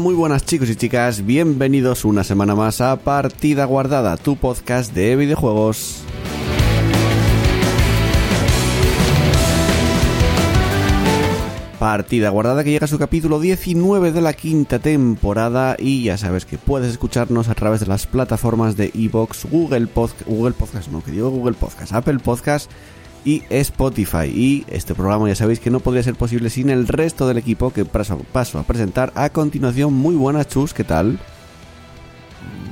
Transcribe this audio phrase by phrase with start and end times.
[0.00, 5.14] Muy buenas chicos y chicas, bienvenidos una semana más a Partida Guardada, tu podcast de
[5.14, 6.02] videojuegos.
[11.78, 16.46] Partida Guardada que llega a su capítulo 19 de la quinta temporada y ya sabes
[16.46, 21.04] que puedes escucharnos a través de las plataformas de Evox, Google Podcast, Google Podcast, no,
[21.04, 22.70] que digo Google Podcast, Apple Podcast
[23.24, 24.26] y Spotify.
[24.26, 27.72] Y este programa ya sabéis que no podría ser posible sin el resto del equipo
[27.72, 29.92] que paso, paso a presentar a continuación.
[29.94, 31.18] Muy buenas, Chus, ¿qué tal?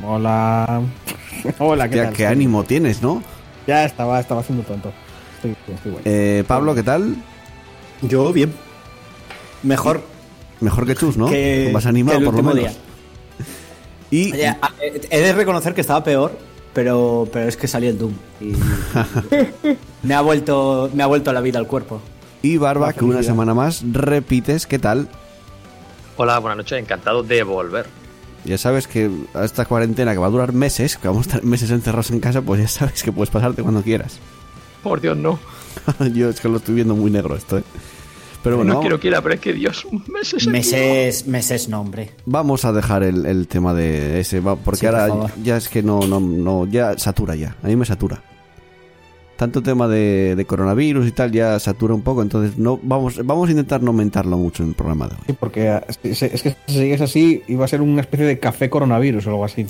[0.04, 0.82] Hola.
[1.58, 2.14] Hola, ¿qué Hostia, tal?
[2.14, 3.22] qué ánimo tienes, ¿no?
[3.66, 4.92] Ya estaba, estaba haciendo tonto.
[5.36, 6.00] Estoy, estoy bueno.
[6.04, 7.16] Eh, Pablo, ¿qué tal?
[8.02, 8.52] Yo bien.
[9.62, 10.02] Mejor.
[10.60, 11.26] Mejor que Chus, ¿no?
[11.28, 12.76] Que- Más animado, que el por lo menos.
[14.10, 14.48] Y Oye,
[14.82, 16.36] eh, he de reconocer que estaba peor,
[16.78, 18.12] pero, pero es que salió el Doom.
[18.40, 18.52] Y,
[20.06, 22.00] me ha vuelto me ha vuelto la vida al cuerpo.
[22.40, 25.08] Y Barba, que una semana más repites, ¿qué tal?
[26.16, 27.86] Hola, buenas noches, encantado de volver.
[28.44, 31.42] Ya sabes que a esta cuarentena que va a durar meses, que vamos a estar
[31.44, 34.20] meses encerrados en casa, pues ya sabes que puedes pasarte cuando quieras.
[34.84, 35.40] Por Dios, no.
[36.14, 37.64] Yo es que lo estoy viendo muy negro esto, ¿eh?
[38.48, 40.42] Pero bueno, no vamos- quiero que la, pero es que Dios, meses.
[40.42, 40.50] aquí.
[40.50, 42.10] Meses, meses no, hombre.
[42.26, 46.00] vamos a dejar el, el tema de ese, porque Sí, ahora ya es que no,
[46.00, 48.22] no, no, ya satura ya, a mí me satura.
[49.36, 53.46] Tanto tema de, de coronavirus y tal ya satura un poco, entonces no vamos, vamos
[53.48, 55.20] a intentar no aumentarlo mucho en el programa de hoy.
[55.28, 58.40] Sí, porque es que, es que si sigues así, iba a ser una especie de
[58.40, 59.64] café coronavirus o algo así.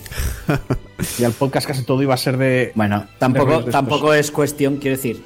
[1.18, 2.72] y al podcast casi todo iba a ser de.
[2.76, 5.22] Bueno, tampoco, de tampoco es cuestión, quiero decir.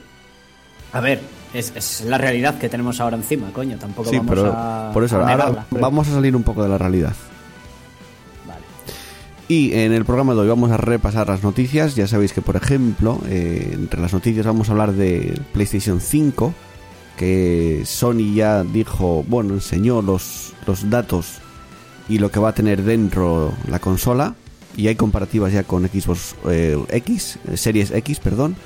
[0.92, 1.20] A ver,
[1.54, 3.76] es, es la realidad que tenemos ahora encima, coño.
[3.78, 4.90] Tampoco Sí, vamos pero a.
[4.92, 5.66] por eso, a ahora negarla.
[5.70, 7.14] vamos a salir un poco de la realidad.
[8.46, 8.60] Vale.
[9.48, 11.94] Y en el programa de hoy vamos a repasar las noticias.
[11.94, 16.54] Ya sabéis que, por ejemplo, eh, entre las noticias vamos a hablar de PlayStation 5,
[17.16, 21.38] que Sony ya dijo, bueno, enseñó los, los datos
[22.08, 24.34] y lo que va a tener dentro la consola.
[24.74, 28.56] Y hay comparativas ya con Xbox eh, X, eh, Series X, perdón.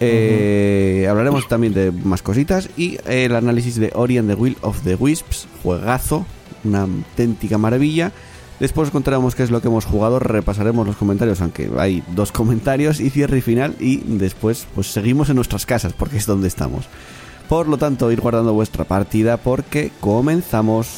[0.00, 4.82] Eh, Hablaremos también de más cositas y el análisis de Ori and the Will of
[4.82, 6.26] the Wisps, juegazo,
[6.64, 8.12] una auténtica maravilla.
[8.58, 12.32] Después os contaremos qué es lo que hemos jugado, repasaremos los comentarios, aunque hay dos
[12.32, 16.48] comentarios y cierre y final y después pues seguimos en nuestras casas porque es donde
[16.48, 16.86] estamos.
[17.48, 20.88] Por lo tanto, ir guardando vuestra partida porque comenzamos.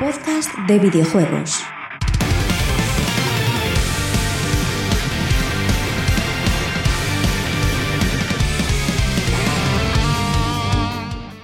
[0.00, 1.60] Podcast de videojuegos.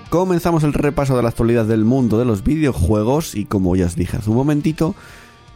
[0.08, 3.94] Comenzamos el repaso de la actualidad del mundo de los videojuegos y como ya os
[3.94, 4.94] dije hace un momentito,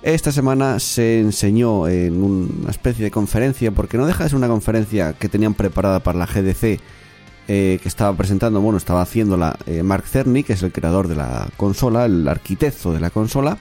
[0.03, 4.49] esta semana se enseñó en una especie de conferencia, porque no deja de ser una
[4.49, 6.79] conferencia que tenían preparada para la GDC,
[7.49, 11.17] eh, que estaba presentando, bueno, estaba haciéndola eh, Mark Cerny, que es el creador de
[11.17, 13.59] la consola, el arquitecto de la consola,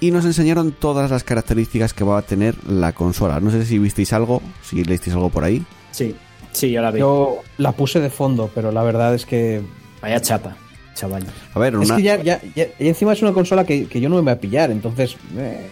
[0.00, 3.40] y nos enseñaron todas las características que va a tener la consola.
[3.40, 5.64] No sé si visteis algo, si leísteis algo por ahí.
[5.90, 6.14] Sí,
[6.52, 7.00] sí, yo la vi.
[7.00, 9.60] Yo la puse de fondo, pero la verdad es que.
[10.00, 10.56] Vaya chapa,
[10.94, 11.26] chaval.
[11.52, 14.00] A ver, Es una, que ya, ya, ya- y encima es una consola que, que
[14.00, 15.16] yo no me voy a pillar, entonces.
[15.36, 15.68] Eh,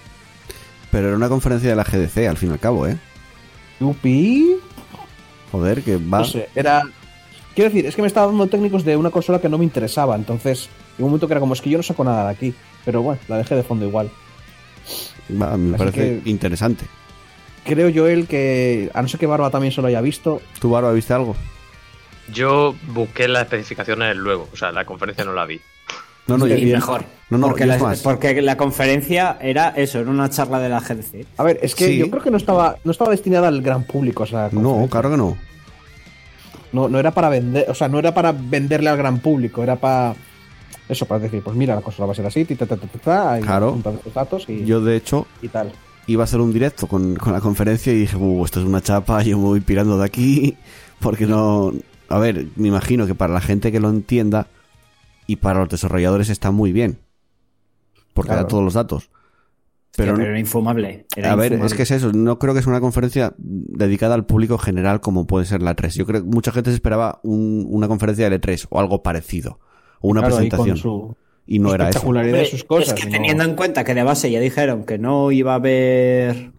[0.91, 2.97] pero era una conferencia de la GDC, al fin y al cabo, ¿eh?
[3.79, 4.57] yupi.
[5.59, 6.19] Joder, que va...
[6.19, 6.83] No sé, era.
[7.55, 10.15] Quiero decir, es que me estaba dando técnicos de una consola que no me interesaba,
[10.17, 10.69] entonces.
[10.99, 12.55] En un momento que era como es que yo no saco nada de aquí.
[12.85, 14.11] Pero bueno, la dejé de fondo igual.
[15.41, 16.85] Va, me Así parece que- interesante.
[17.65, 18.91] Creo yo él que.
[18.95, 20.41] A no ser que Barba también se lo haya visto.
[20.61, 21.35] ¿Tú, Barba, viste algo?
[22.33, 25.61] Yo busqué las especificaciones luego, o sea, la conferencia no la vi.
[26.27, 27.05] No, no, y y- mejor.
[27.29, 28.01] No, no, porque, la, es más.
[28.03, 31.27] porque la conferencia era eso, era una charla de la GDC.
[31.39, 31.99] A ver, es que Sí.
[31.99, 34.23] yo creo que no estaba, no estaba destinada al gran público.
[34.23, 35.37] O sea, No, claro que no.
[36.73, 39.77] no, no era para vender, o sea, no era para venderle al gran público, era
[39.77, 40.15] para
[40.89, 42.99] eso, para decir, pues mira, la consola va a ser así, ta, ta, ta, ta,
[42.99, 43.79] ta, y Claro.
[44.15, 45.73] datos y, Yo, de hecho, y tal.
[46.07, 48.81] iba a hacer un directo con, con la conferencia y dije, uh, esto es una
[48.83, 50.57] chapa, yo me voy pirando de aquí,
[51.01, 51.73] porque no...
[52.09, 54.47] A ver, me imagino que para la gente que lo entienda
[55.27, 56.99] y para los desarrolladores está muy bien,
[58.15, 58.43] porque Claro.
[58.43, 59.11] da todos los datos.
[59.97, 61.07] Pero, Pero, era infumable.
[61.17, 61.67] era a ver, infumable.
[61.69, 65.27] es que es eso, no creo que es una conferencia dedicada al público general como
[65.27, 65.95] puede ser la 3.
[65.95, 69.59] Yo creo que mucha gente se esperaba un- una conferencia de L3 o algo parecido,
[70.01, 71.91] o una Claro, presentación, su y no era eso.
[71.99, 72.99] espectacularidad de Hombre, sus cosas.
[72.99, 76.53] Es que teniendo en cuenta que de base ya dijeron que no iba a haber.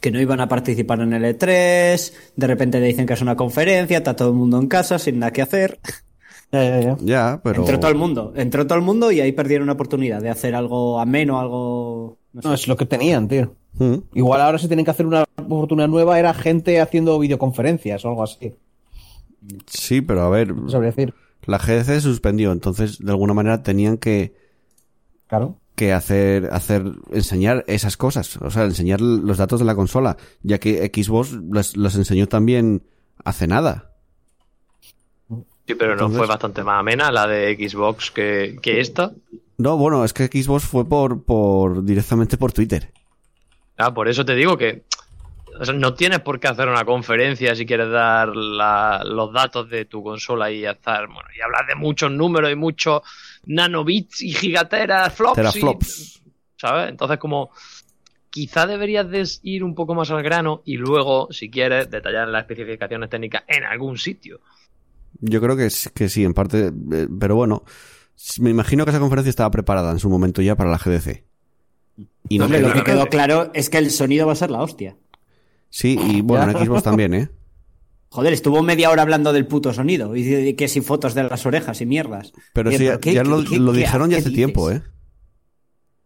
[0.00, 3.98] que no iban a participar en el E3, de repente dicen que es una conferencia,
[3.98, 5.80] está todo el mundo en casa sin nada que hacer.
[6.50, 6.96] Ya, ya, ya.
[7.00, 7.60] Ya, pero...
[7.62, 10.54] Entró todo el mundo, entró todo el mundo y ahí perdieron una oportunidad de hacer
[10.54, 12.18] algo ameno, algo.
[12.32, 12.48] No sé.
[12.48, 13.54] No, es lo que tenían, tío.
[13.74, 13.96] Mm.
[14.14, 18.22] Igual ahora si tienen que hacer una oportunidad nueva era gente haciendo videoconferencias o algo
[18.24, 18.54] así.
[19.66, 21.14] Sí, pero a ver, No sabría decir.
[21.46, 24.34] la GDC se suspendió, entonces de alguna manera tenían que,
[25.28, 25.56] Claro.
[25.74, 30.58] que hacer, hacer, enseñar esas cosas, o sea, enseñar los datos de la consola, ya
[30.58, 32.82] que Xbox los, los enseñó también
[33.24, 33.87] hace nada.
[35.68, 39.12] Sí, pero no fue bastante más amena la de Xbox que, que esta.
[39.58, 42.90] No, bueno, es que Xbox fue por, por, directamente por Twitter.
[43.76, 44.84] Ah, por eso te digo que
[45.60, 49.68] o sea, no tienes por qué hacer una conferencia si quieres dar la- los datos
[49.68, 53.02] de tu consola y estar, bueno, y hablar de muchos números y muchos
[53.44, 55.56] nanobits y gigateras, flops.
[55.56, 56.22] y-.
[56.56, 56.88] ¿Sabes?
[56.88, 57.50] Entonces, como
[58.30, 62.42] quizá deberías de ir un poco más al grano y luego, si quieres, detallar las
[62.42, 64.40] especificaciones técnicas en algún sitio.
[65.20, 67.64] Yo creo que, que sí, en parte, eh, pero bueno,
[68.40, 71.24] me imagino que esa conferencia estaba preparada en su momento ya para la GDC.
[72.28, 74.62] Y no Hombre, lo que quedó claro es que el sonido va a ser la
[74.62, 74.96] hostia.
[75.70, 77.30] Sí, y bueno, en Xbox también, ¿eh?
[78.10, 81.80] Joder, estuvo media hora hablando del puto sonido y que si fotos de las orejas
[81.82, 82.32] y mierdas.
[82.54, 84.82] Pero sí, ¿pero qué- ya lo, qué- lo qué- dijeron ya hace tiempo, ¿eh?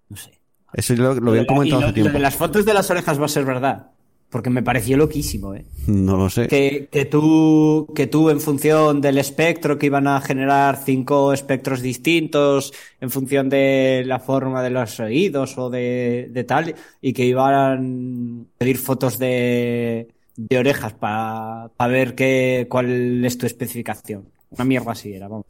[0.09, 0.41] No sé.
[0.73, 2.13] Eso lo, lo habían Y comentado lo- hace lo tiempo.
[2.15, 3.92] de las fotos de las orejas va a ser verdad.
[4.33, 5.67] Porque me pareció loquísimo, ¿eh?
[5.87, 6.49] No lo sé.
[6.49, 11.83] Que, que tú, que tú en función del espectro que iban a generar cinco espectros
[11.83, 17.27] distintos en función de la forma de los oídos o de, de tal y que
[17.27, 24.31] iban a pedir fotos de, de orejas para ver qué, cuál es tu especificación.
[24.49, 25.45] Una mierda así era, vamos.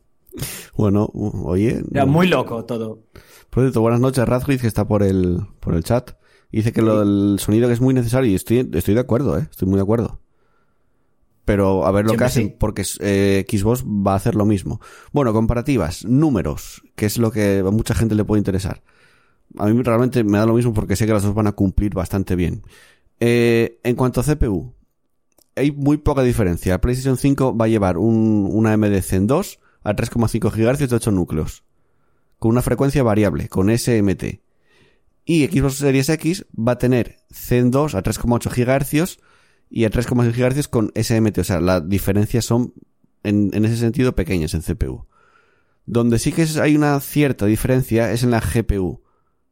[0.77, 1.83] Bueno, oye.
[1.93, 2.11] Era no.
[2.11, 2.99] muy loco todo.
[3.49, 6.11] Por cierto, buenas noches, Radcliffe, que está por el, por el chat.
[6.53, 9.49] Dice que lo del sonido que es muy necesario y estoy, estoy de acuerdo, ¿eh?
[9.51, 10.21] Estoy muy de acuerdo.
[11.47, 12.57] Pero a ver lo Siempre que hacen, sí.
[12.59, 14.81] porque eh, Xbox va a hacer lo mismo.
[15.13, 18.83] Bueno, comparativas, números, que es lo que a mucha gente le puede interesar.
[19.59, 21.95] A mí realmente me da lo mismo porque sé que las dos van a cumplir
[21.95, 22.63] bastante bien.
[23.19, 24.75] Eh, en cuanto a CPU,
[25.57, 26.81] hay muy poca diferencia.
[26.81, 31.11] PlayStation 5 va a llevar un, una AMD Zen 2 a 3,5 GHz de 8
[31.11, 31.65] núcleos,
[32.39, 34.41] con una frecuencia variable, con SMT.
[35.25, 39.19] Y Xbox Series X va a tener Zen 2 a 3,8 GHz
[39.71, 41.39] y a 3,6 GHz con SMT.
[41.39, 42.75] O sea, las diferencias son
[43.23, 45.07] en, en ese sentido pequeñas en CPU.
[45.87, 49.01] Donde sí que hay una cierta diferencia es en la GPU.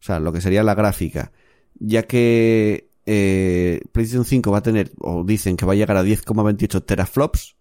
[0.00, 1.32] O sea, lo que sería la gráfica.
[1.78, 6.04] Ya que eh, PlayStation 5 va a tener, o dicen que va a llegar a
[6.04, 7.56] 10,28 teraflops,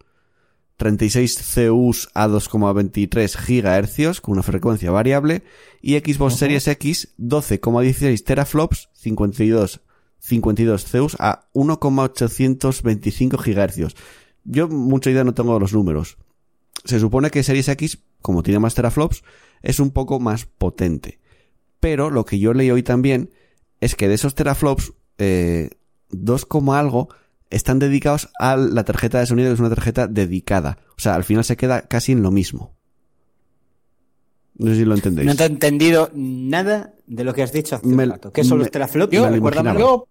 [0.79, 5.43] 36 CUs a 2,23 GHz con una frecuencia variable
[5.81, 9.81] y Xbox Series X 12,16 teraflops, 52
[10.19, 13.93] 52 CUs a 1,825 GHz.
[14.45, 16.17] Yo mucha idea no tengo de los números.
[16.85, 19.23] Se supone que Series X, como tiene más teraflops,
[19.61, 21.19] es un poco más potente.
[21.81, 23.31] Pero lo que yo leí hoy también
[23.81, 25.71] es que de esos teraflops, eh,
[26.11, 27.09] 2, como algo
[27.49, 30.77] están dedicados a la tarjeta de sonido, que es una tarjeta dedicada.
[30.97, 32.75] O sea, al final se queda casi en lo mismo.
[34.55, 35.25] No sé si lo entendéis.
[35.27, 38.31] No te he entendido nada de lo que has dicho hace Me- un rato.
[38.33, 39.11] ¿Qué son me- los teraflops?
[39.13, 39.69] Yo, me lo Recuérdame.
[39.69, 39.79] imaginaba.
[39.79, 40.07] yo,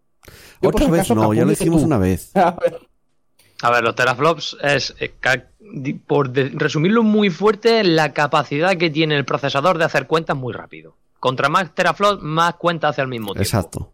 [0.62, 1.86] yo por Otra vez no, ya lo hicimos tú.
[1.86, 2.30] una vez.
[2.34, 2.80] A ver,
[3.62, 5.12] A ver, los teraflops es, eh,
[6.06, 10.96] por resumirlo muy fuerte, la capacidad que tiene el procesador de hacer cuentas muy rápido.
[11.20, 13.42] Contra más teraflops, más cuentas hace al mismo tiempo.
[13.42, 13.92] Exacto.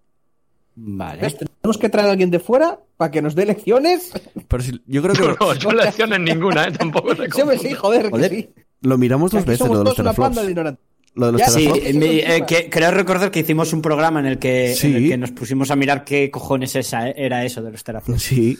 [0.76, 1.20] Vale.
[1.22, 1.36] ¿ves?
[1.36, 4.10] Tenemos que traer a alguien de fuera para que nos dé lecciones.
[4.48, 6.72] Pero si- yo creo que No, yo lecciones ninguna, ¿eh?
[6.72, 8.30] Tampoco te Sí, sí, joder, Joder.
[8.30, 8.48] que sí.
[8.82, 10.28] lo miramos dos veces, lo de los teraflops.
[10.28, 10.84] panda de ignorantes.
[11.14, 11.86] Lo de los Ya, Sí, teraflops.
[11.86, 14.88] eh, me- eh, que- creo recordar que hicimos un programa en el que, Sí.
[14.88, 18.20] en el que nos pusimos a mirar qué cojones esa, era eso de los teraflops.
[18.22, 18.58] Sí.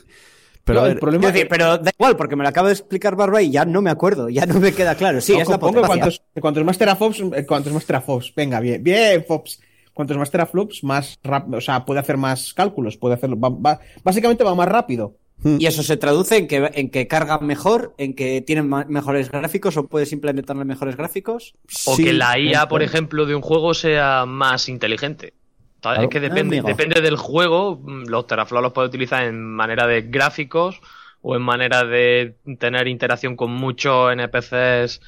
[0.62, 2.68] Pero No, a el ver, problema Quiero decir, pero da igual, porque me lo acaba
[2.68, 5.20] de explicar Barba y ya no me acuerdo, ya no me queda claro.
[5.20, 6.20] Sí, No, es la potencia.
[6.40, 9.60] cuantos, más teraflops, eh, cuantos más teraflops, venga, bien, bien, Fops.
[9.94, 13.80] Cuantos más teraflops, más rápido, o sea, puede hacer más cálculos, puede hacerlo, va- va-
[14.02, 15.14] básicamente va más rápido.
[15.58, 19.76] Y eso se traduce en que, en que cargan mejor, en que tienen mejores gráficos
[19.76, 21.54] o puedes implementarle mejores gráficos.
[21.86, 25.34] O sí, que la IA, por ejemplo, de un juego sea más inteligente.
[26.04, 27.76] Es que depende, depende del juego.
[27.76, 30.80] mm, Los teraflops los puedes utilizar en manera de gráficos
[31.20, 35.00] o en manera de tener interacción con muchos NPCs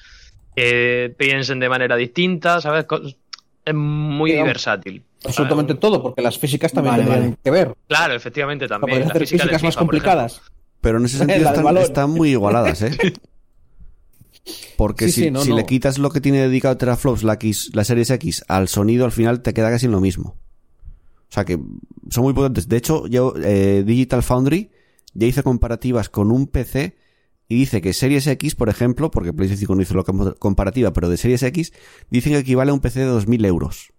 [0.55, 2.87] que piensen de manera distinta, ¿sabes?
[3.66, 5.04] Es muy Digamos, versátil.
[5.25, 5.80] Absolutamente ¿sabes?
[5.80, 7.37] todo, porque las físicas también Vale, vale.
[7.42, 7.75] que ver.
[7.88, 8.90] Claro, efectivamente también.
[8.90, 10.40] podrías La hacer física físicas más FIFA, complicadas.
[10.80, 12.96] pero en ese sentido están, muy igualadas, ¿eh?
[14.76, 15.56] Porque Sí, si, sí, no, si no.
[15.56, 19.12] le quitas lo que tiene dedicado Teraflops, la, X, la Series X, al sonido, al
[19.12, 20.37] final te queda casi lo mismo.
[21.28, 21.58] O sea que
[22.11, 22.68] son muy potentes.
[22.68, 24.70] De hecho, yo, eh, Digital Foundry
[25.14, 26.96] ya hizo comparativas con un PC
[27.49, 30.93] y dice que Series X, por ejemplo, porque PlayStation 5 no hizo la com- comparativa,
[30.93, 31.73] pero de Series X,
[32.11, 33.93] dicen que equivale a un PC de 2.000 euros.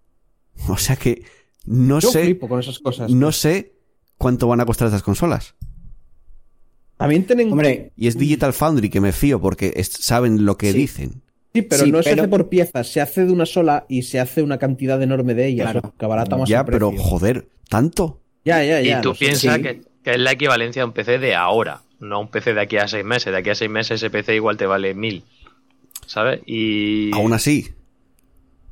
[0.70, 1.24] O sea que
[1.66, 3.12] no Yo sé, flipo con esas cosas.
[3.12, 3.74] no sé
[4.18, 5.56] cuánto van a costar estas consolas.
[6.98, 7.52] También tienen.
[7.52, 10.78] Hombre, Y es Digital Foundry, que me fío porque es- saben lo que Sí.
[10.80, 11.22] dicen.
[11.54, 14.04] sí, pero sí, no se pero- hace por piezas, se hace de una sola y
[14.04, 15.94] se hace una cantidad enorme de ellas, Claro.
[15.98, 16.92] que abarata más Ya, el precio.
[16.92, 18.22] pero joder, ¿tanto?
[18.46, 19.00] Ya, ya, ya.
[19.00, 19.62] Y tú piensas sí.
[19.64, 22.62] que, que es la equivalencia a un PC de ahora, no a un PC de
[22.62, 23.32] aquí a seis meses.
[23.32, 25.24] De aquí a seis meses ese PC igual te vale mil.
[26.06, 26.42] ¿Sabes?
[26.46, 27.12] Y.
[27.14, 27.70] Aún así.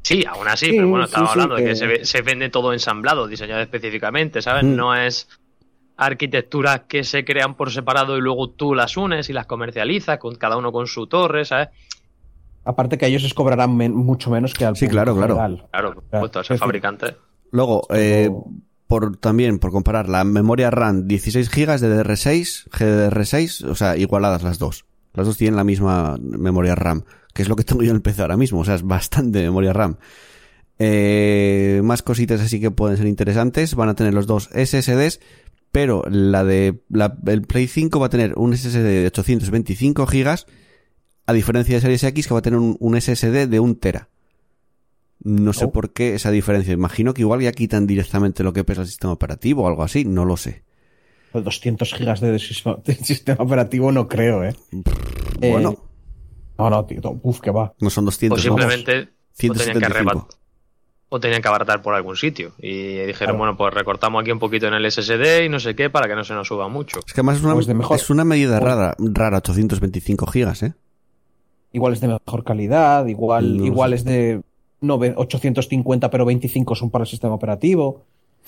[0.01, 2.05] Sí, aún así, Sí, pero bueno, sí, estamos sí, hablando de que- que se, ve-
[2.05, 4.63] se vende todo ensamblado, diseñado específicamente, ¿sabes?
[4.63, 4.75] Mm.
[4.75, 5.27] No es
[5.97, 10.35] arquitecturas que se crean por separado y luego tú las unes y las comercializas, con
[10.35, 11.69] cada uno con su torre, ¿sabes?
[12.65, 15.35] Aparte que a ellos les cobrarán men- mucho menos que al Sí, claro, claro.
[15.35, 15.67] general.
[15.71, 17.15] Claro, por Claro, supuesto, es ese decir, fabricante.
[17.51, 18.29] Luego, eh,
[18.87, 24.59] por también, por comparar, la memoria RAM 16 GB DDR6, GDR6, o sea, igualadas las
[24.59, 24.85] dos.
[25.13, 28.01] Las dos tienen la misma memoria RAM, que es lo que tengo yo en el
[28.01, 29.97] PC ahora mismo, o sea, es bastante memoria RAM.
[30.77, 33.75] Eh, más cositas así que pueden ser interesantes.
[33.75, 35.19] Van a tener los dos SSDs,
[35.71, 40.45] pero la de la, el Play 5 va a tener un SSD de 825 GB,
[41.27, 44.09] a diferencia de Series X que va a tener un, un SSD de 1 tera.
[45.25, 45.71] No sé Oh.
[45.71, 46.71] por qué esa diferencia.
[46.71, 50.05] Imagino que igual ya quitan directamente lo que pesa el sistema operativo o algo así,
[50.05, 50.63] no lo sé.
[51.31, 54.55] Pues 200 gigas de, sistema- de sistema operativo no creo, ¿eh?
[55.41, 55.75] Eh, Bueno,
[56.57, 57.01] No, no, tío.
[57.23, 57.73] Uf, que va.
[57.81, 58.61] no son 200, O vamos.
[58.61, 59.09] simplemente o tenían,
[59.57, 59.89] que 175.
[60.19, 60.35] arrebat-
[61.09, 62.53] o tenían que abaratar por algún sitio.
[62.59, 63.37] Y dijeron, Claro.
[63.37, 66.15] bueno, pues recortamos aquí un poquito en el SSD y no sé qué para que
[66.15, 66.99] no se nos suba mucho.
[67.05, 70.27] Es que además es una, Pues de mejor- es una medida pues- rara, rara, 825
[70.27, 70.73] gigas, ¿eh?
[71.73, 73.95] Igual es de mejor calidad, igual, No igual sé.
[73.95, 74.41] es de
[74.81, 78.03] no, ve- 850, pero 25 son para el sistema operativo.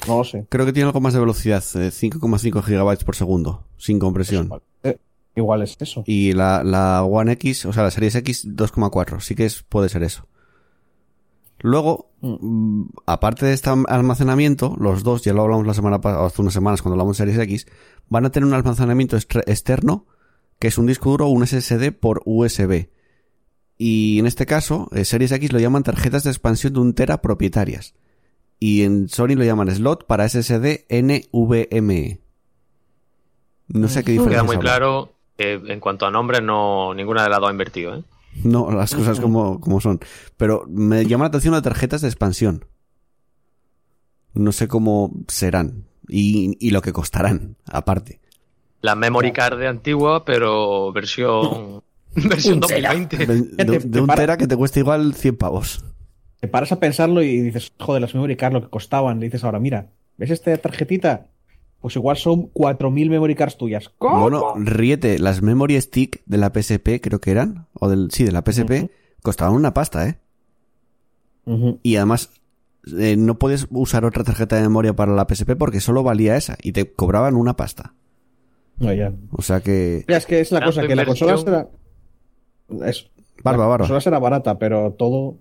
[0.07, 0.45] No lo sé.
[0.49, 4.45] Creo que tiene algo más de velocidad, eh, 5,5 gigabytes por segundo, sin compresión.
[4.45, 4.97] Igual, eh,
[5.35, 6.03] igual es eso.
[6.05, 9.19] Y la, la One X, o sea, la Series X 2,4.
[9.21, 10.27] Sí que es, puede ser eso.
[11.59, 16.25] Luego, mm, aparte de este alm- almacenamiento, los dos, ya lo hablamos la semana pasada,
[16.27, 17.67] hace unas semanas cuando hablamos de Series X,
[18.09, 20.05] van a tener un almacenamiento externo,
[20.59, 22.89] que es un disco duro, un SSD por USB.
[23.77, 27.21] Y en este caso, eh, Series X lo llaman tarjetas de expansión de un tera
[27.21, 27.93] propietarias.
[28.59, 32.19] Y en Sony lo llaman slot para SSD NVMe.
[33.67, 34.41] No sé qué diferencia.
[34.41, 37.95] Queda muy claro que en cuanto a nombres, no ninguna de las dos ha invertido,
[37.95, 38.03] ¿eh?
[38.43, 39.99] No, las cosas como, como son.
[40.37, 42.65] Pero me llama la atención las tarjetas de expansión.
[44.33, 45.85] No sé cómo serán.
[46.07, 48.21] Y, y lo que costarán, aparte.
[48.81, 51.83] La memory card de antigua, pero versión
[52.29, 52.93] versión Un tera.
[52.93, 53.17] 2020.
[53.17, 55.83] De, de- te- de un tera que te cuesta igual 100 pavos.
[56.39, 59.19] Te paras a pensarlo y dices, joder, las memory cards lo que costaban.
[59.19, 61.27] Le dices ahora, mira, ¿ves esta tarjetita?
[61.81, 63.89] Pues igual son 4.000 memory cards tuyas.
[63.97, 64.21] ¿Cómo?
[64.21, 68.31] Bueno, ríete, las memory stick de la PSP, creo que eran, o del, sí, de
[68.31, 68.89] la PSP,
[69.21, 70.17] costaban una pasta, ¿eh?
[71.81, 72.31] Y además,
[72.99, 76.57] eh, no puedes usar otra tarjeta de memoria para la PSP porque solo valía esa
[76.61, 77.93] y te cobraban una pasta.
[79.31, 80.03] O sea que...
[80.09, 81.67] Ya, es que es la Tanto cosa, que la consola será...
[82.85, 83.05] Eso.
[83.43, 83.77] Barba, la barba.
[83.83, 85.35] consola será barata, pero todo...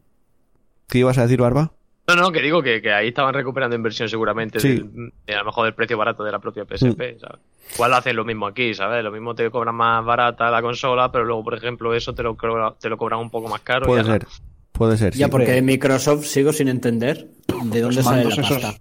[0.89, 1.73] ¿Qué ibas a decir, Barba?
[2.07, 4.69] No, no, que digo que, que ahí estaban recuperando inversión seguramente Sí.
[4.69, 7.41] del- de, a lo mejor del precio barato de la propia PSP, ¿sabes?
[7.75, 9.03] Igual hacen lo mismo aquí, ¿sabes?
[9.03, 12.37] Lo mismo te cobran más barata la consola, pero luego, por ejemplo, eso te lo,
[12.81, 13.87] te lo cobran un poco más caro.
[13.87, 14.25] Puede ser.
[14.71, 15.31] Puede ser, Ya sí.
[15.33, 17.29] porque Microsoft sigo sin entender
[17.65, 18.81] de dónde Los sale la mandos esos- pasta.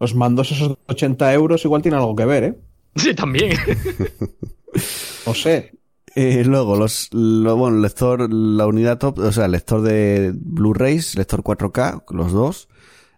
[0.00, 2.54] Los mandos esos de 80 euros igual tienen algo que ver, ¿eh?
[2.96, 3.52] Sí, también.
[5.26, 5.72] No sé.
[6.18, 11.14] Eh, luego, los, lo, bueno, lector, la unidad top, o sea, el lector de Blu-rays,
[11.14, 12.68] lector 4K, los dos.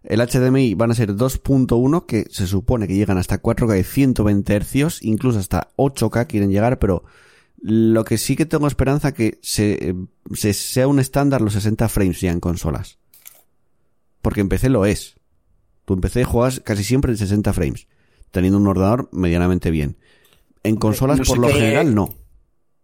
[0.02, 4.60] El HDMI van a ser 2.1, que se supone que llegan hasta 4K de 120
[4.60, 7.04] Hz, incluso hasta 8K quieren llegar, pero
[7.60, 9.94] lo que sí que tengo esperanza que se,
[10.34, 12.98] se sea un estándar los 60 frames ya en consolas.
[14.22, 15.14] Porque en PC lo es.
[15.84, 17.86] Tú en PC juegas casi siempre en 60 frames,
[18.32, 19.98] teniendo un ordenador medianamente bien.
[20.64, 22.17] En consolas no sé por lo general no.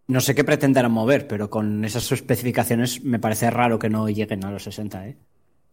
[0.06, 4.44] No sé qué pretenderán mover, pero con esas especificaciones me parece raro que no lleguen
[4.44, 5.16] a los 60, ¿eh?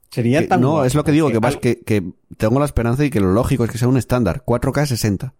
[0.09, 2.03] Sería Que- tan no, es lo que digo, que, que, que
[2.37, 5.33] tengo la esperanza y que lo lógico es que sea un estándar, 4K 60.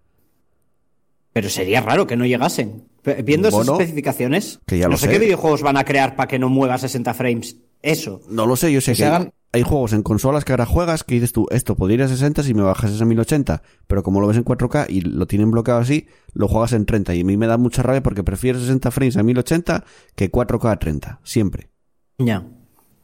[1.34, 2.84] Pero sería raro que no llegasen.
[3.24, 5.12] Viendo esas Bueno, especificaciones, que ya no lo sé sé.
[5.14, 7.58] qué videojuegos van a crear para que no mueva 60 frames.
[7.82, 8.22] Eso.
[8.30, 10.66] No lo sé, yo sé Que que, se hagan- hay juegos en consolas que ahora
[10.66, 14.02] juegas que dices tú, esto podría ir a 60 si me bajas a 1080, pero
[14.02, 17.22] como lo ves en 4K y lo tienen bloqueado así, lo juegas en 30 y
[17.22, 19.84] a mí me da mucha rabia porque prefiero 60 frames a 1080
[20.16, 21.70] que 4K a 30, siempre.
[22.18, 22.46] Ya.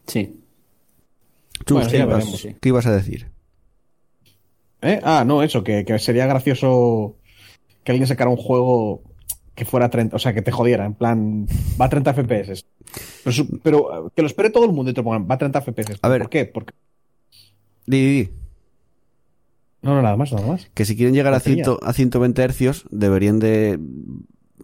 [0.05, 0.39] Sí.
[1.65, 2.55] Chus, Bueno, ¿qué, ya ibas, veremos, sí.
[2.61, 3.31] qué ibas a decir?
[4.81, 5.01] ¿Eh?
[5.03, 7.17] Ah, no, eso, que, que sería gracioso
[7.83, 9.01] que alguien sacara un juego
[9.57, 11.47] que fuera 30, o sea, que te jodiera, en plan,
[11.81, 12.63] va a 30 FPS.
[13.63, 15.97] Pero, que lo espere todo el mundo y te pongan, va a 30 FPS.
[16.03, 16.21] A ver.
[16.21, 16.45] ¿Por qué?
[16.45, 16.73] Porque...
[17.87, 18.29] Di, di, di.
[19.81, 20.69] No, no, nada más, nada más.
[20.75, 21.63] Que si quieren llegar a, Tontería.
[21.65, 23.79] 100 a 120 hercios, deberían de...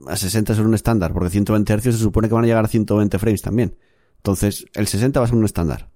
[0.07, 2.67] A 60 ser un estándar, porque 120 hercios se supone que van a llegar a
[2.67, 3.75] 120 frames también.
[4.17, 5.89] Entonces, el 60 va a ser un estándar.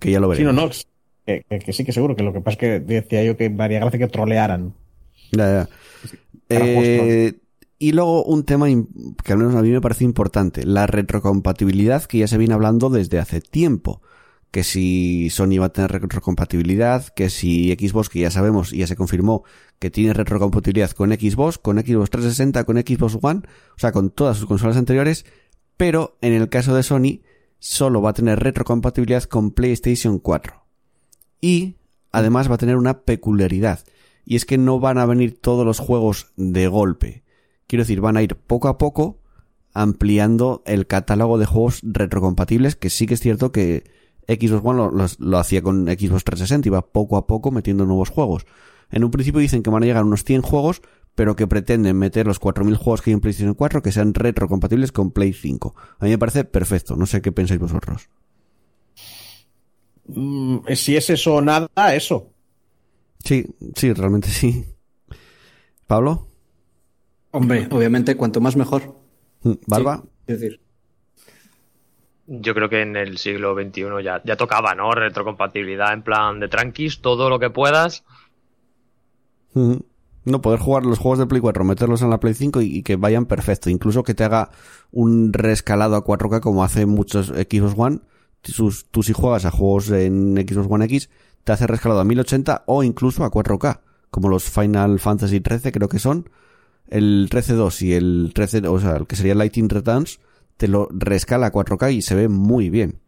[0.00, 0.86] Que ya lo Sí, no, veremos.
[0.86, 3.38] no, que, que- que sí, que seguro, que lo que pasa es que decía yo
[3.38, 4.74] que me haría gracia que trolearan.
[5.32, 5.68] Ya, ya.
[6.50, 7.34] Eh,
[7.78, 12.18] y luego un tema que al menos a mí me parece importante, la retrocompatibilidad que
[12.18, 14.00] ya se viene hablando desde hace tiempo.
[14.50, 18.86] Que si Sony va a tener retrocompatibilidad, que si Xbox, que ya sabemos y ya
[18.86, 19.42] se confirmó
[19.80, 24.36] que tiene retrocompatibilidad con Xbox, con Xbox 360, con Xbox One, o sea, con todas
[24.36, 25.26] sus consolas anteriores,
[25.76, 27.22] pero en el caso de Sony
[27.58, 30.54] solo va a tener retrocompatibilidad con PlayStation 4.
[31.40, 31.74] Y
[32.12, 33.80] además va a tener una peculiaridad.
[34.24, 37.23] Y es que no van a venir todos los juegos de golpe.
[37.66, 39.20] Quiero decir, van a ir poco a poco
[39.72, 43.84] ampliando el catálogo de juegos retrocompatibles, que sí que es cierto que
[44.28, 48.46] Xbox One lo, hacía con Xbox 360, iba poco a poco metiendo nuevos juegos.
[48.90, 50.82] En un principio dicen que van a llegar unos 100 juegos,
[51.14, 54.92] pero que pretenden meter los 4.000 juegos que hay en PlayStation 4 que sean retrocompatibles
[54.92, 55.74] con Play 5.
[55.98, 58.08] A mí me parece perfecto, no sé qué pensáis vosotros.
[60.06, 62.30] Mm, si es eso o nada, eso.
[63.24, 64.64] Sí, sí, realmente sí.
[65.86, 66.28] ¿Pablo?
[67.34, 68.94] Hombre, obviamente, cuanto más mejor.
[69.66, 70.02] ¿Barba?
[70.02, 70.60] Sí, es decir,
[72.26, 74.92] Yo creo que en el siglo XXI ya, ya tocaba, ¿no?
[74.92, 78.04] Retrocompatibilidad en plan de tranquis, todo lo que puedas.
[79.54, 79.84] Ujú.
[80.26, 82.82] No, poder jugar los juegos de Play 4, meterlos en la Play 5 y, y
[82.82, 83.68] que vayan perfecto.
[83.68, 84.50] Incluso que te haga
[84.90, 87.98] un rescalado a 4K como hace muchos Xbox One.
[88.42, 91.10] Sus- tú si juegas a juegos en Xbox One X,
[91.44, 93.80] te hace rescalado a 1080 o incluso a 4K.
[94.10, 96.30] Como los Final Fantasy 13 creo que son.
[96.88, 100.20] El 13-2 y el 13, o sea, el que sería Lighting Returns,
[100.56, 103.00] te lo rescala a 4K y se ve muy bien.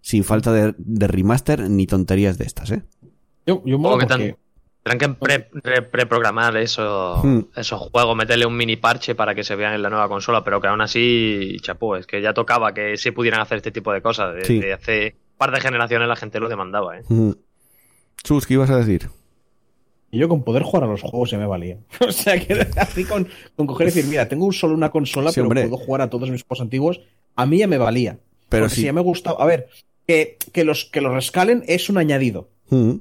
[0.00, 2.82] Sin falta de, de remaster ni tonterías de estas, ¿eh?
[3.46, 4.06] Yo, yo que porque...
[4.06, 4.36] tan-
[4.84, 7.40] tendrán que pre- pre- preprogramar eso, Hmm.
[7.56, 10.60] esos juegos, meterle un mini parche para que se vean en la nueva consola, pero
[10.60, 14.00] que aún así, chapó, es que ya tocaba que se pudieran hacer este tipo de
[14.00, 14.34] cosas.
[14.36, 14.70] Desde Sí.
[14.70, 17.02] hace un par de generaciones la gente lo demandaba, ¿eh?
[18.22, 19.10] Chus, ¿qué ibas a decir?
[20.10, 21.78] Y yo con poder jugar a los juegos ya me valía.
[22.06, 25.40] o sea, que así con, con coger y decir, mira, tengo solo una consola, Sí,
[25.46, 27.00] pero puedo jugar a todos mis juegos antiguos,
[27.36, 28.18] a mí ya me valía.
[28.48, 29.42] Pero Porque si- ya me gustaba.
[29.42, 29.68] A ver,
[30.06, 32.48] que, que, los, que los rescalen es un añadido.
[32.70, 32.92] Mm.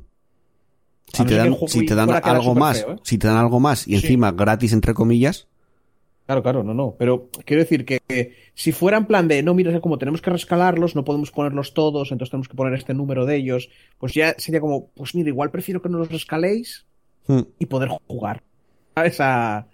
[1.14, 3.00] Si te dan, si te dan algo más, feo, ¿eh?
[3.04, 3.96] si te dan algo más y Sí.
[4.08, 5.48] encima gratis entre comillas,
[6.26, 6.94] Claro, claro, no, no.
[7.00, 10.30] Pero quiero decir que, que si fuera en plan de, no, mira, como tenemos que
[10.30, 14.36] rescalarlos, no podemos ponerlos todos, entonces tenemos que poner este número de ellos, pues ya
[14.38, 16.86] sería como, pues mira, igual prefiero que no los rescaléis
[17.28, 18.44] mm, y poder jugar.
[18.96, 19.66] A,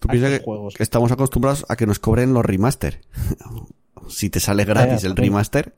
[0.00, 0.74] tú a piensas estos que juegos.
[0.78, 3.00] estamos acostumbrados a que nos cobren los remaster.
[4.08, 5.74] si te sale gratis ya, el remaster,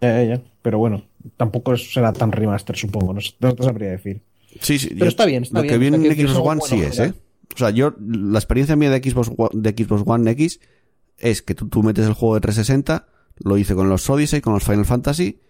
[0.00, 0.42] Ya, ya, ya.
[0.62, 1.04] Pero bueno,
[1.36, 3.14] tampoco será tan remaster, supongo.
[3.14, 4.22] No, no te sabría decir.
[4.60, 4.88] sí, sí.
[4.88, 6.98] Pero yo- está bien, está lo bien, que viene en Xbox One bueno, sí es.
[6.98, 7.14] ¿eh?
[7.54, 10.60] O sea, yo, la experiencia mía de Xbox, de Xbox One X
[11.18, 13.06] es que tú, tú metes el juego de 360,
[13.44, 15.40] lo hice con los Odyssey, con los Final Fantasy,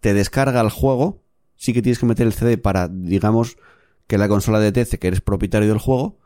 [0.00, 1.22] te descarga el juego,
[1.56, 3.56] sí que tienes que meter el CD para, digamos,
[4.06, 6.18] que la consola detecte que eres propietario del juego,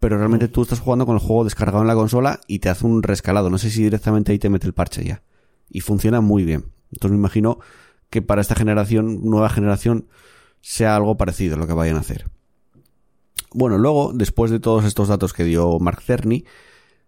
[0.00, 2.86] pero realmente tú estás jugando con el juego descargado en la consola y te hace
[2.86, 3.50] un rescalado.
[3.50, 5.22] No sé si directamente ahí te mete el parche ya.
[5.68, 6.66] Y funciona muy bien.
[6.92, 7.58] Entonces me imagino
[8.10, 10.06] que para esta generación, nueva generación,
[10.60, 12.26] sea algo parecido lo que vayan a hacer.
[13.52, 16.44] Bueno, luego, después de todos estos datos que dio Mark Cerny,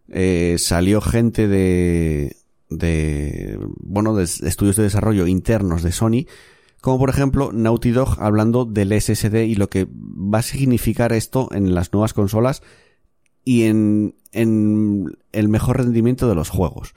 [0.08, 2.36] eh, salió gente de,
[2.70, 6.26] de, bueno, de estudios de desarrollo internos de Sony
[6.80, 11.48] como por ejemplo Naughty Dog hablando del SSD y lo que va a significar esto
[11.52, 12.62] en las nuevas consolas
[13.44, 16.94] y en, en el mejor rendimiento de los juegos.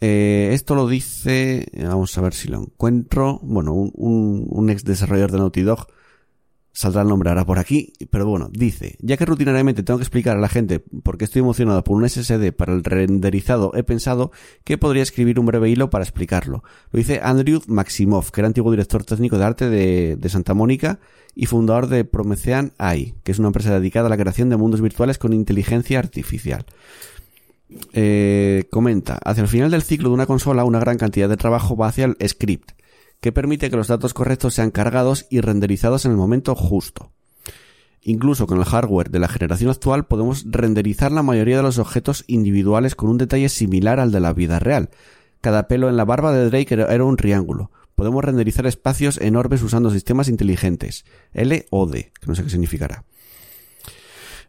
[0.00, 4.84] Eh, esto lo dice, vamos a ver si lo encuentro, bueno, un, un, un ex
[4.84, 5.86] desarrollador de Naughty Dog
[6.76, 10.36] saldrá el nombre ahora por aquí, pero bueno, dice, ya que rutinariamente tengo que explicar
[10.36, 14.30] a la gente por qué estoy emocionado por un SSD para el renderizado, he pensado
[14.62, 16.62] que podría escribir un breve hilo para explicarlo.
[16.90, 21.00] Lo dice Andrew Maximov, que era antiguo director técnico de arte de, de Santa Mónica
[21.34, 24.82] y fundador de Promethean AI, que es una empresa dedicada a la creación de mundos
[24.82, 26.66] virtuales con inteligencia artificial.
[27.94, 31.74] Eh, comenta, hacia el final del ciclo de una consola, una gran cantidad de trabajo
[31.74, 32.72] va hacia el script
[33.20, 37.12] que permite que los datos correctos sean cargados y renderizados en el momento justo.
[38.02, 42.24] Incluso con el hardware de la generación actual podemos renderizar la mayoría de los objetos
[42.28, 44.90] individuales con un detalle similar al de la vida real.
[45.40, 47.72] Cada pelo en la barba de Drake era un triángulo.
[47.96, 51.04] Podemos renderizar espacios enormes usando sistemas inteligentes.
[51.32, 53.04] L o D, que no sé qué significará.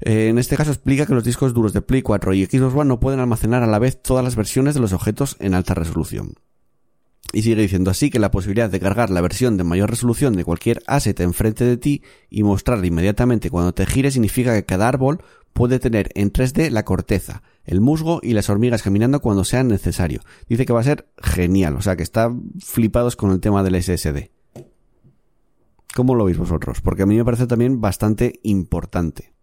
[0.01, 2.89] Eh, en este caso explica que los discos duros de Play 4 y Xbox One
[2.89, 6.33] no pueden almacenar a la vez todas las versiones de los objetos en alta resolución.
[7.33, 10.45] Y sigue diciendo así que la posibilidad de cargar la versión de mayor resolución de
[10.45, 15.21] cualquier asset enfrente de ti y mostrarla inmediatamente cuando te gires significa que cada árbol
[15.51, 20.21] puede tener en 3D la corteza, el musgo y las hormigas caminando cuando sea necesario.
[20.47, 23.81] Dice que va a ser genial, o sea que está flipados con el tema del
[23.81, 24.29] SSD.
[25.95, 26.79] ¿Cómo lo veis vosotros?
[26.81, 29.33] Porque a mí me parece también bastante importante.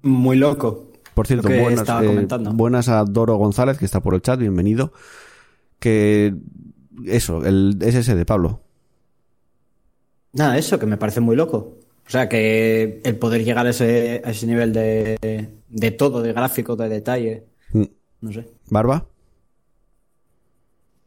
[0.00, 0.92] Muy loco.
[1.12, 4.92] Por cierto, buenas, eh, buenas a Doro González, que está por el chat, bienvenido.
[5.78, 6.34] Que
[7.06, 8.62] eso, el SSD, Pablo.
[10.32, 11.78] Nada, eso, que me parece muy loco.
[12.06, 16.32] O sea, que el poder llegar a ese, a ese nivel de, de todo, de
[16.32, 17.44] gráfico, de detalle.
[17.72, 17.84] Mm.
[18.20, 18.46] No sé.
[18.70, 19.06] ¿Barba?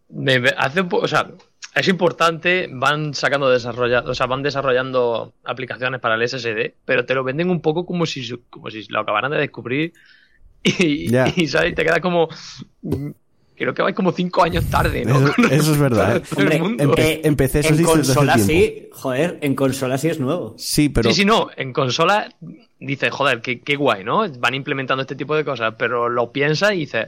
[0.10, 1.32] Me, me hace un poco, o sea,
[1.75, 7.13] es importante, van sacando desarrollando, o sea, van desarrollando aplicaciones para el SSD, pero te
[7.13, 9.93] lo venden un poco como si, como si lo acabaran de descubrir
[10.63, 11.32] y, Ya.
[11.36, 11.75] y, ¿sabes?
[11.75, 12.28] te queda como
[13.60, 15.17] creo que vais como cinco años tarde, ¿no?
[15.19, 16.24] Eso, eso es verdad.
[16.38, 16.60] ¿eh?
[16.60, 16.84] mundo.
[16.84, 20.56] Empe- empecé eso en consola sí, joder, en consola sí es nuevo.
[20.58, 21.50] Sí, pero Sí, sí, no.
[21.56, 22.34] En consola
[22.80, 24.28] dices, joder, qué, qué guay, ¿no?
[24.39, 27.08] Van implementando este tipo de cosas, pero lo piensas y dices,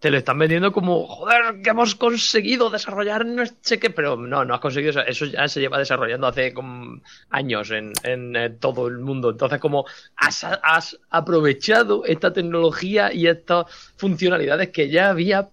[0.00, 4.44] te lo están vendiendo como, joder, que hemos conseguido desarrollar no sé qué, pero no,
[4.44, 5.00] no has conseguido eso.
[5.00, 9.30] Eso ya se lleva desarrollando hace como años en, en, eh, todo el mundo.
[9.30, 13.64] Entonces, como has, has aprovechado esta tecnología y estas
[13.96, 15.48] funcionalidades que ya había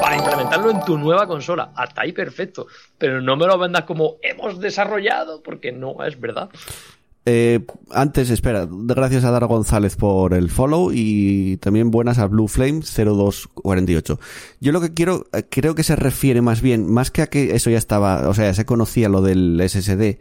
[0.00, 1.72] para implementarlo en tu nueva consola.
[1.74, 2.66] Hasta ahí perfecto.
[2.98, 6.50] Pero no me lo vendas como hemos desarrollado, porque no es verdad.
[7.24, 12.48] Eh, antes, espera, gracias a Dar González por el follow y también buenas a Blue
[12.48, 14.18] Flame 0248.
[14.60, 17.54] Yo lo que quiero, eh, creo que se refiere más bien, más que a que
[17.54, 20.18] eso ya estaba, o sea, se conocía lo del SSD,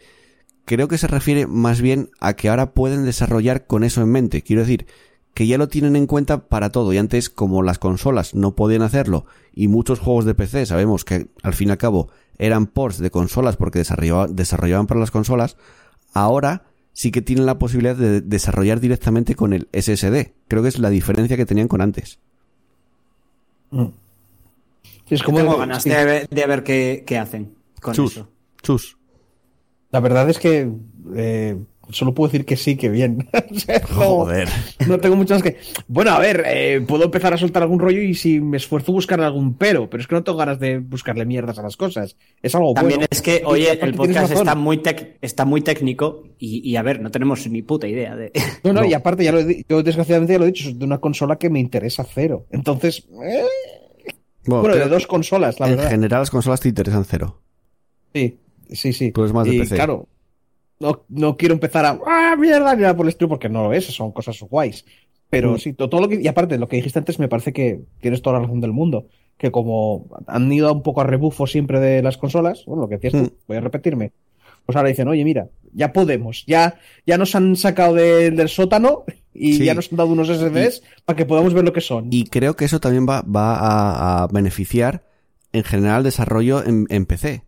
[0.66, 4.44] creo que se refiere más bien a que ahora pueden desarrollar con eso en mente.
[4.44, 4.86] Quiero decir,
[5.34, 8.82] que ya lo tienen en cuenta para todo y antes como las consolas no podían
[8.82, 12.98] hacerlo y muchos juegos de PC sabemos que al fin y al cabo eran ports
[12.98, 15.58] de consolas porque desarrollaban, desarrollaban para las consolas,
[16.14, 16.64] ahora
[16.94, 20.34] sí que tienen la posibilidad de desarrollar directamente con el SSD.
[20.48, 22.20] Creo que es la diferencia que tenían con antes.
[23.72, 28.30] Sí, es como Tengo ganas de ver, de ver qué, qué hacen con Chus, eso.
[28.62, 28.98] chus.
[29.92, 30.72] La verdad es que
[31.16, 31.58] eh,
[31.90, 33.28] solo puedo decir que sí, que bien.
[33.52, 34.48] O sea, no- Joder.
[34.88, 35.58] No tengo mucho más que.
[35.88, 39.20] Bueno, a ver, eh, puedo empezar a soltar algún rollo y si me esfuerzo buscar
[39.22, 42.16] algún pero, pero es que no tengo ganas de buscarle mierdas a las cosas.
[42.42, 43.08] Es algo También bueno.
[43.12, 47.02] es que, oye, el podcast está muy, tec- está muy técnico y, y, a ver,
[47.02, 48.32] no tenemos ni puta idea de...
[48.64, 48.88] No, no, No.
[48.88, 51.36] y aparte, ya lo he yo desgraciadamente ya lo he dicho, es de una consola
[51.38, 52.46] que me interesa cero.
[52.52, 53.44] Entonces, eh,
[54.46, 55.90] Bueno, bueno, de dos consolas, la en verdad.
[55.92, 57.42] general las consolas te interesan cero.
[58.14, 58.40] Sí,
[58.72, 59.14] sí, sí.
[59.16, 59.76] Eres más de y PC.
[59.76, 60.08] claro,
[60.82, 62.00] no, no quiero empezar a.
[62.06, 62.76] ¡Ah, mierda!
[62.76, 64.84] Ni nada por el estilo, porque no lo es, son cosas guays.
[65.30, 65.58] Pero Mm.
[65.60, 66.20] sí, to- todo lo que.
[66.22, 69.08] Y aparte, lo que dijiste antes me parece que tienes toda la razón del mundo.
[69.38, 72.98] Que como han ido un poco a rebufo siempre de las consolas, bueno, lo que
[72.98, 73.26] decías Mm.
[73.28, 74.12] tú, voy a repetirme.
[74.66, 76.76] Pues ahora dicen, oye, mira, ya podemos, ya,
[77.08, 79.66] ya nos han sacado de- del sótano y Sí.
[79.66, 82.10] ya nos han dado unos SSDs para que podamos ver lo que son.
[82.12, 85.04] Y creo que eso también va, va a, a beneficiar
[85.54, 87.44] en general el desarrollo en, en PC.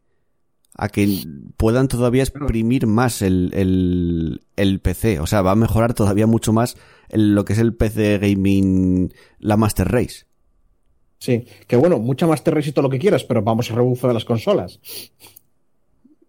[0.75, 1.07] A que
[1.55, 5.19] puedan todavía exprimir más el, el, el PC.
[5.19, 6.77] O sea, va a mejorar todavía mucho más
[7.09, 10.25] el- lo que es el PC gaming, la Master Race.
[11.19, 14.07] Sí, que bueno, mucha más Race y todo lo que quieras, pero vamos a rebufo
[14.07, 14.79] de las consolas.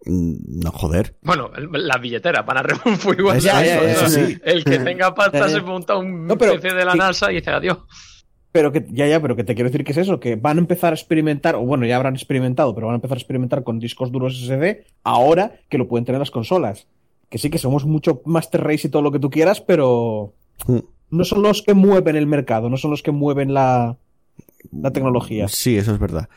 [0.04, 1.16] Mm, No, joder.
[1.22, 3.38] Bueno, las billeteras van a rebufo igual.
[3.38, 4.38] Eso, eso sí.
[4.44, 6.94] El que tenga pasta se monta un No, pero- PC de la.
[6.94, 7.78] NASA y dice adiós.
[8.54, 10.60] Pero que, ya, ya, pero que te quiero decir que es eso, que van a
[10.60, 13.80] empezar a experimentar, o bueno, ya habrán experimentado, pero van a empezar a experimentar con
[13.80, 16.86] discos duros SSD ahora que lo pueden tener las consolas.
[17.28, 20.34] Que sí que somos mucho Master Race y todo lo que tú quieras, pero
[20.68, 20.78] Mm.
[21.10, 23.96] no son los que mueven el mercado, no son los que mueven la,
[24.70, 25.48] la tecnología.
[25.48, 26.28] Sí, eso es verdad.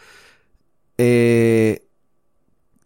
[0.98, 1.84] Eh,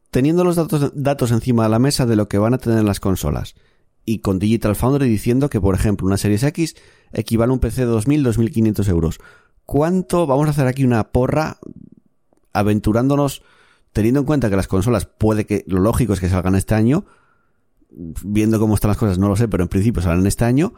[0.10, 3.00] teniendo los datos, datos encima de la mesa de lo que van a tener las
[3.00, 3.56] consolas
[4.04, 6.76] y con Digital Foundry diciendo que, por ejemplo, una Series X
[7.14, 9.20] equivale a un PC de 2.000, 2.500 euros.
[9.66, 10.28] ¿Cuánto?
[10.28, 11.58] Vamos a hacer aquí una porra
[12.54, 13.44] aventurándonos,
[13.94, 17.06] teniendo en cuenta que las consolas puede que, lo lógico es que salgan este año,
[17.90, 20.74] viendo cómo están las cosas no lo sé, pero en principio salen este año.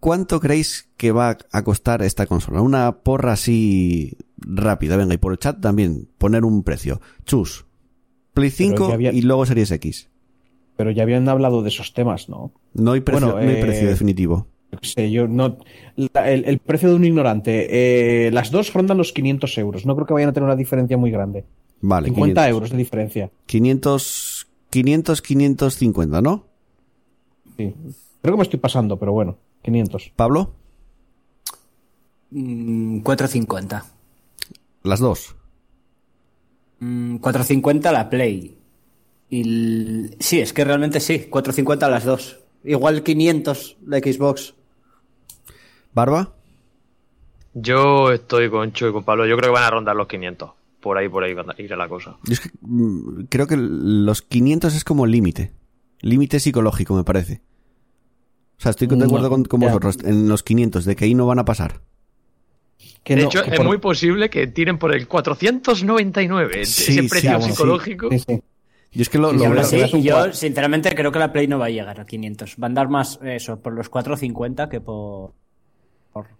[0.00, 2.60] ¿Cuánto creéis que va a costar esta consola?
[2.62, 7.00] Una porra así rápida, venga, y por el chat también poner un precio.
[7.24, 7.66] Chus,
[8.32, 10.08] Play Pero 5 ya había- y luego Series X.
[10.76, 12.52] Pero ya habían hablado de esos temas, ¿no?
[12.74, 14.46] No hay precio, Bueno, no hay eh, precio definitivo.
[14.82, 15.58] Sé, yo no.
[15.96, 18.26] la- el, el precio de un ignorante.
[18.26, 19.86] eh, las dos rondan los 500 euros.
[19.86, 21.44] No creo que vayan a tener una diferencia muy grande.
[21.80, 23.30] Vale, 50 500, euros de diferencia.
[23.46, 26.44] 500, 500, 550, ¿no?
[27.56, 27.74] Sí.
[28.22, 30.12] Creo que me estoy pasando, pero bueno, 500.
[30.16, 30.52] Pablo,
[32.30, 33.84] Mm, 450.
[34.82, 35.34] las dos.
[36.80, 38.56] Mm, 450 la Play.
[39.30, 42.40] Y el- Sí, es que realmente sí, 450 las dos.
[42.64, 44.54] Igual 500 la Xbox.
[45.98, 46.32] Barba,
[47.54, 49.26] Yo estoy con Chu y con Pablo.
[49.26, 50.50] Yo creo que van a rondar los 500.
[50.80, 52.16] Por ahí, por ahí va a ir la cosa.
[52.24, 55.50] yo es que, mm, creo que los 500 es como límite.
[56.00, 57.42] Límite psicológico, me parece.
[58.58, 61.26] O sea, estoy de No, acuerdo con, vosotros en los 500, de que ahí no
[61.26, 61.80] van a pasar.
[63.02, 66.64] Que de no, hecho, que es por- muy posible que tiren por el 499.
[66.64, 68.08] Sí, ese sí, precio psicológico.
[68.12, 68.40] Sí, sí.
[68.92, 71.58] Yo es que lo, Sí, lo- sí, un yo sinceramente creo que la Play no
[71.58, 72.54] va a llegar a 500.
[72.62, 75.32] Va a andar más eso, por los 450 que por-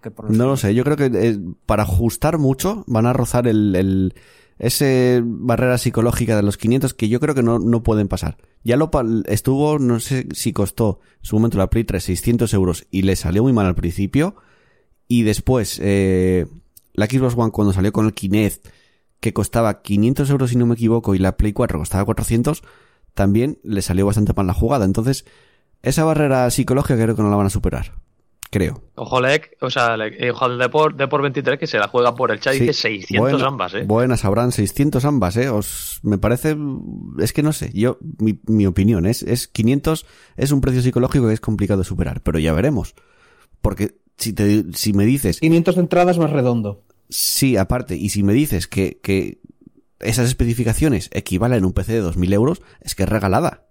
[0.03, 3.13] que por los No lo sé, yo creo que eh, para ajustar mucho van a
[3.13, 4.15] rozar el, el-
[4.59, 8.39] ese barrera psicológica de los 500 que yo creo que no, no pueden pasar.
[8.65, 8.91] Ya lo
[9.29, 13.15] estuvo, no sé si costó en su momento la Play 3 600 euros y le
[13.15, 14.35] salió muy mal al principio
[15.07, 16.47] y después eh,
[16.95, 18.67] la Xbox One cuando salió con el Kinect
[19.21, 22.63] que costaba 500 euros si no me equivoco y la Play 4 costaba 400
[23.15, 24.85] también le salió bastante mal la jugada.
[24.85, 25.25] Entonces
[25.83, 27.95] esa barrera psicológica creo que no la van a superar.
[28.51, 28.83] Creo.
[28.95, 32.31] Ojo, Lec, o sea, eh, ojo al Depor, Depor 23 que se la juega por
[32.31, 33.83] el chat y Sí, dice 600 buena- ambas, ¿eh?
[33.87, 35.51] Buenas, habrán 600 ambas, ¿eh?
[35.51, 36.57] Os, me parece,
[37.19, 40.07] es que no sé, yo, mi, mi opinión es, es 500,
[40.39, 42.95] es un precio psicológico que es complicado de superar, pero ya veremos.
[43.61, 46.85] Porque si te, si me dices, 500 de entrada es más redondo.
[47.11, 49.41] sí, aparte, y si me dices que, que
[50.01, 53.67] esas especificaciones equivalen a un PC de 2000 euros, es que es regalada.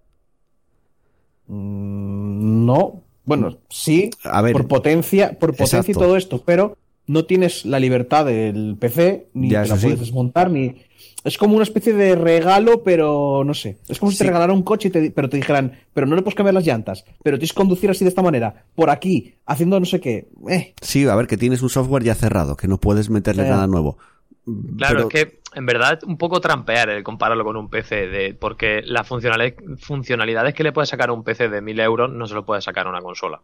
[1.48, 3.04] Mm, No.
[3.28, 5.92] Bueno, sí, A ver, por potencia, por potencia exacto.
[5.92, 9.84] y todo esto, pero no tienes la libertad del PC, ni Ya, te la sí.
[9.84, 10.76] puedes desmontar, ni.
[11.24, 13.78] Es como una especie de regalo, pero no sé.
[13.90, 14.24] Es como si Sí.
[14.24, 16.54] te regalara un coche, y te, di- pero te dijeran, pero no le puedes cambiar
[16.54, 20.00] las llantas, pero tienes que conducir así de esta manera, por aquí, haciendo no sé
[20.00, 20.30] qué.
[20.50, 23.68] Eh, sí, a ver, que tienes un software ya cerrado, que no puedes meterle nada
[23.68, 23.98] nuevo.
[24.78, 28.08] Claro, Pero- es que en verdad es un poco trampear el compararlo con un PC,
[28.08, 32.12] de, porque las funcionalidades, funcionalidades que le puede sacar a un PC de 1000 euros
[32.12, 33.42] no se lo puede sacar a una consola.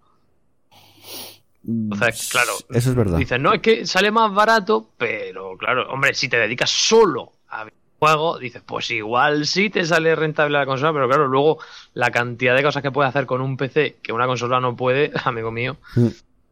[1.67, 3.17] Entonces, claro, Eso es verdad.
[3.17, 7.65] Dices, no, es que sale más barato, pero claro, hombre, si te dedicas solo a
[7.99, 11.59] juego, dices, pues igual sí te sale rentable la consola, pero claro, luego
[11.93, 15.11] la cantidad de cosas que puedes hacer con un PC que una consola no puede,
[15.23, 16.07] amigo mío, Mm.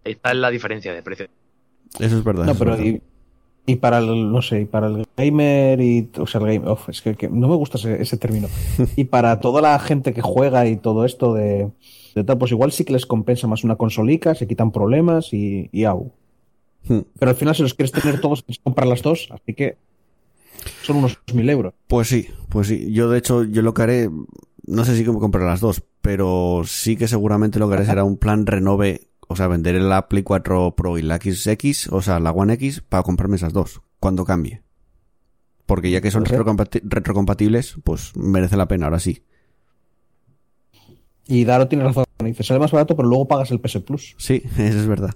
[0.05, 1.27] ahí está la diferencia de precio.
[1.99, 2.45] Eso es verdad.
[2.45, 2.85] no, eso es pero verdad.
[2.85, 3.01] y,
[3.65, 6.89] y para el, no sé, y para el gamer y, o sea, el game, uf,
[6.89, 8.47] es que, que no me gusta ese, ese término.
[8.95, 11.69] y para toda la gente que juega y todo esto de,
[12.15, 15.69] de tal, pues igual sí que les compensa más una consolica, se quitan problemas y,
[15.71, 16.11] y au.
[16.87, 17.01] Hmm.
[17.19, 19.77] Pero al final si los quieres tener todos, tienes que comprar las dos, así que
[20.83, 21.73] son unos mil euros.
[21.87, 22.91] Pues sí, pues sí.
[22.91, 24.09] Yo de hecho, yo lo que haré,
[24.65, 28.03] no sé si me compraré las dos, pero sí que seguramente lo que haré será
[28.03, 32.19] un plan renove, o sea, venderé la Play 4 Pro y la XX, o sea,
[32.19, 34.61] la One X, para comprarme esas dos, cuando cambie.
[35.65, 39.23] Porque ya que son retrocompati- retrocompatibles, pues merece la pena, ahora sí.
[41.27, 44.15] Y Daro tiene razón, dice, sale más barato, pero luego pagas el PS Plus.
[44.17, 45.11] Sí, eso es verdad.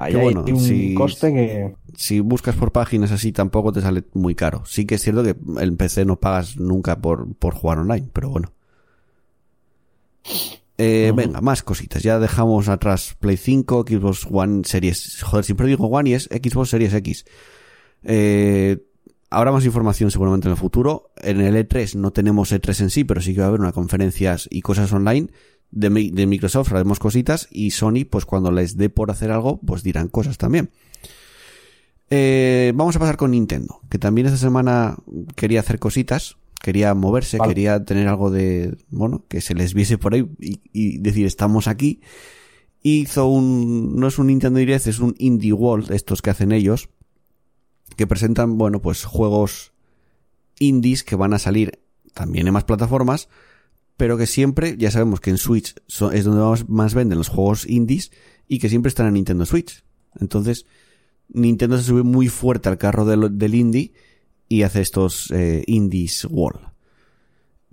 [0.00, 1.74] Ahí Qué hay bueno, un si- coste que...
[1.96, 4.64] Si buscas por páginas así, tampoco te sale muy caro.
[4.64, 8.30] Sí que es cierto que en PC no pagas nunca por, por jugar online, pero
[8.30, 8.52] bueno.
[10.78, 12.02] Eh, Venga, más cositas.
[12.02, 15.22] Ya dejamos atrás Play 5, Xbox One Series.
[15.22, 17.24] Joder, siempre digo One y es Xbox Series X.
[18.04, 18.78] Eh,
[19.28, 21.10] habrá más información seguramente en el futuro.
[21.16, 23.72] En el E3 no tenemos E3 en sí, pero sí que va a haber una
[23.72, 25.28] conferencias y cosas online.
[25.70, 29.82] De, de Microsoft haremos cositas y Sony, pues cuando les dé por hacer algo, pues
[29.82, 30.70] dirán cosas también.
[32.10, 34.96] Eh, vamos a pasar con Nintendo, que también esta semana
[35.36, 37.50] quería hacer cositas, quería moverse, Vale.
[37.54, 41.68] quería tener algo de, bueno, que se les viese por ahí y, y decir, estamos
[41.68, 42.00] aquí.
[42.82, 46.88] Hizo un, no es un Nintendo Direct, es un Indie World, estos que hacen ellos,
[47.96, 49.72] que presentan, bueno, pues juegos
[50.60, 51.80] indies que van a salir
[52.14, 53.28] también en más plataformas,
[53.96, 55.74] pero que siempre, ya sabemos que en Switch
[56.12, 58.12] es donde más, más venden los juegos indies
[58.46, 59.82] y que siempre están en Nintendo Switch.
[60.20, 60.66] Entonces,
[61.28, 63.92] Nintendo se sube muy fuerte al carro del, del indie
[64.48, 66.60] y hace estos eh, Indies World.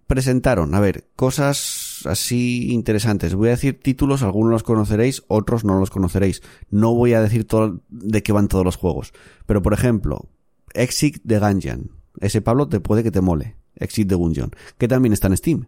[0.08, 3.34] Presentaron, a ver, cosas así interesantes.
[3.34, 6.44] Voy a decir títulos, algunos los conoceréis, otros no los conoceréis.
[6.70, 9.14] No voy a decir todo de qué van todos los juegos.
[9.48, 10.30] Pero, por ejemplo,
[10.74, 11.90] Exit the Gungeon.
[12.20, 13.56] Ese Pablo te puede que te mole.
[13.78, 14.52] Exit the Gungeon.
[14.78, 15.68] Que también está en Steam.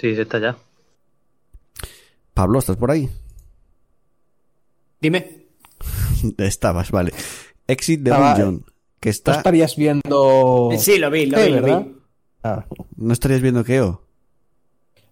[0.00, 0.56] Sí, está ya.
[2.32, 3.10] Pablo, ¿estás por ahí?
[5.00, 5.46] Dime.
[6.38, 7.12] Estabas, vale.
[7.66, 8.64] Exit Estaba- Gungeon.
[9.06, 10.70] Que ¿No estarías viendo.
[10.78, 11.84] Sí, lo vi, lo vi, lo ¿verdad?
[11.84, 11.96] vi.
[12.42, 12.66] Ah,
[12.96, 14.02] ¿No estarías viendo qué o?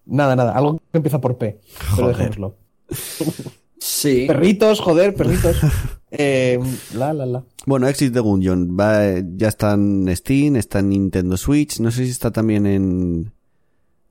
[0.05, 0.51] nada, nada.
[0.51, 1.61] Algo que empieza por P.
[1.95, 2.17] Pero Joder.
[2.17, 2.57] dejémoslo.
[3.77, 4.25] Sí.
[4.27, 5.57] Perritos, joder, perritos.
[6.17, 6.57] Eh,
[6.93, 7.43] la, la, la.
[7.65, 11.91] Bueno, Exit the Gungeon va, eh, ya está en Steam, está en Nintendo Switch, no
[11.91, 13.33] sé si está también en,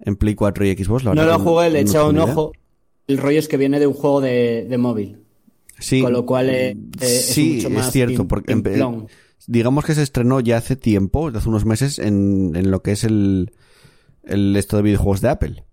[0.01, 1.05] en Play 4 y Xbox.
[1.05, 2.53] La No lo jugué, le he echado un ojo.
[3.07, 5.25] El rollo es que viene de un juego de, de móvil.
[5.79, 8.53] Sí, Con lo cual eh, eh, es sí, es cierto, porque.
[9.47, 13.53] Digamos que se estrenó ya hace tiempo, hace unos meses, en, lo que es el,
[14.25, 15.65] el esto de videojuegos de Apple.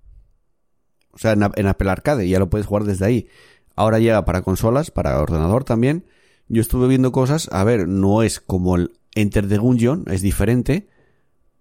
[1.12, 3.28] O sea, en, Apple Arcade, ya lo puedes jugar desde ahí.
[3.76, 6.06] Ahora llega para consolas, para ordenador también.
[6.48, 10.90] Yo estuve viendo cosas, a ver, no es como el Enter the Gungeon, es diferente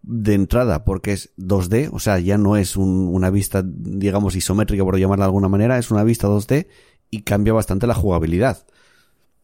[0.03, 4.85] de entrada porque es 2D, o sea, ya no es un- una vista, digamos, isométrica
[4.85, 6.69] por llamarla de alguna manera, es una vista 2D
[7.11, 8.67] y cambia bastante la jugabilidad.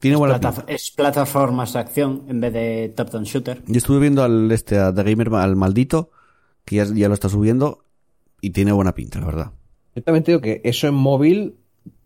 [0.07, 0.73] Tiene buena Plataf- pinta.
[0.73, 3.62] es plataformas de acción en vez de top-down shooter.
[3.66, 6.11] Yo estuve viendo al este a The Gamer al maldito
[6.64, 7.85] que ya, ya lo está subiendo
[8.40, 9.51] y tiene buena pinta, la verdad.
[9.95, 11.57] Yo también te digo que eso en móvil,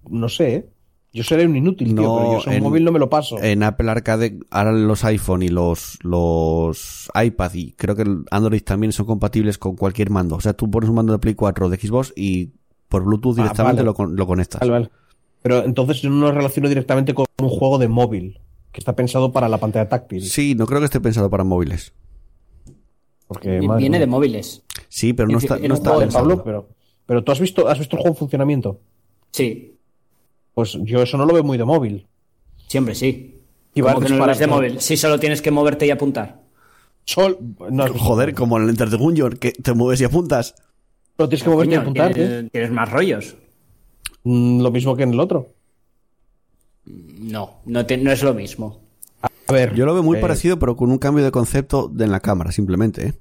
[0.09, 0.71] no sé, ¿eh?
[1.13, 3.37] Yo seré un inútil, tío, pero yo eso en, en- móvil no me lo paso.
[3.43, 8.63] En Apple Arcade ahora los iPhone y los los iPad y creo que el Android
[8.63, 10.37] también son compatibles con cualquier mando.
[10.37, 12.53] O sea, tú pones un mando de Play 4 o de Xbox y
[12.89, 13.87] por Bluetooth Ah, directamente vale.
[13.87, 14.61] lo, con- lo conectas.
[14.61, 14.91] Vale, vale.
[15.43, 18.41] Pero entonces yo no lo relaciono directamente con un juego de móvil,
[18.73, 20.23] que está pensado para la pantalla táctil.
[20.23, 21.93] Sí, no creo que esté pensado para móviles.
[23.27, 24.63] Porque, madre Viene de móviles.
[24.89, 26.09] Sí, pero no está, no está de.
[26.09, 26.69] Pablo, pero,
[27.07, 28.81] pero tú has visto, has visto el juego en funcionamiento.
[29.31, 29.77] Sí,
[30.53, 32.07] Pues yo eso no lo veo muy de móvil.
[32.67, 33.37] siempre sí.
[33.73, 34.81] Y ¿Cómo va- que no lo de móvil?
[34.81, 36.43] Si solo tienes que moverte y apuntar.
[37.05, 37.39] Sol,
[37.71, 40.55] no Joder, como en el Enter the Gungeon, que te mueves y apuntas.
[41.17, 42.15] Pero tienes que moverte y apuntar, ¿eh?
[42.15, 43.37] tienes, tienes más rollos.
[44.25, 45.49] Mm, Lo mismo que en el otro.
[46.85, 48.81] No, no, te- no es lo mismo.
[49.23, 49.75] A ver.
[49.75, 52.21] Yo lo veo muy eh, parecido, pero con un cambio de concepto de en la
[52.21, 53.07] cámara, simplemente.
[53.09, 53.15] ¿eh?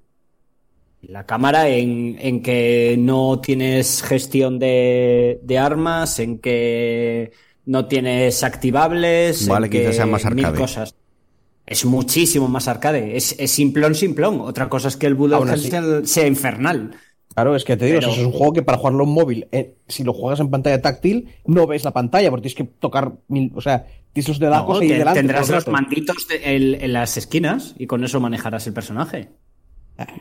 [1.02, 7.32] La cámara en, en que no tienes gestión de, de armas, en que
[7.66, 10.62] no tienes activables, Vale, en quizás que sea más mil arcade.
[10.62, 10.96] cosas.
[11.66, 13.16] Es muchísimo más arcade.
[13.16, 14.42] Es, es simplón, simplón.
[14.42, 15.18] Otra cosa es que el.
[15.32, 16.96] Hell sea infernal.
[17.34, 19.48] Claro, es que te digo, Pero- eso es un juego que para jugarlo en móvil,
[19.52, 23.14] eh, si lo juegas en pantalla táctil, no ves la pantalla, porque tienes que tocar
[23.28, 25.20] mil, o sea, tienes los dedacos No, ahí te- delante.
[25.20, 29.30] tendrás los manditos de- en, en las esquinas y con eso manejarás el personaje.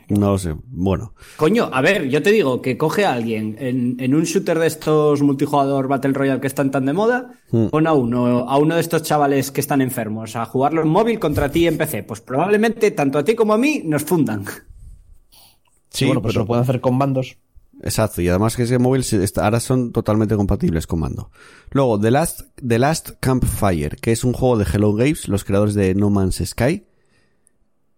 [0.09, 0.55] No lo sé.
[0.67, 4.59] Bueno, Coño, a ver, yo te digo que coge a alguien en, en un shooter
[4.59, 7.67] de estos multijugador Battle Royale que están tan de moda, Hmm.
[7.67, 11.17] pon a uno, a uno de estos chavales que están enfermos a jugarlo en móvil
[11.17, 12.03] contra ti en PC.
[12.03, 14.43] Pues probablemente tanto a ti como a mí nos fundan.
[15.89, 17.37] Sí, bueno, pues pero- lo pueden hacer con mandos.
[17.81, 19.05] Exacto, y además que ese móvil
[19.37, 21.31] ahora son totalmente compatibles con mando.
[21.71, 25.75] Luego, The Last, The Last Campfire, que es un juego de Hello Games, los creadores
[25.75, 26.83] de No Man's Sky.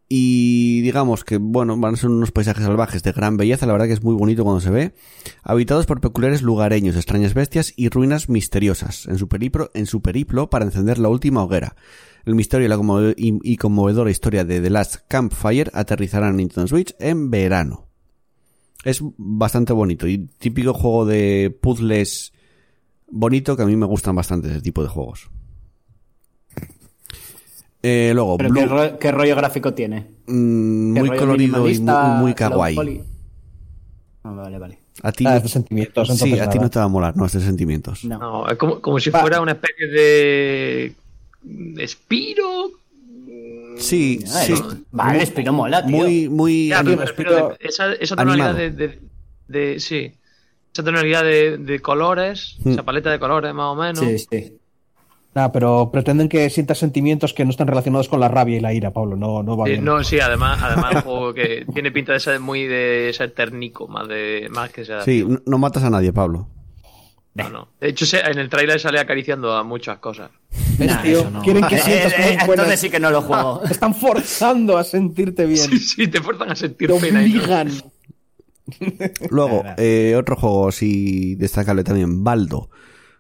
[0.07, 3.87] Y digamos que, bueno, van a ser unos paisajes salvajes de gran belleza, la verdad
[3.87, 4.93] que es muy bonito cuando se ve,
[5.41, 10.49] habitados por peculiares lugareños, extrañas bestias y ruinas misteriosas, en su periplo, en su periplo
[10.49, 11.77] para encender la última hoguera.
[12.25, 16.37] El misterio y la conmove- y, y conmovedora historia de The Last Campfire aterrizarán en
[16.37, 17.87] Nintendo Switch en verano.
[18.83, 22.33] Es bastante bonito y típico juego de puzzles
[23.07, 25.29] bonito que a mí me gustan bastante ese tipo de juegos.
[27.83, 30.07] Eh, luego, Pero Blue- ¿qué, ro- qué rollo gráfico tiene?
[30.27, 33.01] mm, ¿Qué muy colorido y muy, muy kawaii.
[34.23, 34.77] Ah, vale, vale.
[35.01, 37.33] A ti, Ah, no- sentimientos, sí, a ti no te va a molar, no, es
[37.33, 38.05] de sentimientos.
[38.05, 38.19] No.
[38.19, 40.93] No, es como, como si fuera una especie de.
[41.43, 42.71] De Spiro.
[43.77, 44.53] Sí, Ah, sí.
[44.53, 45.97] el- Vale, el Spiro mola, tío.
[45.97, 46.67] Muy, muy...
[46.69, 46.97] Ya, de-
[47.61, 48.99] esa, esa tonalidad de, de,
[49.47, 50.11] de- Sí.
[50.73, 52.71] Esa tonalidad de, de colores, Hmm.
[52.71, 53.99] esa paleta de colores más o menos.
[53.99, 54.57] Sí, sí.
[55.33, 58.73] Nada, pero pretenden que sientas sentimientos que no están relacionados con la rabia y la
[58.73, 59.15] ira, Pablo.
[59.15, 59.85] No, no va Sí, bien.
[59.85, 63.87] no, sí, además, además un juego que tiene pinta de ser muy de ser ternico,
[63.87, 65.01] más de más que sea.
[65.01, 66.47] Sí, no, no matas a nadie, Pablo.
[67.33, 67.67] No, no.
[67.79, 70.31] De hecho, en el tráiler sale acariciando a muchas cosas.
[70.77, 71.19] ¿Ves, Nah, tío?
[71.21, 71.41] eso no.
[71.41, 73.59] Quieren que Eh, sientas eh, eh, entonces sí que no lo juego.
[73.65, 75.57] Te están forzando a sentirte bien.
[75.69, 77.25] Sí, sí, te fuerzan a sentir Te pena.
[77.25, 77.41] y todo.
[77.43, 77.71] obligan.
[79.29, 82.69] Luego, eh, otro juego así destacable también, Baldo,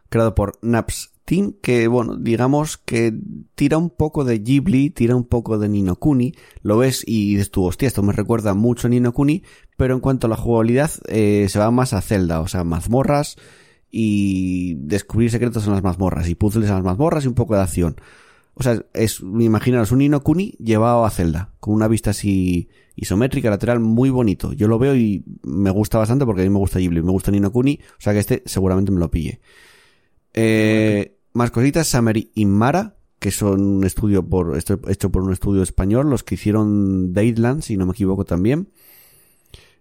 [0.09, 3.13] creado por Naps Team, que bueno, digamos que
[3.55, 7.51] tira un poco de Ghibli, tira un poco de Nino Kuni, lo ves y dices
[7.51, 9.43] tú, hostia, esto me recuerda mucho a Nino Kuni,
[9.77, 13.35] pero en cuanto a la jugabilidad eh, se va más a Zelda, o sea, mazmorras
[13.91, 17.61] y descubrir secretos en las mazmorras y puzzles en las mazmorras y un poco de
[17.61, 17.97] acción.
[18.53, 23.49] O sea, es, imaginaros un Nino Kuni llevado a Zelda, con una vista así isométrica,
[23.49, 24.53] lateral, muy bonito.
[24.53, 27.31] Yo lo veo y me gusta bastante porque a mí me gusta Ghibli, me gusta
[27.31, 29.39] Nino Kuni, o sea que este seguramente me lo pille.
[30.33, 35.31] Eh, más cositas, Sameri y Mara, que son un estudio por, esto hecho por un
[35.31, 38.69] estudio español, los que hicieron Deadlands, si no me equivoco también.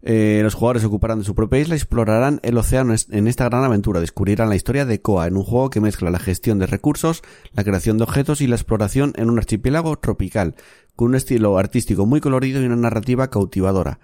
[0.02, 3.64] Eh, los jugadores ocuparán de su propia isla y explorarán el océano en esta gran
[3.64, 4.00] aventura.
[4.00, 7.22] Descubrirán la historia de Koa en un juego que mezcla la gestión de recursos,
[7.52, 10.54] la creación de objetos y la exploración en un archipiélago tropical,
[10.96, 14.00] con un estilo artístico muy colorido y una narrativa cautivadora.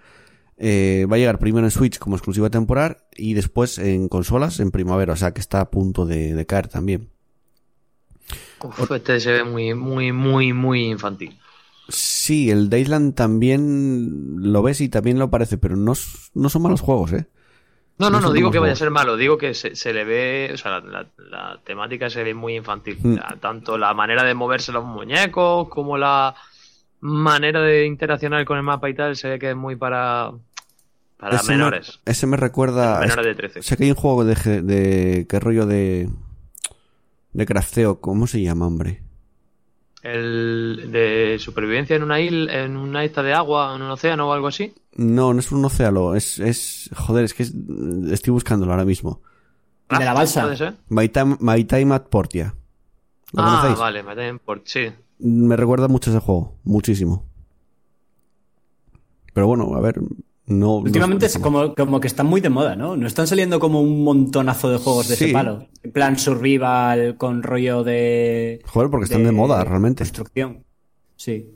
[0.59, 4.71] Eh, va a llegar primero en Switch como exclusiva temporal y después en consolas en
[4.71, 7.11] primavera, o sea que está a punto de, caer también.
[8.91, 11.39] Este se ve muy, muy, muy, muy infantil.
[11.89, 15.93] Sí, el Daysland también lo ves y también lo parece, pero no,
[16.35, 17.27] no son malos juegos, ¿eh?
[17.99, 20.51] No, no, No digo que vaya a ser malo, digo que se, se le ve,
[20.53, 22.99] o sea, la, la- la temática se ve muy infantil.
[23.03, 23.17] Mm.
[23.41, 26.35] Tanto la manera de moverse los muñecos como la
[27.01, 30.31] manera de interaccionar con el mapa y tal, se ve que es muy para,
[31.17, 32.01] para Ese me- menores.
[32.05, 33.01] ese me recuerda...
[33.01, 33.63] menores de 13.
[33.63, 36.11] Sé que hay un juego de, de qué rollo de
[37.33, 39.03] de crafteo, ¿cómo se llama, hombre?
[40.13, 44.33] El de supervivencia en una isla, en una isla de agua, en un océano o
[44.33, 44.73] algo así.
[44.95, 47.55] No, no es un océano, es es joder, es que es-
[48.13, 49.21] estoy buscándolo ahora mismo.
[49.91, 50.43] ¿El de la balsa?
[50.43, 50.75] ¿Puede ser?
[50.89, 52.55] My Time, My Time at Portia.
[53.33, 53.79] ¿Lo Ah, conocéis?
[53.79, 54.93] vale, me den por sí.
[55.19, 57.25] Me recuerda mucho ese juego, muchísimo.
[59.33, 60.01] Pero bueno, a ver,
[60.47, 62.97] no Últimamente no- es como, como que están muy de moda, ¿no?
[62.97, 65.25] No están saliendo como un montonazo de juegos de Sí.
[65.25, 65.67] ese palo.
[65.83, 68.61] En plan survival con rollo de...
[68.67, 70.05] Joder, porque están de, moda realmente.
[70.05, 70.65] Construcción.
[71.17, 71.51] Sí.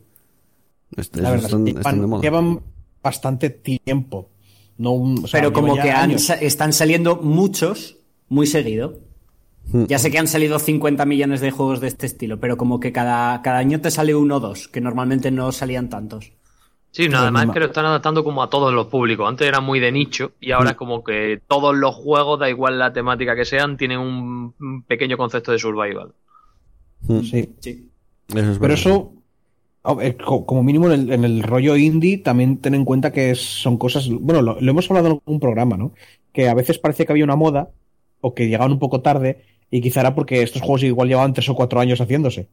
[0.97, 2.23] Est- La verdad, están, llevan, están de moda.
[2.23, 2.61] llevan
[3.03, 4.31] bastante tiempo.
[4.79, 8.99] No un- o sea, Pero como que han están saliendo muchos muy seguido.
[9.73, 9.85] Hmm.
[9.85, 12.91] Ya sé que han salido 50 millones de juegos de este estilo, pero como que
[12.91, 16.33] cada, cada año te sale uno o dos, que normalmente no salían tantos.
[16.93, 19.29] Sí, nada Pues más ma- que lo están adaptando como a todos los públicos.
[19.29, 20.53] Antes era muy de nicho y Mm.
[20.55, 24.83] ahora es como que todos los juegos, da igual la temática que sean, tienen un,
[24.89, 26.13] pequeño concepto de survival.
[27.03, 27.49] Mm, Sí.
[27.61, 27.89] Sí.
[28.35, 29.13] eso es Pero eso,
[30.47, 33.77] como mínimo en el, en el rollo indie, también ten en cuenta que es- son
[33.79, 34.09] cosas.
[34.11, 35.93] Bueno, lo, lo hemos hablado en algún programa, ¿no?
[36.33, 37.71] Que a veces parecía que había una moda
[38.21, 41.49] o que llegaban un poco tarde y quizá era porque estos juegos igual llevaban tres
[41.49, 42.49] o cuatro años haciéndose.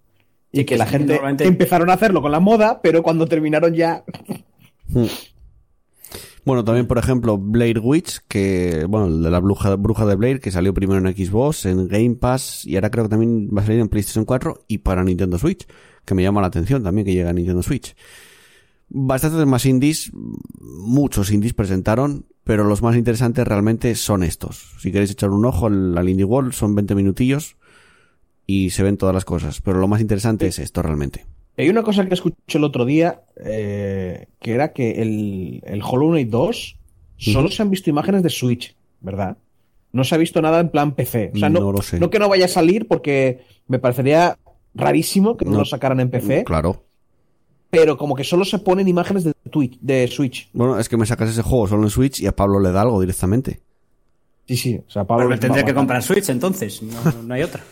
[0.52, 3.74] Y que que la gente normalmente- empezaron a hacerlo con la moda, pero cuando terminaron
[3.74, 4.04] ya.
[6.46, 10.40] Bueno, también, por ejemplo, Blair Witch, que, bueno, el de la bruja, bruja de Blair,
[10.40, 13.66] que salió primero en Xbox, en Game Pass, y ahora creo que también va a
[13.66, 15.68] salir en PlayStation 4 y para Nintendo Switch,
[16.06, 17.96] que me llama la atención también que llega a Nintendo Switch.
[18.88, 24.72] Bastantes más indies, muchos indies presentaron, pero los más interesantes realmente son estos.
[24.80, 27.58] Si queréis echar un ojo al, al Indie World, son 20 minutillos
[28.48, 31.26] y se ven todas las cosas, pero lo más interesante es esto realmente.
[31.58, 36.10] Hay una cosa que escuché el otro día, eh, que era que el, el Hollow
[36.12, 36.78] Knight 2
[37.18, 39.38] solo se han visto imágenes de Switch, ¿verdad?
[39.92, 41.32] No se ha visto nada en plan PC.
[41.36, 42.00] O sea, no, No lo sé.
[42.00, 44.38] no que no vaya a salir porque me parecería
[44.76, 45.58] rarísimo que no, No.
[45.60, 46.84] lo sacaran en PC, Claro.
[47.72, 50.50] pero como que solo se ponen imágenes de, Twitch, de Switch.
[50.54, 52.82] Bueno, es que me sacas ese juego solo en Switch y a Pablo le da
[52.82, 53.62] algo directamente.
[54.48, 54.80] Sí, sí.
[54.88, 57.34] O sea, Pablo Pero me les tendré va a que comprar Switch entonces, no, no
[57.34, 57.64] hay otra.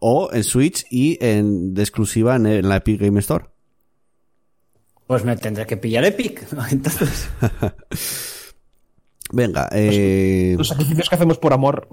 [0.00, 3.46] O en Switch y en, de exclusiva en, en la Epic Game Store.
[5.06, 6.46] Pues me tendré que pillar Epic.
[6.70, 7.28] Entonces,
[9.32, 11.88] Venga, eh, Los sacrificios que hacemos por amor.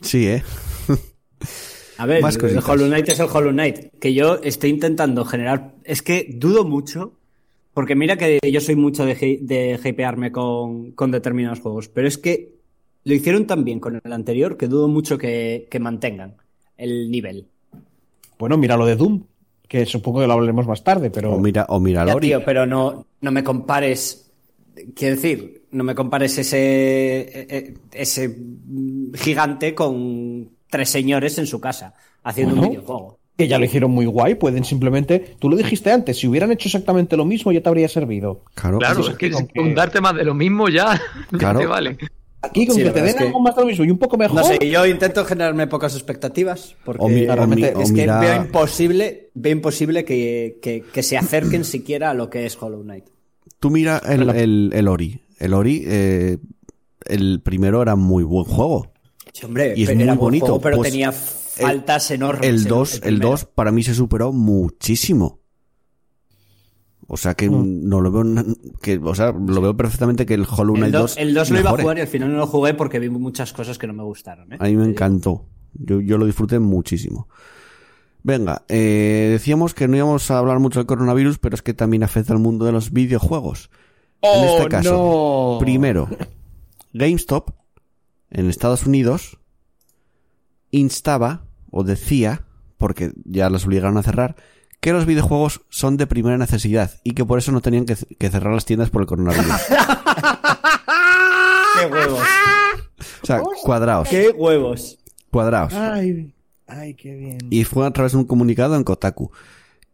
[0.00, 0.42] sí, eh.
[1.98, 2.58] a ver, Más el.
[2.58, 3.98] Hollow Knight es el Hollow Knight.
[4.00, 5.74] Que yo estoy intentando generar.
[5.84, 7.18] Es que dudo mucho.
[7.72, 11.88] Porque mira que yo soy mucho de, de hypearme con, con determinados juegos.
[11.88, 12.54] Pero es que
[13.02, 16.36] lo hicieron tan bien con el anterior que dudo mucho que, que mantengan
[16.76, 17.46] el nivel.
[18.38, 19.22] Bueno, mira lo de Doom,
[19.68, 22.66] que supongo que lo hablaremos más tarde, pero O mira, o mira Ya, tío, pero
[22.66, 24.30] no, no me compares.
[24.94, 26.58] Quiero decir, no me compares ese,
[27.20, 28.36] eh, eh, ese
[29.14, 31.94] gigante con tres señores en su casa
[32.24, 32.68] haciendo Bueno.
[32.68, 33.18] un videojuego.
[33.36, 36.68] que ya lo hicieron muy guay, pueden simplemente, tú lo dijiste antes, si hubieran hecho
[36.68, 38.42] exactamente lo mismo ya te habría servido.
[38.54, 41.00] Claro, Claro, es que con que- con darte más de lo mismo ya,
[41.32, 41.58] ya Claro.
[41.60, 41.98] te vale.
[42.44, 44.36] Aquí con Sí, que te den algo más de lo mismo y un poco mejor.
[44.36, 47.88] No sé, yo intento generarme pocas expectativas porque O mi- o realmente mi- o es
[47.92, 52.46] que mira- veo imposible, veo imposible que, que- que se acerquen siquiera a lo que
[52.46, 53.04] es Hollow Knight.
[53.60, 55.20] Tú mira el, el, el Ori.
[55.38, 56.38] El Ori, eh,
[57.06, 58.92] el primero era muy buen juego.
[59.32, 62.48] Sí, hombre, Y es era muy bonito, juego, pero pues, tenía faltas enormes.
[62.48, 63.30] El en 2, el primero.
[63.30, 65.40] 2 para mí se superó muchísimo.
[67.06, 68.44] O sea que no lo veo
[68.80, 71.50] que, o sea, lo veo perfectamente que el Hollow El Knight 2, 2 el 2
[71.50, 73.86] lo iba a jugar y al final no lo jugué porque vi muchas cosas que
[73.86, 74.52] no me gustaron.
[74.52, 74.56] ¿eh?
[74.58, 75.44] A mí me encantó.
[75.74, 77.28] Yo, yo lo disfruté muchísimo.
[78.22, 82.02] Venga, eh, decíamos que no íbamos a hablar mucho del coronavirus, pero es que también
[82.02, 83.70] afecta al mundo de los videojuegos.
[84.22, 85.58] en Oh, este caso, no.
[85.64, 86.08] primero,
[86.94, 87.50] GameStop
[88.30, 89.38] en Estados Unidos
[90.70, 92.46] instaba o decía,
[92.78, 94.36] porque ya los obligaron a cerrar,
[94.84, 98.28] que los videojuegos son de primera necesidad y que por eso no tenían que, que
[98.28, 99.46] cerrar las tiendas por el coronavirus.
[101.80, 102.20] ¡Qué huevos!
[103.22, 104.98] O sea, cuadraos, ¡Qué huevos!
[105.30, 105.72] cuadraos.
[105.72, 106.34] Ay,
[106.66, 107.38] ay, qué bien.
[107.48, 109.30] Y fue a través de un comunicado en Kotaku.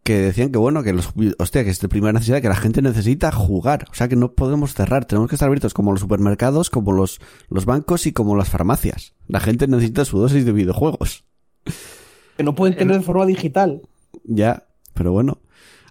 [0.03, 2.83] Que decían que bueno, que los, hostia, que es de primera necesidad, que la gente
[2.83, 3.87] necesita jugar.
[3.93, 5.05] O sea que no podemos cerrar.
[5.05, 9.15] Tenemos que estar abiertos como los supermercados, como los, los bancos y como las farmacias.
[9.29, 11.27] La gente necesita su dosis de videojuegos.
[12.37, 13.83] Que no pueden tener de forma digital.
[14.25, 14.65] Ya,
[15.01, 15.39] pero bueno.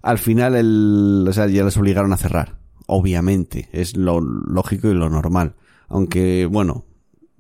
[0.03, 2.60] Al final el, o sea, ya les obligaron a cerrar.
[2.86, 3.68] Obviamente.
[3.72, 5.55] Es lo lógico y lo normal.
[5.88, 6.86] Aunque, bueno,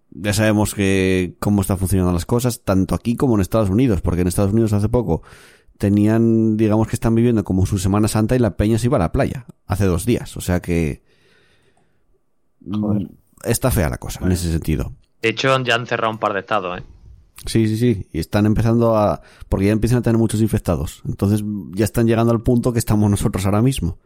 [0.09, 4.21] ya sabemos que cómo están funcionando las cosas, tanto aquí como en Estados Unidos, porque
[4.21, 5.21] en Estados Unidos hace poco
[5.77, 9.01] tenían, digamos que están viviendo como su Semana Santa y la peña se iba a
[9.01, 10.37] la playa hace dos días.
[10.37, 11.03] O sea que
[12.67, 13.11] Joder.
[13.43, 14.91] está fea la cosa en ese sentido.
[15.21, 16.83] De hecho, ya han cerrado un par de estados, ¿eh?
[17.45, 18.07] Sí, sí, sí.
[18.11, 19.21] Y están empezando a...
[19.47, 21.01] Porque ya empiezan a tener muchos infectados.
[21.07, 23.97] Entonces ya están llegando al punto que estamos nosotros ahora mismo.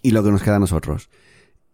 [0.00, 1.08] Y lo que nos queda a nosotros.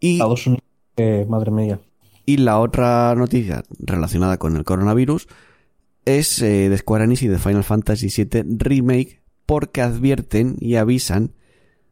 [0.01, 0.65] Y, Estados Unidos,
[0.97, 1.81] eh, madre mía.
[2.27, 5.29] y la otra noticia relacionada con el coronavirus
[6.05, 11.33] es eh, de Square Enix y de Final Fantasy VII Remake porque advierten y avisan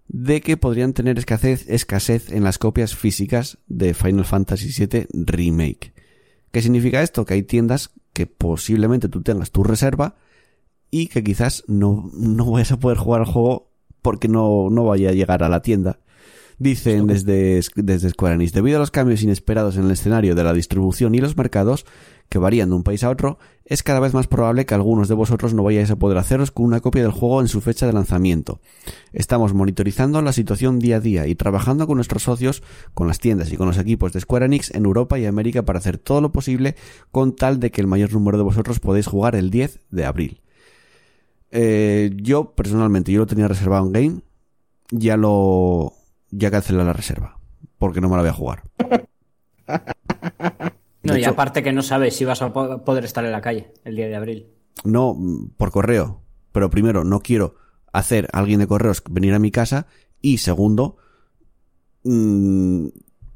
[0.08, 5.95] de que podrían tener escasez, escasez en las copias físicas de Final Fantasy VII Remake.
[6.56, 7.26] ¿Qué significa esto?
[7.26, 10.14] Que hay tiendas que posiblemente tú tengas tu reserva
[10.90, 15.10] y que quizás no, no vayas a poder jugar al juego porque no, no vaya
[15.10, 15.98] a llegar a la tienda.
[16.58, 20.54] Dicen desde, desde Square Enix, debido a los cambios inesperados en el escenario de la
[20.54, 21.84] distribución y los mercados,
[22.28, 25.14] que varían de un país a otro, es cada vez más probable que algunos de
[25.14, 27.92] vosotros no vayáis a poder haceros con una copia del juego en su fecha de
[27.92, 28.60] lanzamiento.
[29.12, 32.62] Estamos monitorizando la situación día a día y trabajando con nuestros socios,
[32.94, 35.78] con las tiendas y con los equipos de Square Enix en Europa y América para
[35.78, 36.76] hacer todo lo posible
[37.10, 40.40] con tal de que el mayor número de vosotros podáis jugar el 10 de abril.
[41.50, 44.20] Eh, yo personalmente, yo lo tenía reservado en Game,
[44.90, 45.92] ya lo,
[46.30, 47.38] ya cancelé la reserva,
[47.78, 48.62] porque no me la voy a jugar.
[51.06, 53.32] No, De y hecho- aparte que no sabes si vas a po- poder estar en
[53.32, 54.46] la calle el día de abril.
[54.84, 55.16] No,
[55.56, 56.22] por correo.
[56.52, 57.54] Pero primero, no quiero
[57.92, 59.86] hacer a alguien de correos venir a mi casa.
[60.20, 60.96] Y segundo,
[62.04, 62.86] mm,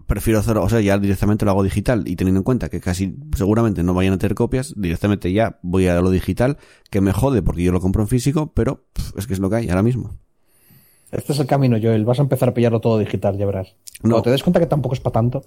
[0.07, 2.03] prefiero hacerlo, o sea, ya directamente lo hago digital.
[2.07, 5.87] Y teniendo en cuenta que casi seguramente no vayan a tener copias, directamente ya voy
[5.87, 6.59] a lo digital,
[6.91, 9.51] que me jode porque yo lo compro en físico, pero pff, es que es lo
[9.51, 10.17] que hay ahora mismo.
[11.13, 12.05] Este es el camino, Joel.
[12.05, 13.75] Vas a empezar a pillarlo todo digital, ya verás.
[14.03, 14.11] No.
[14.11, 15.43] Cuando te des cuenta que tampoco es para tanto.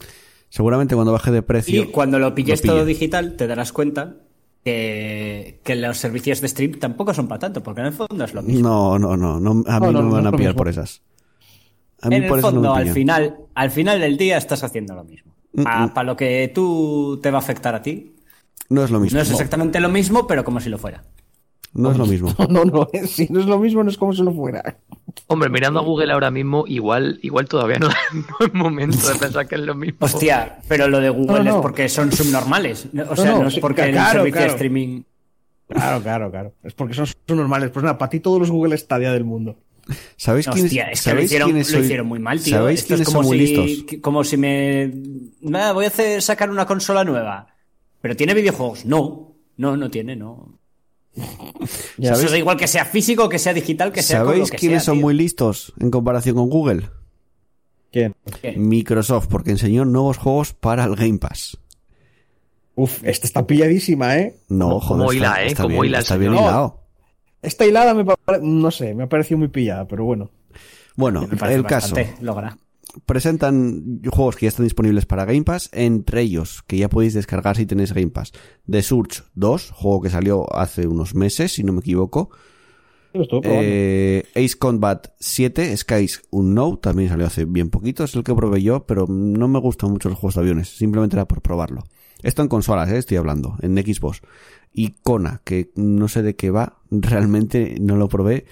[0.54, 1.82] Seguramente cuando baje de precio.
[1.82, 2.76] Y cuando lo pilles pille.
[2.76, 4.18] todo digital, te darás cuenta
[4.64, 8.36] que, que los servicios de stream tampoco son para tanto, porque en el fondo es
[8.36, 8.70] lo mismo.
[8.70, 10.68] No, no, no, no, a mí No, no, no, me no van a pillar por
[10.68, 11.02] esas.
[12.04, 14.38] A mí en por el eso no fondo, me al final, al final del día
[14.38, 15.34] estás haciendo lo mismo.
[15.54, 18.14] Mm, Para lo que tú te va a afectar a ti.
[18.70, 19.18] No es lo mismo.
[19.18, 21.04] No es exactamente lo mismo, pero como si lo fuera.
[21.74, 22.34] No es lo mismo.
[22.50, 22.90] No, no, no.
[23.08, 24.78] Si no es lo mismo, no es como si lo fuera.
[25.28, 29.48] Hombre, mirando a Google ahora mismo, igual, igual todavía no, no es momento de pensar
[29.48, 29.98] que es lo mismo.
[30.02, 31.56] Hostia, pero lo de Google No, no.
[31.58, 32.88] es porque son subnormales.
[33.10, 35.02] O sea, no, no, es porque el claro, servicio de streaming.
[35.68, 36.54] Claro, claro, claro.
[36.64, 37.70] Es porque son, son normales.
[37.72, 39.58] Pues nada, para ti todos los Google Stadia del mundo.
[40.16, 42.58] ¿Sabéis quiénes, Hostia, es que lo ¿sabéis hicieron, quiénes lo hicieron muy mal, tío.
[42.58, 44.00] ¿Sabéis Esto es quiénes como son muy si, listos?
[44.02, 44.92] como si me.
[45.42, 47.48] Nada, voy a hacer, sacar una consola nueva.
[48.02, 48.86] ¿Pero tiene videojuegos?
[48.86, 49.36] No.
[49.58, 50.60] No, no tiene, no.
[51.98, 54.84] Ya Eso da igual que sea físico, que sea digital, que sea ¿Sabéis que quiénes
[54.84, 55.02] sea, son tío.
[55.04, 56.90] muy listos en comparación con Google?
[57.92, 58.16] ¿Quién?
[58.56, 61.58] Microsoft, porque enseñó nuevos juegos para el Game Pass.
[62.76, 64.36] Uf, esta está pilladísima, ¿eh?
[64.50, 65.48] No, joder, como está, hila, ¿eh?
[65.48, 66.80] está Como bien, hila está bien hilado.
[67.44, 70.32] Esta hilada me pare- no sé, me ha parecido muy pillada, pero bueno.
[70.96, 71.96] Bueno, el caso.
[72.22, 72.58] logra.
[73.06, 77.56] Presentan juegos que ya están disponibles para Game Pass, entre ellos que ya podéis descargar
[77.56, 78.32] si tenéis Game Pass.
[78.70, 82.30] The Surge 2, juego que salió hace unos meses, si no me equivoco.
[83.44, 88.62] Eh, Ace Combat 7, Skies Unknown, también salió hace bien poquito, es el que probé
[88.64, 91.84] yo, pero no me gustan mucho los juegos de aviones, simplemente era por probarlo.
[92.24, 94.22] Esto en consolas, eh, estoy hablando, en Xbox.
[94.74, 98.46] Y Kona, que no sé de qué va, realmente no lo probé,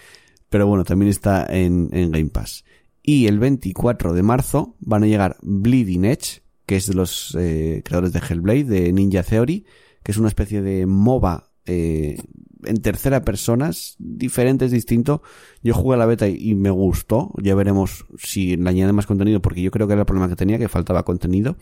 [0.50, 2.64] pero bueno, también está en, en Game Pass.
[3.04, 7.82] Y el 24 de marzo van a llegar Bleeding Edge, que es de los eh,
[7.84, 9.66] creadores de Hellblade, de Ninja Theory,
[10.04, 12.18] que es una especie de MOBA eh,
[12.64, 15.24] en tercera persona, diferente, es distinto.
[15.64, 17.34] Yo jugué a la beta y, y me gustó.
[17.42, 20.36] Ya veremos si le añade más contenido, porque yo creo que era el problema que
[20.36, 21.58] tenía, que faltaba contenido.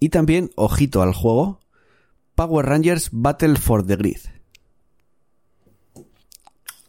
[0.00, 1.60] Y también, ojito al juego,
[2.34, 4.18] Power Rangers Battle for the Grid.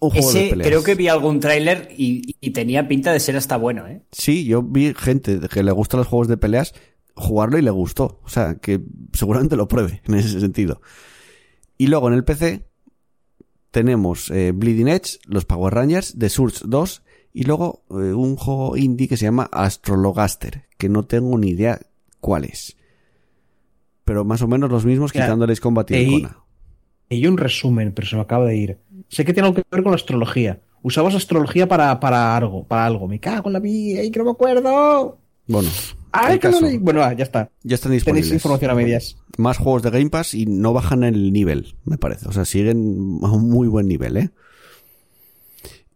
[0.01, 0.67] Un juego de Ese, peleas.
[0.67, 4.01] creo que vi algún tráiler y, y tenía pinta de ser hasta bueno, ¿eh?
[4.11, 6.73] Sí, yo vi gente que le gustan los juegos de peleas
[7.19, 8.19] jugarlo y le gustó.
[8.23, 8.81] O sea, que
[9.13, 10.81] seguramente lo pruebe en ese sentido.
[11.77, 12.65] Y luego en el PC
[13.71, 18.75] tenemos eh, Bleeding Edge, los Power Rangers, The Surge 2 y luego eh, un juego
[18.75, 21.79] indie que se llama Astrologaster, que no tengo ni idea
[22.19, 22.77] cuál es.
[24.03, 26.27] Pero más o menos los mismos Ya, quitándoles Combat y.
[27.11, 28.77] Y un resumen, pero se me acaba de ir.
[29.07, 30.59] Sé que tiene algo que ver con la astrología.
[30.81, 33.07] Usabas astrología para, para algo, para algo.
[33.07, 35.17] Me cago en la vida, ¡ay, que no me acuerdo!
[35.47, 35.69] Bueno,
[36.11, 36.59] ¡Ay, que no!
[36.79, 37.49] Bueno, ah, ya está.
[37.63, 38.31] ya están Tenéis disponibles.
[38.33, 39.17] información a medias.
[39.37, 42.27] Más juegos de Game Pass y no bajan el nivel, me parece.
[42.27, 44.29] O sea, siguen a un muy buen nivel, ¿eh?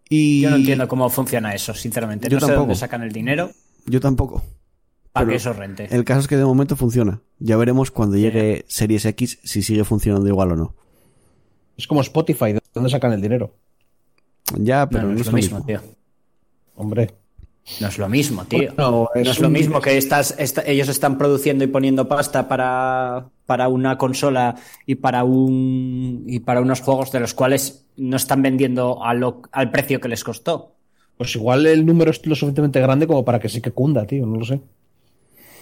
[0.10, 2.30] Y Yo no entiendo cómo funciona eso, sinceramente.
[2.30, 2.60] Yo no sé tampoco.
[2.62, 3.52] dónde sacan el dinero
[3.86, 4.44] Yo tampoco.
[5.12, 5.88] para Pero que eso rente.
[5.90, 7.22] El caso es que de momento funciona.
[7.40, 10.76] Ya veremos cuando llegue Series X si sigue funcionando igual o no.
[11.78, 13.54] Es como Spotify, ¿de dónde sacan el dinero?
[14.58, 15.82] Ya, pero no, no es lo mismo, tío.
[16.76, 17.14] Hombre.
[17.80, 18.60] No es lo mismo, tío.
[18.76, 23.30] Bueno, no es es lo mismo que estás, ellos están produciendo y poniendo pasta para,
[23.46, 24.56] para una consola
[24.86, 29.44] y para un y para unos juegos de los cuales no están vendiendo a lo-
[29.54, 30.74] al precio que les costó.
[31.18, 34.26] Pues igual el número es lo suficientemente grande como para que sí que cunda, tío,
[34.26, 34.60] no lo sé.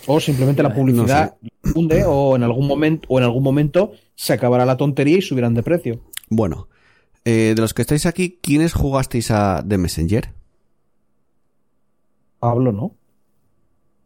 [0.08, 1.36] O simplemente la publicidad
[1.74, 5.54] cunde o en algún momento o en algún momento se acabará la tontería y subirán
[5.54, 6.02] de precio.
[6.30, 6.68] Bueno,
[7.26, 10.34] eh, de los que estáis aquí, ¿quiénes jugasteis a The Messenger?
[12.40, 12.96] Pablo, ¿no?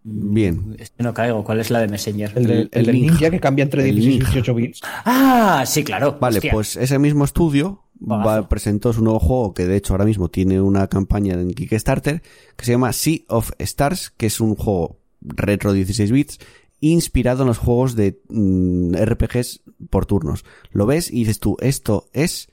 [0.03, 0.75] Bien.
[0.77, 1.43] Es que no caigo.
[1.43, 2.31] ¿Cuál es la de Messenger?
[2.35, 3.11] El, de- El- el el del ninja.
[3.13, 4.31] ninja que cambia entre El 16 y ninja.
[4.33, 4.81] 18 bits.
[5.05, 6.17] Ah, sí, claro.
[6.19, 6.51] Vale, Hostia.
[6.51, 10.61] pues ese mismo estudio va, presentó su nuevo juego, que de hecho ahora mismo tiene
[10.61, 12.21] una campaña en Kickstarter,
[12.55, 16.39] que se llama Sea of Stars, que es un juego retro 16 bits,
[16.79, 20.45] inspirado en los juegos de mm, RPGs por turnos.
[20.71, 22.49] Lo ves y dices tú, esto es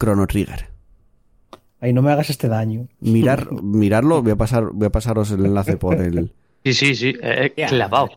[0.00, 0.70] Chrono Trigger.
[1.80, 2.88] Ay, no me hagas este daño.
[3.00, 6.32] Mirar, mirarlo, voy a pasar, voy a pasaros el enlace por el,
[6.64, 7.66] Sí, sí, sí, eh, Ya.
[7.68, 8.08] clavado.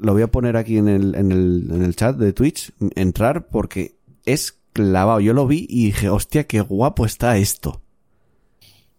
[0.00, 3.46] lo voy a poner aquí en el, en el, en el chat de Twitch, entrar,
[3.48, 3.94] porque
[4.24, 5.20] es clavado.
[5.20, 7.80] Yo lo vi y dije, hostia, qué guapo está esto.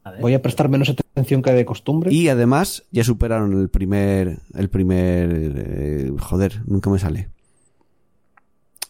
[0.03, 0.11] A.
[0.19, 2.11] Voy a prestar menos atención que de costumbre.
[2.13, 7.29] Y además ya superaron el primer, el primer, eh, joder, nunca me sale.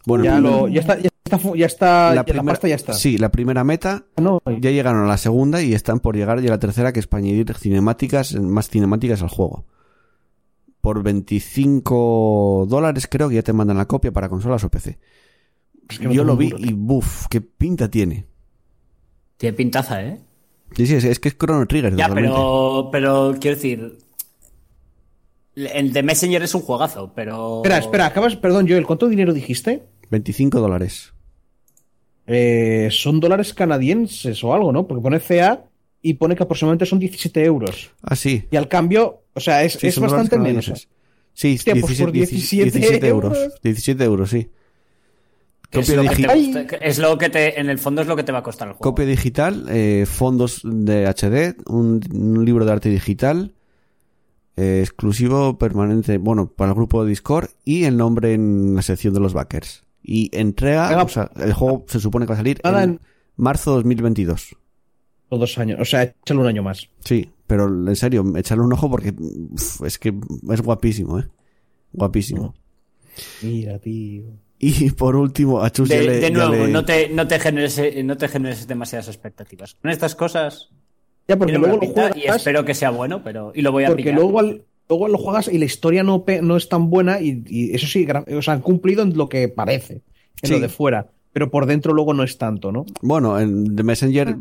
[0.05, 2.93] Bueno, ya, lo, está, ya está, ya está, ya la, primera- pasta ya está.
[2.93, 6.49] Sí, la primera meta No, ya llegaron a la segunda y están por llegar ya
[6.49, 9.66] a la tercera, que es para añadir cinemáticas, más cinemáticas al juego.
[10.82, 14.99] Por 25 dólares creo que ya te mandan la copia para consolas o PC.
[15.89, 18.26] es que no Yo lo vi duro, y buf, qué pinta tiene.
[19.38, 20.20] Tiene pintaza, ¿eh?
[20.76, 21.96] Sí, sí, es, es que es Chrono Trigger.
[21.96, 22.30] Ya, totalmente.
[22.36, 23.98] pero, pero quiero decir.
[25.56, 27.58] El de Messenger es un juegazo, pero.
[27.58, 29.84] Espera, espera, acabas, perdón, Joel, ¿cuánto dinero dijiste?
[30.10, 31.14] 25 dólares.
[32.26, 34.88] Eh, son dólares canadienses o algo, ¿no?
[34.88, 35.66] Porque pone CA
[36.02, 37.92] y pone que aproximadamente son 17 euros.
[38.02, 38.46] Ah, sí.
[38.50, 40.66] Y al cambio, o sea, es, Sí, es bastante menos.
[40.66, 40.88] canadienses.
[41.34, 43.38] Sí, Hostia, pues 17, por 17 17 euros.
[43.38, 43.62] euros.
[43.62, 44.50] 17 euros, sí.
[45.80, 47.60] Es, Copia, lo que te digi- gusta- es lo que te.
[47.60, 48.82] En el fondo es lo que te va a costar el juego.
[48.92, 53.54] copia digital, eh, fondos de HD, un, un libro de arte digital,
[54.56, 59.14] eh, exclusivo permanente, bueno, para el grupo de Discord y el nombre en la sección
[59.14, 59.84] de los backers.
[60.04, 61.04] Y entrega, Venga.
[61.04, 63.00] o sea, el juego se supone que va a salir en en-
[63.38, 64.56] marzo 2022.
[65.30, 66.88] O dos años, o sea, échale un año más.
[67.04, 70.14] Sí, pero en serio, echarle un ojo porque uf, es que
[70.52, 71.24] es guapísimo, ¿eh?
[71.94, 72.54] Guapísimo.
[73.42, 74.24] Mira, tío.
[74.66, 77.28] Y por último, a Chus ya De, le- de ya nuevo, le- no, te, no,
[77.28, 79.76] te generes, no te generes demasiadas expectativas.
[79.82, 80.70] Con estas cosas.
[81.28, 83.51] Ya, porque luego lo juegas, y espero que sea bueno, pero.
[83.55, 84.16] Y lo voy a porque pillar.
[84.20, 87.74] luego, al- luego lo juegas y la historia no, no es tan buena y, y
[87.76, 88.05] eso sí,
[88.36, 90.01] o sea, han cumplido en lo que parece,
[90.41, 90.53] en Sí.
[90.53, 91.07] lo de fuera.
[91.34, 92.86] Pero por dentro luego no es tanto, ¿no?
[93.01, 94.36] Bueno, en The Messenger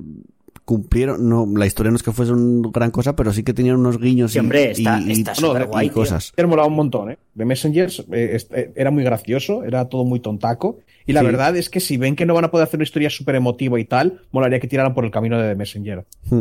[0.64, 3.76] cumplieron, no, la historia no es que fuese una gran cosa, pero sí que tenían
[3.76, 5.94] unos guiños Sí, y, hombre, está- y- y- está y superguay, tío.
[5.94, 6.32] cosas.
[6.36, 7.18] Me molaba un montón, ¿eh?
[7.34, 10.78] De Messengers eh, eh, era muy gracioso, era todo muy tontaco.
[11.06, 11.26] Y la Sí.
[11.26, 13.78] verdad es que si ven que no van a poder hacer una historia súper emotiva
[13.80, 16.06] y tal, molaría que tiraran por el camino de The Messenger.
[16.30, 16.40] Hmm.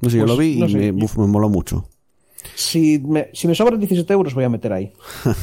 [0.00, 0.92] No sé, yo Pues, lo vi no y sé.
[0.92, 1.88] me, uf, me moló mucho.
[2.54, 4.92] Si me, si me sobran 17 euros, voy a meter ahí.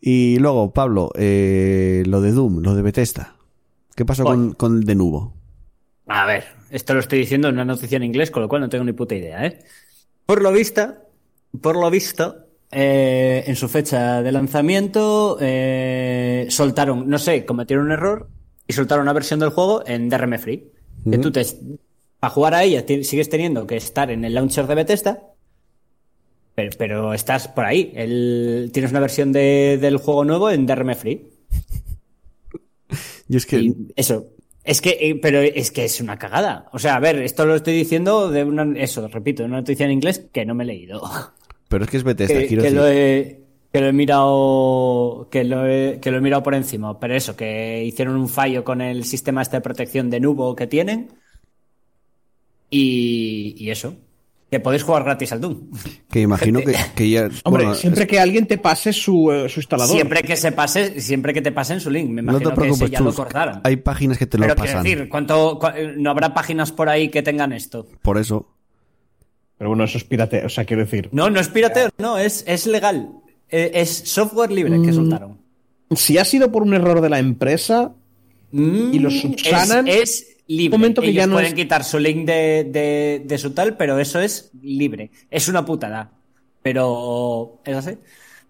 [0.00, 3.34] Y luego, Pablo, eh, lo de Doom, lo de Bethesda.
[3.96, 4.36] ¿Qué pasó Voy.
[4.36, 5.32] con, con el de Nubo?
[6.06, 8.68] A ver, esto lo estoy diciendo en una noticia en inglés, con lo cual no
[8.68, 9.58] tengo ni puta idea, ¿eh?
[10.24, 10.94] Por lo visto,
[11.60, 12.36] por lo visto,
[12.70, 18.28] eh, en su fecha de lanzamiento, eh, soltaron, no sé, cometieron un error
[18.66, 20.70] y soltaron una versión del juego en DRM Free.
[21.08, 21.46] Que tú te,
[22.18, 25.22] para jugar a ella sigues teniendo que estar en el launcher de Bethesda,
[26.56, 27.92] pero, pero estás por ahí.
[27.94, 31.28] El, tienes una versión de- del juego nuevo en DRM Free.
[33.28, 34.26] Y es que, Y eso.
[34.66, 36.68] Es que, eh, pero es que es una cagada.
[36.72, 39.86] O sea, a ver, esto lo estoy diciendo de una, eso, repito, de una noticia
[39.86, 41.02] en inglés que no me he leído.
[41.68, 42.80] pero es que es Bethesda, que, quiero que decir.
[42.80, 43.40] lo he,
[43.72, 46.98] que lo he mirado, que lo he, que lo he mirado por encima.
[46.98, 50.66] Pero eso, que hicieron un fallo con el sistema este de protección de Nubo que
[50.66, 51.12] tienen.
[52.68, 53.94] Y, y eso.
[54.50, 55.70] Que podéis jugar gratis al Doom.
[56.08, 57.22] Que imagino que, que ya.
[57.44, 59.92] Hombre, bueno, siempre es- que alguien te pase su, eh, su instalador.
[59.92, 62.08] Siempre que se pase, siempre que te pasen su link.
[62.10, 63.60] Me no imagino te preocupes, que ese ya lo Chus, cortaron.
[63.64, 64.84] Hay páginas que te lo Pero quiero pasan.
[64.84, 67.88] decir, ¿cuánto, cua- no habrá páginas por ahí que tengan esto?
[68.02, 68.48] Por eso.
[69.58, 70.44] Pero bueno, eso es pirate.
[70.44, 71.08] O sea, quiero decir.
[71.12, 73.10] No, no es pirateo, no, es, es legal.
[73.48, 74.84] Eh, Es software libre Mm.
[74.86, 75.38] que soltaron.
[75.90, 77.94] Si ha sido por un error de la empresa,
[78.52, 80.74] Y los Mm, subsanan, Es, es libre.
[80.76, 83.52] un momento que Ellos ya no pueden es- quitar su link de, de, de su
[83.52, 85.10] tal, pero eso es libre.
[85.30, 86.12] Es una putada.
[86.62, 87.96] Pero es así.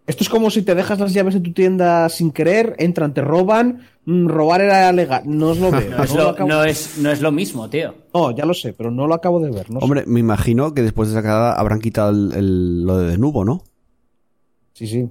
[0.07, 3.21] esto es como si te dejas las llaves de tu tienda sin querer, entran, te
[3.21, 3.83] roban.
[4.07, 5.23] mm, robar era legal.
[5.27, 5.91] No os lo veo.
[5.97, 7.95] No es, no, lo no, es, no es lo mismo, tío.
[8.15, 9.71] No, ya lo sé, pero no lo acabo de ver.
[9.71, 9.85] No sé.
[9.85, 13.45] Hombre, me imagino que después de esa cagada habrán quitado el, el- lo de Denubo,
[13.45, 13.63] ¿no?
[14.73, 15.09] Sí, sí.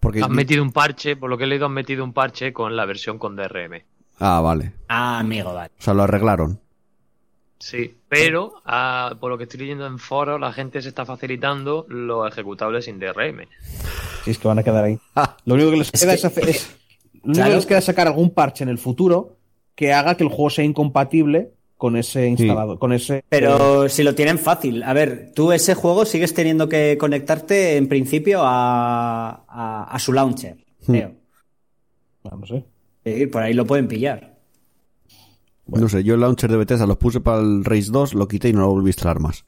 [0.00, 0.20] Porque.
[0.22, 2.84] Han metido un parche, por lo que he leído, han metido un parche con la
[2.86, 3.82] versión con DRM.
[4.18, 4.72] Ah, vale.
[4.88, 5.70] Ah, amigo, vale.
[5.78, 6.60] O sea, lo arreglaron.
[7.58, 11.86] Sí, pero ah, por lo que estoy leyendo en foros, la gente se está facilitando
[11.88, 13.46] los ejecutables sin DRM.
[14.24, 14.98] Sí, es que van a quedar ahí.
[15.44, 16.76] Lo único que les queda es, hacer- es-
[17.14, 17.50] lo único Claro.
[17.50, 19.36] que les queda es sacar algún parche en el futuro
[19.76, 23.18] que haga que el juego sea incompatible con ese instalado, con ese.
[23.18, 24.82] eh, Pero si lo tienen fácil.
[24.82, 30.12] A ver, tú ese juego sigues teniendo que conectarte en principio a, a, a su
[30.12, 30.56] launcher.
[30.84, 31.12] Creo.
[32.24, 32.64] ah, no sé.
[33.04, 34.36] Sí, por ahí lo pueden pillar.
[35.66, 38.48] No sé, yo el launcher de Bethesda los puse para el Race 2, lo quité
[38.48, 39.44] y no lo volví a instalar más.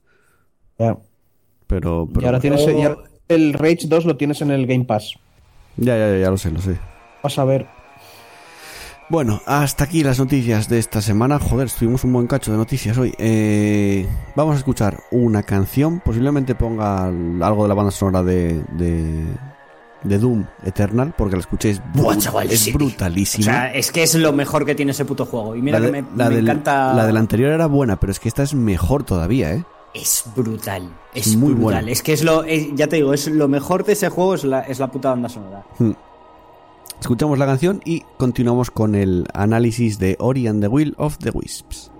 [0.78, 0.96] Ya.
[1.66, 2.06] Pero.
[2.08, 5.14] Y pero ahora tienes y ahora el Rage 2 lo tienes en el Game Pass.
[5.76, 6.78] ya, ya, ya, ya lo sé, lo sé.
[7.22, 7.66] Vas a ver.
[9.10, 11.38] Bueno, hasta aquí las noticias de esta semana.
[11.38, 13.14] Joder, estuvimos un buen cacho de noticias hoy.
[13.18, 16.00] Eh, vamos a escuchar una canción.
[16.00, 19.24] Posiblemente ponga algo de la banda sonora de, de,
[20.04, 21.80] de Doom Eternal, porque la escuchéis.
[21.94, 22.70] Buah, chaval, es sí.
[22.70, 23.44] O brutalísima.
[23.44, 25.56] sea, es que es lo mejor que tiene ese puto juego.
[25.56, 26.94] Y mira la, que me, la me del- encanta.
[26.94, 29.64] la de la anterior era buena, pero es que esta es mejor todavía, ¿eh?
[29.94, 30.90] Es brutal.
[31.14, 31.62] Es Muy brutal.
[31.62, 31.90] buena.
[31.90, 32.44] Es que es lo.
[32.44, 35.10] es- ya te digo, es lo mejor de ese juego es la, es la puta
[35.10, 35.64] banda sonora.
[37.00, 41.30] Escuchamos la canción y continuamos con el análisis de Ori and the Will of the
[41.30, 41.90] Wisps.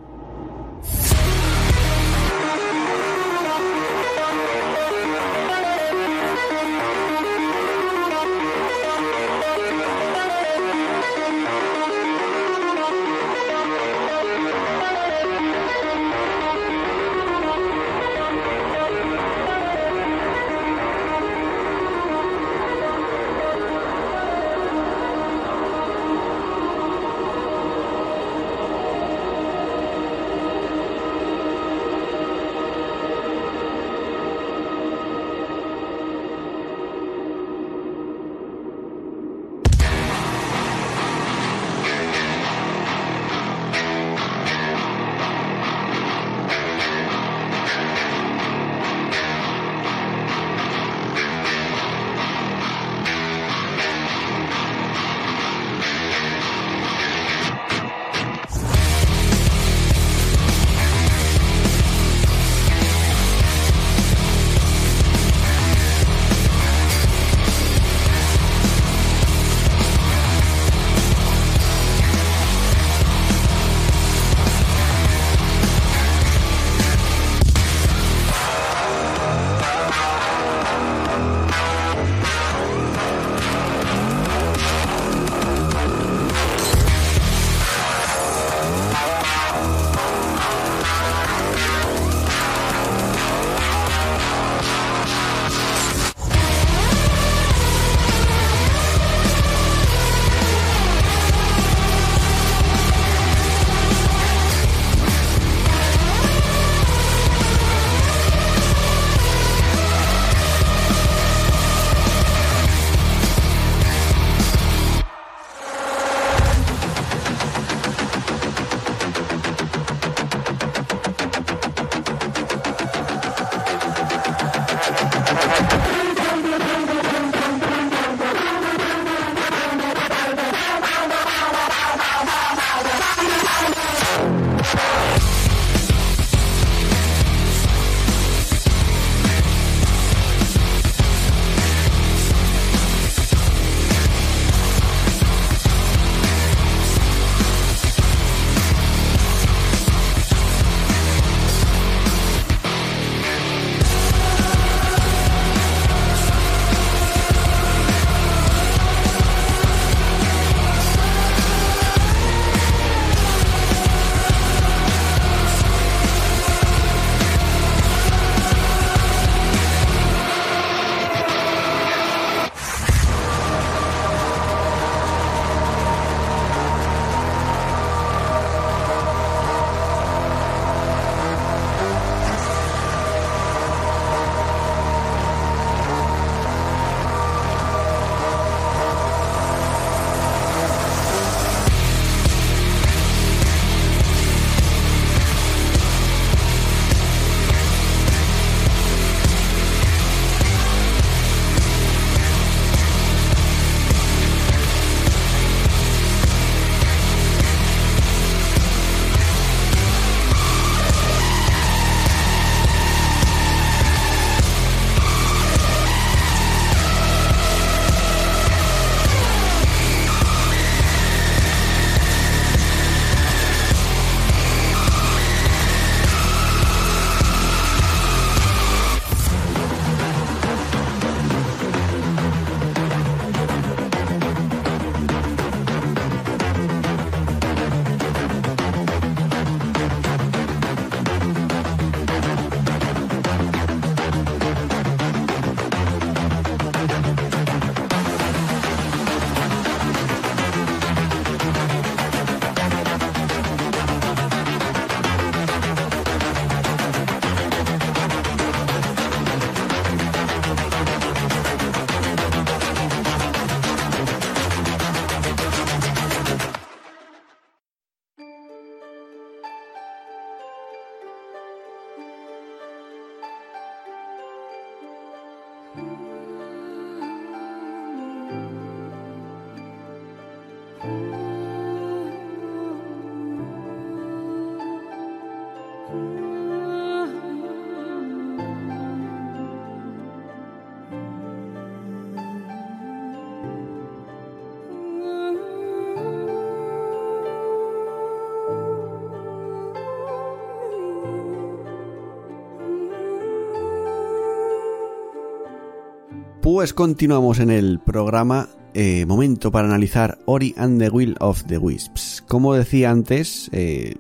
[306.55, 308.49] Pues continuamos en el programa.
[308.75, 312.23] Eh, momento para analizar Ori and the Will of the Wisps.
[312.29, 313.97] Como decía antes, eh,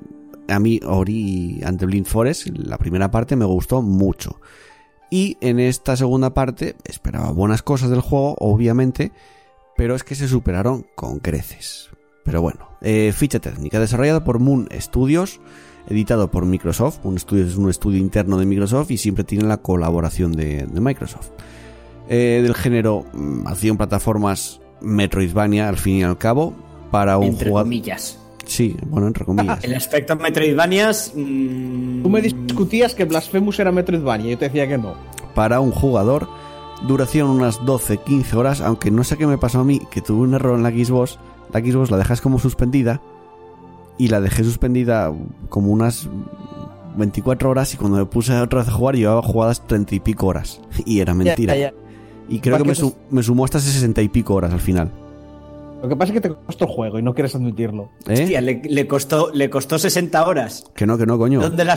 [0.46, 4.40] a mí Ori and the Blind Forest, la primera parte, me gustó mucho.
[5.10, 9.10] Y en esta segunda parte esperaba buenas cosas del juego, obviamente,
[9.76, 11.90] pero es que se superaron con creces.
[12.24, 15.40] Pero bueno, eh, ficha técnica, desarrollado por Moon Studios,
[15.88, 17.00] editado por Microsoft.
[17.02, 21.30] Un estudio es un estudio interno de Microsoft y siempre tiene la colaboración de Microsoft.
[22.08, 26.54] Eh, del género mm, acción plataformas Metroidvania al fin y al cabo
[26.90, 27.66] para un Entre jugador.
[27.66, 28.18] comillas.
[28.44, 29.64] Sí, bueno, entre comillas.
[29.64, 31.12] El aspecto Metroidvanias.
[31.14, 34.94] mm, Tú me discutías que Blasphemous era Metroidvania y yo te decía que no.
[35.34, 36.28] para un jugador.
[36.86, 40.34] Duración unas 12-15 horas, aunque no sé qué me pasó a mí, que tuve un
[40.34, 41.18] error en la Xbox.
[41.54, 43.00] La Xbox la dejas como suspendida
[43.96, 45.10] y la dejé suspendida
[45.48, 46.08] como unas
[46.96, 50.26] 24 horas y cuando me puse otra vez a jugar llevaba jugadas 30 y pico
[50.26, 50.60] horas.
[50.84, 51.54] Y era mentira.
[51.56, 51.74] Ya, ya.
[52.28, 54.90] Y creo que me, Porque su- me sumó hasta 60 y pico horas al final.
[55.82, 57.90] Lo que pasa es que te costó el juego y no quieres admitirlo.
[58.06, 58.14] ¿Eh?
[58.22, 60.64] Hostia, le, le costó, le costó 60 horas.
[60.74, 61.42] Que no, que no, coño.
[61.42, 61.76] ¿Dónde la?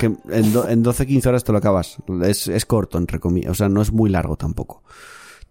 [0.00, 1.98] Que en, do- en 12-15 horas te lo acabas.
[2.24, 3.52] Es, es corto, entre comillas.
[3.52, 4.82] O sea, no es muy largo tampoco.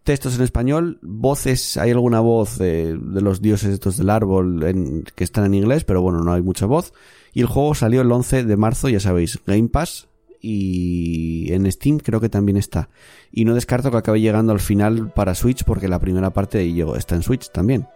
[0.04, 5.06] Textos en español, voces, hay alguna voz de, de los dioses estos del árbol en-
[5.16, 6.92] que están en inglés, pero bueno, no hay mucha voz.
[7.34, 10.10] Y el juego salió el 11 de marzo, ya sabéis, Game Pass
[10.46, 12.90] y en Steam creo que también está.
[13.32, 16.98] Y no descarto que acabe llegando al final para Switch porque la primera parte llegó,
[16.98, 17.88] está en Switch también.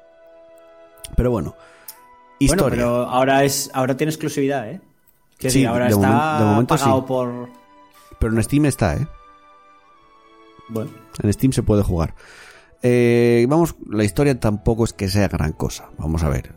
[1.18, 1.56] Pero bueno,
[2.40, 2.64] historia.
[2.64, 4.80] Bueno, pero ahora es, ahora tiene exclusividad, ¿eh?
[5.38, 7.06] Quiero Sí, decir, ahora de está momen- de momento pagado sí.
[7.08, 7.50] por.
[8.18, 9.08] pero en Steam está, ¿eh?
[10.70, 10.92] Bueno,
[11.22, 12.14] En Steam se puede jugar.
[12.82, 15.90] Eh, vamos, la historia tampoco es que sea gran cosa.
[15.98, 16.54] Vamos a ver.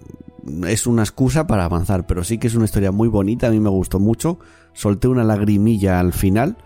[0.66, 3.46] Es una excusa para avanzar, pero sí que es una historia muy bonita.
[3.48, 4.38] A mí me gustó mucho.
[4.72, 6.56] Solté una lagrimilla al final.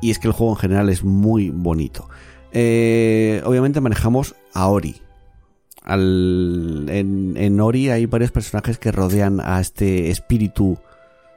[0.00, 2.08] Y es que el juego en general es muy bonito.
[2.52, 5.00] Eh, obviamente manejamos a Ori.
[5.88, 10.78] En, Ori hay varios personajes que rodean a este espíritu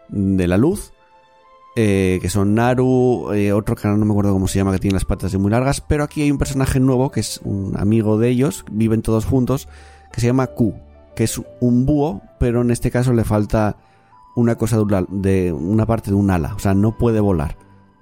[0.09, 0.91] de la luz
[1.75, 4.95] eh, que son Naru, eh, otro que no me acuerdo cómo se llama, que tiene
[4.95, 8.27] las patas muy largas, pero aquí hay un personaje nuevo que es un amigo de
[8.27, 9.69] ellos, viven todos juntos,
[10.11, 10.73] que se llama Q,
[11.15, 13.77] que es un búho, pero en este caso le falta
[14.39, 17.57] una cosa de una, de una parte de un ala, o sea, no puede volar.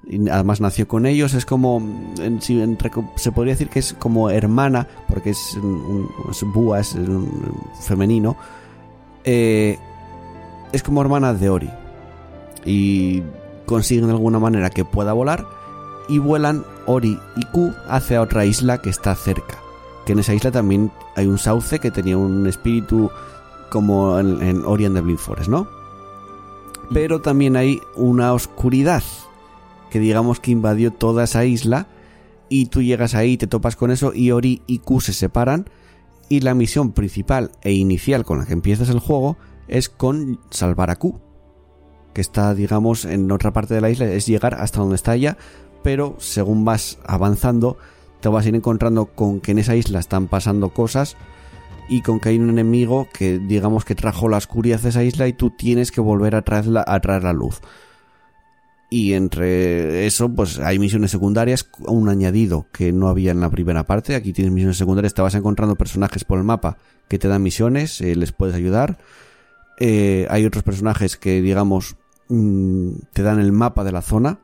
[0.10, 1.82] Y además nació con ellos, es como,
[2.20, 6.08] entre- se podría decir que es como hermana, porque es, un,
[6.54, 6.96] búa, es
[7.82, 8.38] femenino,
[9.26, 9.78] eh,
[10.72, 11.70] es como hermana de Ori.
[12.66, 13.22] Y
[13.66, 15.46] consiguen de alguna manera que pueda volar
[16.08, 19.58] y vuelan Ori y Q hacia otra isla que está cerca.
[20.06, 23.10] Que en esa isla también hay un sauce que tenía un espíritu
[23.70, 25.68] como en, en Ori and the Blind Forest, ¿no?
[26.94, 29.04] Pero también hay una oscuridad
[29.90, 31.88] que digamos que invadió toda esa isla
[32.50, 35.70] y tú llegas ahí, te topas con eso y Ori y Q se separan
[36.30, 40.90] y la misión principal e inicial con la que empiezas el juego es con salvar
[40.90, 41.20] a Q
[42.18, 45.38] que está, digamos, en otra parte de la isla, es llegar hasta donde está ella,
[45.84, 47.78] pero según vas avanzando,
[48.22, 51.16] te vas a ir encontrando con que en esa isla están pasando cosas
[51.90, 55.28] y con que hay un enemigo que, digamos, que trajo la oscuridad de esa isla
[55.28, 57.62] y tú tienes que volver a traer la, a traer la luz.
[58.90, 63.86] Y entre eso, pues hay misiones secundarias, un añadido que no había en la primera
[63.86, 64.16] parte.
[64.16, 66.78] Aquí tienes misiones secundarias, te vas encontrando personajes por el mapa
[67.10, 68.98] que te dan misiones, eh, les puedes ayudar.
[69.80, 71.98] Eh, hay otros personajes que, digamos,
[72.30, 74.40] mm, te dan el mapa de la zona.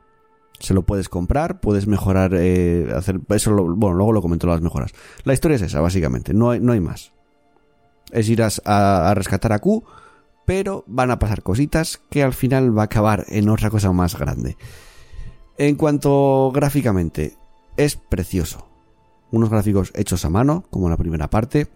[0.60, 3.52] Se lo puedes comprar, puedes mejorar, eh, hacer eso.
[3.54, 4.92] bueno, luego lo comento las mejoras.
[5.24, 6.32] La historia es esa, básicamente.
[6.34, 7.12] No no hay más.
[8.14, 9.84] Es ir a, a- a rescatar a Q,
[10.46, 14.16] pero van a pasar cositas que al final va a acabar en otra cosa más
[14.18, 14.56] grande.
[15.58, 17.36] En cuanto gráficamente,
[17.76, 18.66] es precioso.
[19.30, 21.68] Unos gráficos hechos a mano, como la primera parte.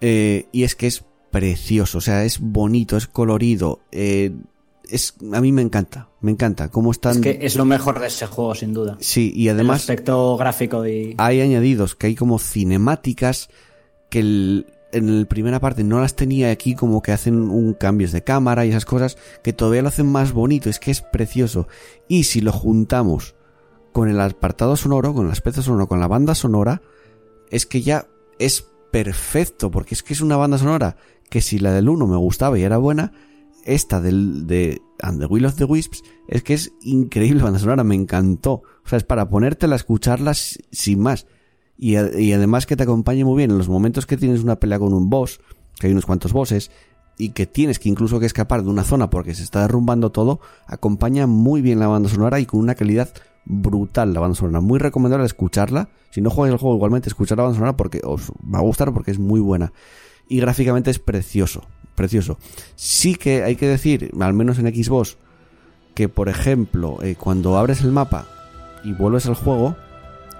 [0.00, 3.80] Eh, y es que es precioso, o sea, es bonito, es colorido.
[3.92, 4.32] eh,
[4.90, 6.70] es, a mí me encanta, me encanta.
[6.70, 7.16] Cómo están.
[7.16, 8.96] es que es lo mejor de ese juego, sin duda.
[9.00, 11.14] Sí, y El además aspecto gráfico y.
[11.18, 13.50] hay añadidos que hay como cinemáticas
[14.10, 18.10] que el- en la primera parte no las tenía aquí como que hacen un cambios
[18.12, 21.68] de cámara y esas cosas que todavía lo hacen más bonito, es que es precioso.
[22.08, 23.34] Y si lo juntamos
[23.92, 26.80] con el apartado sonoro, con el aspecto sonoro, con la banda sonora,
[27.50, 28.06] es que ya
[28.38, 30.96] es perfecto, porque es que es una banda sonora
[31.28, 33.12] que si la del 1 me gustaba y era buena,
[33.64, 37.84] esta del, de And the Will of the Wisps es que es increíble banda sonora,
[37.84, 38.62] me encantó.
[38.84, 41.26] O sea, es para ponértela, escucharla sin más.
[41.78, 44.80] Y, y, además que te acompañe muy bien en los momentos que tienes una pelea
[44.80, 45.40] con un boss,
[45.78, 46.72] que hay unos cuantos bosses,
[47.18, 50.40] y que tienes que incluso que escapar de una zona porque se está derrumbando todo,
[50.66, 53.10] acompaña muy bien la banda sonora y con una calidad
[53.44, 54.60] brutal la banda sonora.
[54.60, 55.88] Muy recomendable escucharla.
[56.10, 58.92] Si no juegas el juego, igualmente escuchar la banda sonora porque os va a gustar
[58.94, 59.72] porque es muy buena.
[60.28, 61.64] Y gráficamente es precioso.
[61.94, 62.38] Precioso.
[62.76, 65.16] Sí que hay que decir, al menos en Xbox,
[65.94, 68.26] que por ejemplo, eh, cuando abres el mapa
[68.84, 69.76] y vuelves al juego,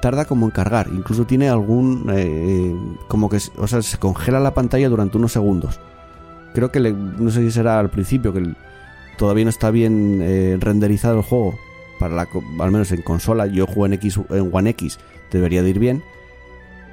[0.00, 0.88] tarda como en cargar.
[0.92, 2.06] Incluso tiene algún.
[2.12, 2.74] Eh,
[3.08, 3.38] como que.
[3.56, 5.80] O sea, se congela la pantalla durante unos segundos.
[6.54, 8.54] Creo que no sé si será al principio, que
[9.16, 11.54] todavía no está bien eh, renderizado el juego
[11.98, 12.28] para la,
[12.60, 14.98] al menos en consola, yo juego en, X, en One X,
[15.30, 16.02] debería de ir bien.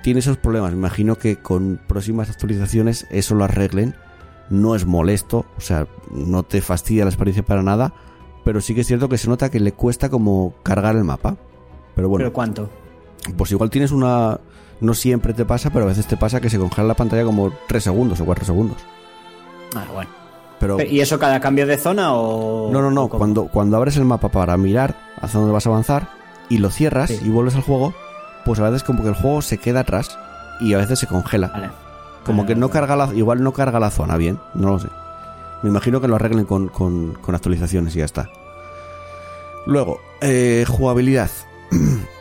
[0.04, 3.96] Tiene esos problemas, me imagino que con próximas actualizaciones eso lo arreglen.
[4.50, 7.94] No es molesto, o sea, no te fastidia la experiencia para nada,
[8.44, 11.38] pero sí que es cierto que se nota que le cuesta como cargar el mapa.
[11.96, 12.24] Pero bueno.
[12.24, 12.70] ¿Pero cuánto?
[13.38, 14.40] Pues igual tienes una...
[14.82, 17.52] No siempre te pasa, pero a veces te pasa que se congela la pantalla como
[17.68, 18.78] 3 segundos o 4 segundos.
[19.74, 20.10] Ah, bueno.
[20.90, 22.72] ¿Y eso cada cambio de zona o.?
[22.72, 23.08] No, no, no.
[23.08, 26.10] Cuando, cuando abres el mapa para mirar hacia dónde vas a avanzar
[26.50, 27.94] y lo cierras y vuelves al juego,
[28.46, 30.18] pues a veces como que el juego se queda atrás
[30.60, 31.74] y a veces se congela.
[32.26, 34.88] Como que no carga la, igual no carga la zona bien, no lo sé.
[35.62, 38.30] Me imagino que lo arreglen con, con, actualizaciones y ya está.
[39.66, 41.30] Luego, eh, jugabilidad.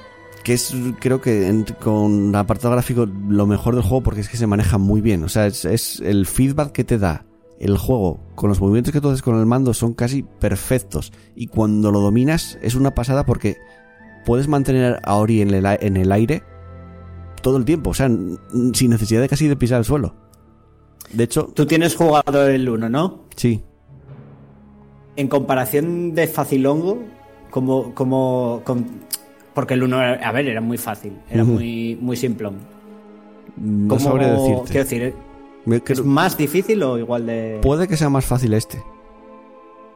[0.44, 4.36] que es creo que con el apartado gráfico lo mejor del juego porque es que
[4.36, 5.24] se maneja muy bien.
[5.24, 7.24] O sea, es, es el feedback que te da
[7.58, 11.12] el juego, con los movimientos que tú haces con el mando, son casi perfectos.
[11.34, 13.56] Y cuando lo dominas, es una pasada porque
[14.26, 16.42] puedes mantener a Ori en el, en el aire
[17.42, 20.14] todo el tiempo, o sea, sin necesidad de casi de pisar el suelo.
[21.12, 21.50] De hecho.
[21.54, 23.24] Tú tienes jugado el 1, ¿no?
[23.36, 23.62] Sí.
[25.16, 26.98] En comparación de Facilongo,
[27.50, 27.94] como.
[27.94, 28.62] como
[29.54, 32.56] porque el 1, a ver, era muy fácil, era muy, muy simplón.
[33.56, 34.64] No sabría decirte.
[34.66, 35.14] Quiero decir,
[35.88, 37.60] ¿Es más difícil o igual de.?
[37.62, 38.82] Puede que sea más fácil este.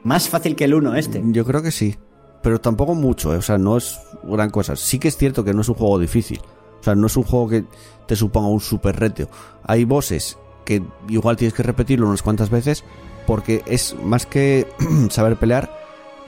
[0.04, 1.22] ¿Más fácil que el 1 este?
[1.26, 1.96] Yo creo que sí.
[2.42, 3.38] Pero tampoco mucho, ¿eh?
[3.38, 4.76] o sea, no es gran cosa.
[4.76, 6.40] Sí que es cierto que no es un juego difícil.
[6.80, 7.64] O sea, no es un juego que
[8.06, 9.28] te suponga un super reto.
[9.64, 12.84] Hay bosses que igual tienes que repetirlo unas cuantas veces
[13.26, 14.68] porque es más que
[15.10, 15.70] saber pelear,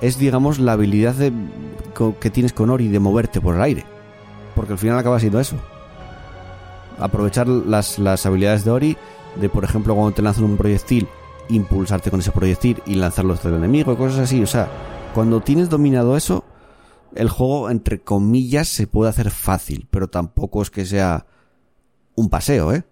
[0.00, 1.14] es digamos la habilidad
[2.20, 3.84] que tienes con Ori de moverte por el aire.
[4.54, 5.56] Porque al final acaba siendo eso.
[6.98, 8.96] Aprovechar las, las habilidades de Ori
[9.36, 11.08] de por ejemplo cuando te lanzan un proyectil,
[11.48, 14.42] impulsarte con ese proyectil y lanzarlo hacia el enemigo cosas así.
[14.42, 14.68] O sea,
[15.14, 16.44] cuando tienes dominado eso,
[17.14, 21.26] el juego, entre comillas, se puede hacer fácil, pero tampoco es que sea
[22.14, 22.84] un paseo, ¿eh?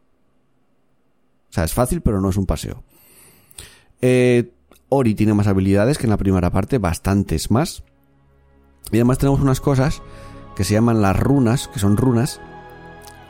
[1.50, 2.82] O sea, es fácil, pero no es un paseo.
[4.00, 4.52] Eh,
[4.88, 7.84] Ori tiene más habilidades que en la primera parte, bastantes más.
[8.90, 10.02] Y además tenemos unas cosas
[10.56, 12.40] que se llaman las runas, que son runas,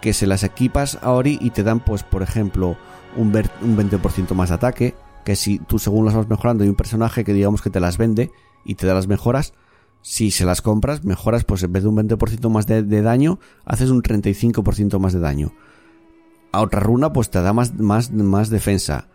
[0.00, 2.76] que se las equipas a Ori y te dan, pues, por ejemplo,
[3.16, 4.94] un, 20% más de ataque,
[5.24, 7.98] que si tú según las vas mejorando hay un personaje que digamos que te las
[7.98, 8.30] vende
[8.64, 9.52] y te da las mejoras,
[10.00, 13.90] si se las compras, mejoras, pues en vez de un 20% más de, daño, haces
[13.90, 15.52] un 35% más de daño.
[16.52, 19.08] A otra runa, pues te da más, más, más defensa.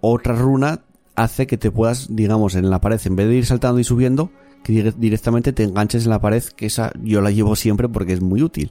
[0.00, 0.84] Otra runa
[1.22, 4.30] hace que te puedas, digamos, en la pared, en vez de ir saltando y subiendo,
[4.62, 8.20] que directamente te enganches en la pared, que esa yo la llevo siempre porque es
[8.20, 8.70] muy útil.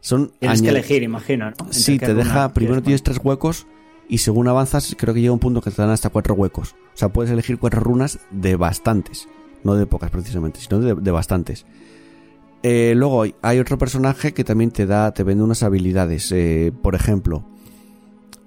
[0.00, 1.56] Son Tienes que elegir, imagino, ¿no?
[1.70, 3.66] Sí, te deja, primero tienes tres huecos
[4.08, 6.76] y según avanzas creo que llega un punto que te dan hasta cuatro huecos.
[6.94, 9.28] O sea, puedes elegir cuatro runas de bastantes.
[9.64, 11.66] No de pocas precisamente, sino de, bastantes.
[12.62, 16.30] Eh, luego hay otro personaje que también te da, te vende unas habilidades.
[16.30, 17.44] Eh, por ejemplo,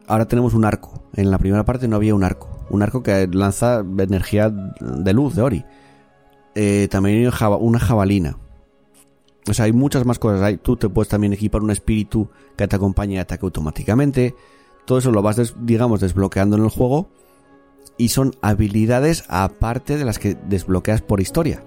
[0.09, 1.03] ahora tenemos un arco.
[1.15, 2.49] En la primera parte no había un arco.
[2.69, 5.65] Un arco que lanza energía de luz, de Ori.
[6.55, 8.37] Eh, también hay una jabalina.
[9.47, 10.41] O sea, hay muchas más cosas.
[10.41, 14.35] Hay, tú te puedes también equipar un espíritu que te acompañe y ataque automáticamente
[14.89, 17.09] todo eso lo vas, digamos, desbloqueando en el juego
[17.95, 21.63] y son habilidades aparte de las que desbloqueas por historia.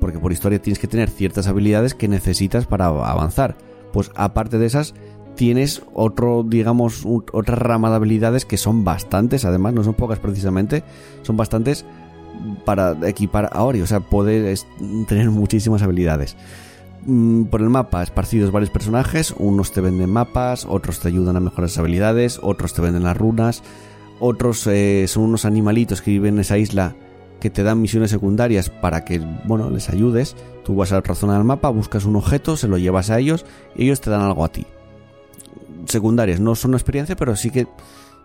[0.00, 3.56] Porque por historia tienes que tener ciertas habilidades que necesitas para avanzar.
[3.92, 4.94] Pues aparte de esas,
[5.40, 10.84] tienes otro, digamos, otra rama de habilidades que son bastantes, además, no son pocas precisamente,
[11.22, 11.86] son bastantes
[12.66, 13.80] para equipar a Ori.
[13.80, 14.66] O sea, puedes
[15.08, 16.36] tener muchísimas habilidades.
[17.06, 21.40] Mm, por el mapa esparcidos varios personajes, unos te venden mapas, otros te ayudan a
[21.40, 23.62] mejorar las habilidades, otros te venden las runas,
[24.18, 26.96] otros eh, son unos animalitos que viven en esa isla
[27.40, 30.36] que te dan misiones secundarias para que, bueno, les ayudes.
[30.66, 33.46] Tú vas a otra zona del mapa, buscas un objeto, se lo llevas a ellos
[33.74, 34.66] y ellos te dan algo a ti.
[35.86, 37.66] Secundarias, no son una experiencia, pero sí que,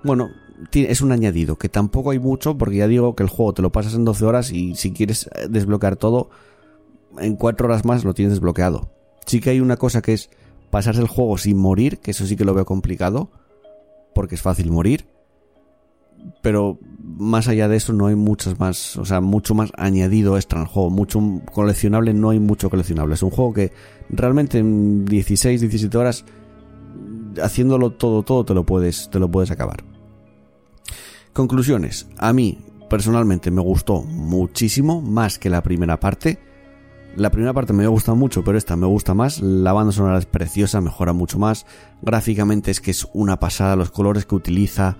[0.03, 0.29] bueno,
[0.73, 3.71] es un añadido, que tampoco hay mucho, porque ya digo que el juego te lo
[3.71, 6.29] pasas en 12 horas y si quieres eh, desbloquear todo,
[7.17, 8.89] en 4 horas más lo tienes desbloqueado.
[9.25, 10.29] Sí que hay una cosa que es
[10.69, 13.31] pasarse el juego sin morir, que eso sí que lo veo complicado,
[14.13, 15.07] porque es fácil morir.
[16.41, 20.61] Pero más allá de eso no hay muchas más, o sea, mucho más añadido extra
[20.61, 21.21] al juego, mucho
[21.53, 23.13] coleccionable, no hay mucho coleccionable.
[23.13, 23.71] Es un juego que
[24.09, 26.25] realmente en 16, 17 horas
[27.41, 29.83] haciéndolo todo todo te lo puedes te lo puedes acabar.
[31.33, 32.07] Conclusiones.
[32.17, 32.59] A mí
[32.89, 36.39] personalmente me gustó muchísimo más que la primera parte.
[37.17, 39.41] La primera parte me gustado mucho, pero esta me gusta más.
[39.41, 41.66] La banda sonora es preciosa, mejora mucho más.
[42.01, 44.97] Gráficamente es que es una pasada, los colores que utiliza,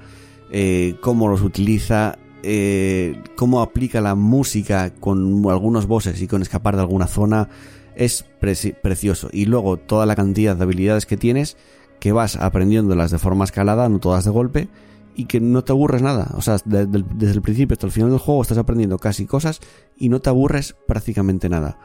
[0.49, 6.76] eh, cómo los utiliza, eh, cómo aplica la música con algunos bosses y con escapar
[6.76, 7.49] de alguna zona.
[7.95, 9.28] Es preci- precioso.
[9.32, 11.57] Y luego toda la cantidad de habilidades que tienes,
[12.00, 14.70] que vas aprendiéndolas de forma escalada, no todas de golpe,
[15.16, 16.32] y que no te aburres nada.
[16.36, 19.62] O sea, desde el principio hasta el final del juego estás aprendiendo casi cosas
[19.98, 21.78] y no te aburres prácticamente nada.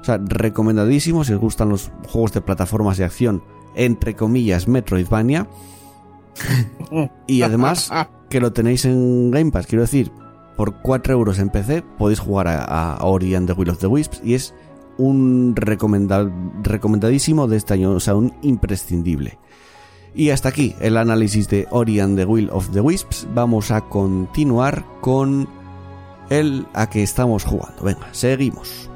[0.00, 3.42] O sea, recomendadísimo si os gustan los juegos de plataformas de acción,
[3.74, 5.48] entre comillas, Metroidvania.
[7.26, 7.90] y además
[8.30, 10.10] que lo tenéis en Game Pass, quiero decir,
[10.56, 13.86] por 4 euros en PC podéis jugar a, a Ori and the Will of the
[13.86, 14.54] Wisps y es
[14.96, 16.30] un recomenda-
[16.62, 19.38] recomendadísimo de este año, o sea, un imprescindible.
[20.18, 23.28] Y hasta aquí el análisis de Ori and the Will of the Wisps.
[23.34, 25.48] Vamos a continuar con
[26.28, 27.84] el a que estamos jugando.
[27.84, 28.87] Venga, seguimos.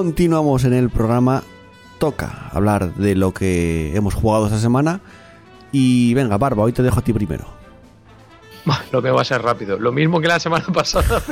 [0.00, 1.42] Continuamos en el programa.
[1.98, 5.02] Toca hablar de lo que hemos jugado esta semana.
[5.72, 7.44] Y venga, Barba, hoy te dejo a ti primero.
[8.92, 9.78] Lo mío va a ser rápido.
[9.78, 11.22] Lo mismo que la semana pasada.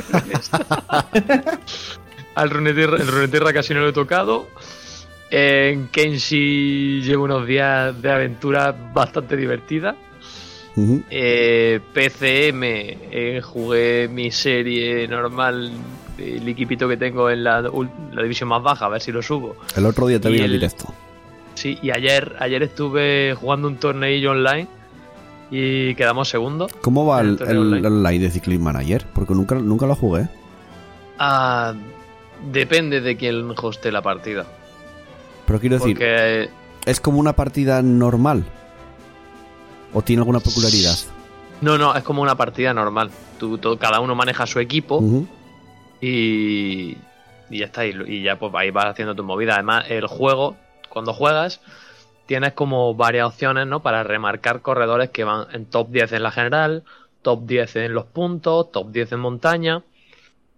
[2.35, 4.45] Al Runeterra, el Runeterra casi no lo he tocado.
[5.31, 9.95] En Kenshi llevo unos días de aventura bastante divertida.
[10.75, 11.01] Ujú.
[11.09, 15.71] Eh, PCM eh, jugué mi serie normal,
[16.19, 17.61] el equipito que tengo en la,
[18.21, 19.55] división más baja, a ver si lo subo.
[19.75, 20.93] El otro día te vi en directo.
[21.55, 24.67] Sí, y ayer, ayer estuve jugando un torneillo online
[25.51, 26.71] y quedamos segundos.
[26.81, 27.87] ¿Cómo va el el, online.
[27.87, 29.05] online de Cycling Manager?
[29.13, 30.27] Porque nunca, nunca lo jugué.
[31.17, 31.73] Ah,
[32.51, 34.45] depende de quién hoste la partida.
[35.45, 36.49] Pero quiero decir, Porque
[36.85, 38.45] ¿es como una partida normal?
[39.93, 40.95] ¿O tiene alguna peculiaridad?
[41.61, 43.09] no, no, es como una partida normal.
[43.37, 45.01] Tú, todo- cada uno maneja su equipo.
[46.01, 46.97] Y,
[47.49, 47.85] y ya está.
[47.85, 49.55] Y, y ya pues ahí vas haciendo tu movida.
[49.55, 50.55] Además, el juego,
[50.89, 51.61] cuando juegas,
[52.25, 53.81] tienes como varias opciones, ¿no?
[53.81, 56.83] Para remarcar corredores que van en top 10 en la general,
[57.21, 59.83] top 10 en los puntos, top 10 en montaña.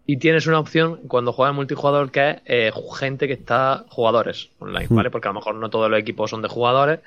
[0.05, 4.88] Y tienes una opción cuando juegas multijugador que es eh, gente que está jugadores online,
[4.89, 4.95] Hmm.
[4.95, 5.11] ¿vale?
[5.11, 6.99] Porque a lo mejor no todos los equipos son de jugadores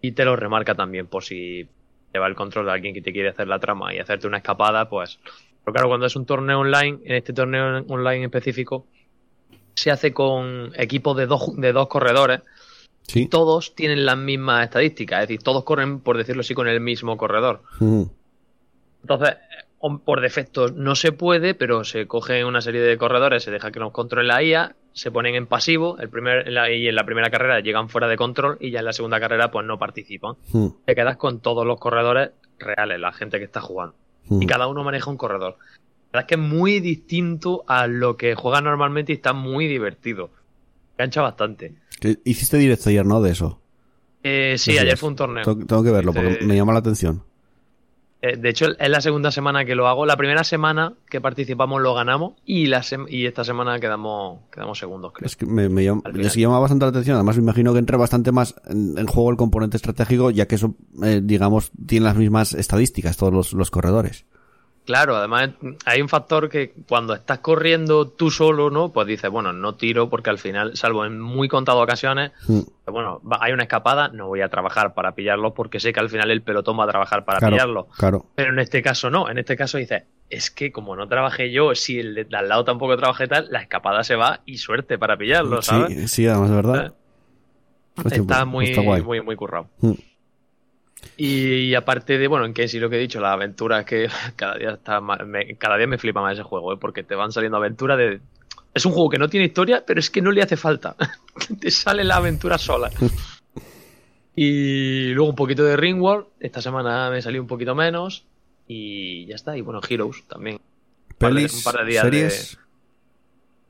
[0.00, 1.66] y te lo remarca también por si
[2.12, 4.88] lleva el control de alguien que te quiere hacer la trama y hacerte una escapada,
[4.88, 5.18] pues.
[5.64, 8.86] Pero claro, cuando es un torneo online, en este torneo online específico,
[9.74, 12.40] se hace con equipos de dos, de dos corredores
[13.06, 13.26] Sí.
[13.28, 17.18] todos tienen las mismas estadísticas, es decir, todos corren, por decirlo así, con el mismo
[17.18, 17.60] corredor.
[19.02, 19.36] Entonces,
[20.06, 23.78] por defecto no se puede, pero se coge una serie de corredores, se deja que
[23.80, 27.28] nos controle la IA se ponen en pasivo el primer, la- y en la primera
[27.28, 30.36] carrera llegan fuera de control y ya en la segunda carrera pues no participan.
[30.86, 32.30] Te quedas con todos los corredores
[32.60, 33.96] reales, la gente que está jugando.
[34.28, 34.42] Hmm.
[34.42, 35.56] Y cada uno maneja un corredor.
[36.12, 39.66] La verdad es que es muy distinto a lo que juegas normalmente y está muy
[39.66, 40.30] divertido.
[40.96, 41.74] Cancha bastante.
[42.24, 43.20] Hiciste directo ayer, ¿no?
[43.20, 43.60] De eso.
[44.22, 45.44] Eh, sí, ayer fue un torneo.
[45.44, 47.22] Tengo, tengo que verlo porque Este- me llama la atención.
[48.26, 50.06] Eh, de hecho, es la segunda semana que lo hago.
[50.06, 54.78] La primera semana que participamos lo ganamos y, la sem- y esta semana quedamos, quedamos
[54.78, 55.26] segundos, creo.
[55.26, 57.16] Es que me, me llama, les llama bastante la atención.
[57.16, 60.54] Además, me imagino que entra bastante más en, en juego el componente estratégico, ya que
[60.54, 64.24] eso, eh, digamos, tiene las mismas estadísticas todos los, los corredores.
[64.84, 65.48] Claro, además
[65.86, 68.92] hay un factor que cuando estás corriendo tú solo, ¿no?
[68.92, 72.60] Pues dices, bueno, no tiro porque al final, salvo en muy contadas ocasiones, Hmm.
[72.86, 76.10] bueno, va- hay una escapada, no voy a trabajar para pillarlo porque sé que al
[76.10, 77.88] final el pelotón va a trabajar para Claro, pillarlo.
[77.96, 78.26] claro.
[78.34, 81.74] Pero en este caso no, en este caso dices, es que como no trabajé yo,
[81.74, 85.16] si el de al lado tampoco trabajé tal, la escapada se va y suerte para
[85.16, 85.94] pillarlo, ¿sabes?
[85.98, 86.94] Sí, sí, además, de verdad.
[87.96, 89.02] Está pues, muy, está guay.
[89.02, 89.68] muy, muy currado.
[89.80, 89.92] Hmm.
[91.16, 94.56] Y, aparte de, bueno, en sí lo que he dicho, la aventura es que cada
[94.56, 96.76] día está más- me, cada día me flipa más ese juego, ¿eh?
[96.80, 98.20] porque te van saliendo aventuras de.
[98.72, 100.96] Es un juego que no tiene historia, pero es que no le hace falta.
[101.60, 102.90] te sale la aventura sola.
[104.36, 106.26] y luego un poquito de Ringworld.
[106.40, 108.24] Esta semana me salió un poquito menos.
[108.66, 109.56] Y ya está.
[109.56, 110.58] Y bueno, Heroes también.
[111.18, 112.58] par de- Pelis, un par de días series.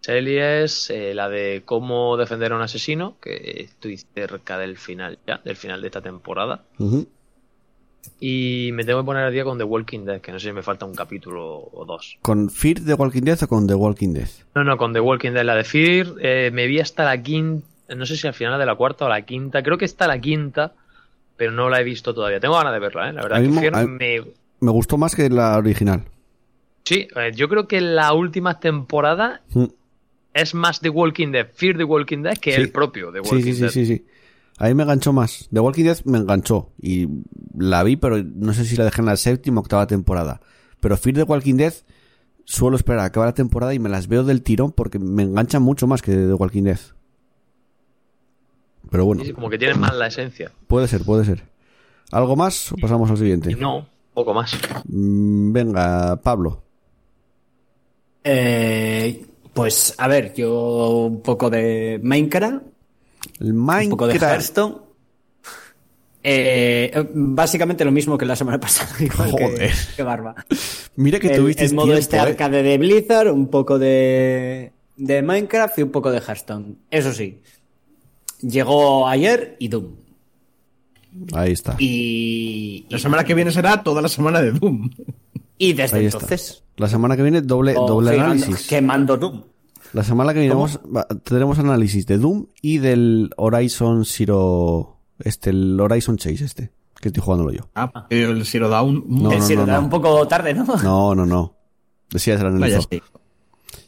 [0.00, 5.40] Series, eh, la de cómo defender a un asesino, que estoy cerca del final ya,
[5.44, 6.62] del final de esta temporada.
[6.78, 7.08] Ujú.
[8.20, 10.52] Y me tengo que poner al día con The Walking Dead, que no sé si
[10.52, 12.18] me falta un capítulo o dos.
[12.22, 14.28] ¿Con Fear de Walking Dead o con The Walking Dead?
[14.54, 17.66] No, no, con The Walking Dead, la de Fear, eh, me vi hasta la quinta,
[17.96, 20.18] no sé si al final de la cuarta o la quinta, creo que está la
[20.20, 20.72] quinta,
[21.36, 22.40] pero no la he visto todavía.
[22.40, 23.12] Tengo ganas de verla, ¿eh?
[23.12, 24.22] La verdad que Fear me...
[24.60, 26.04] Me gustó más que la original.
[26.84, 29.64] Sí, eh, yo creo que la última temporada Mm.
[30.32, 32.60] es más The Walking Dead, Fear The Walking Dead, que Sí.
[32.60, 33.70] el propio The Sí, Walking sí, sí, Dead.
[33.70, 34.04] sí, sí.
[34.58, 35.48] A mí me enganchó más.
[35.52, 36.70] The Walking Dead me enganchó.
[36.80, 37.08] Y
[37.58, 40.40] la vi, pero no sé si la dejé en la séptima o octava temporada.
[40.80, 41.74] Pero Fear the Walking Dead
[42.44, 45.62] suelo esperar a acabar la temporada y me las veo del tirón porque me enganchan
[45.62, 46.78] mucho más que The Walking Dead.
[48.90, 50.52] Pero bueno, Sí, como que tiene más la esencia.
[50.68, 51.42] puede ser, puede ser.
[52.12, 53.54] ¿Algo más o pasamos al siguiente?
[53.56, 54.52] no, poco más.
[54.86, 56.62] Mm, Venga, Pablo.
[58.22, 62.62] Eh, pues a ver, yo un poco de Minecraft,
[63.40, 64.22] El un poco de Minecraft.
[64.22, 64.76] Hearthstone.
[66.26, 68.90] Eh, básicamente lo mismo que la semana pasada.
[69.14, 69.72] Joder.
[69.94, 70.34] que barba.
[70.96, 72.20] Mira que el, tuviste el modo tiempo, este eh.
[72.20, 76.76] arcade de Blizzard, un poco de, de Minecraft y un poco de Hearthstone.
[76.90, 77.42] Eso sí,
[78.40, 79.96] llegó ayer y Doom.
[81.34, 81.76] Ahí está.
[81.78, 84.90] Y, La semana que viene será toda la semana de Doom.
[85.58, 86.18] y desde Ahí está.
[86.18, 88.66] entonces, La semana que viene doble, doble análisis.
[88.66, 89.42] quemando Doom.
[89.94, 95.50] La semana que viene vamos- va- tendremos análisis de Doom y del Horizon Zero, este,
[95.50, 97.68] el Horizon Chase este, que estoy jugándolo yo.
[97.74, 99.04] Ah, el Zero Down.
[99.08, 100.66] No, no, sí, no, un poco tarde, ¿no?
[100.82, 101.56] No, no, no.
[102.10, 102.82] Decías el analizo.
[102.90, 103.00] sí.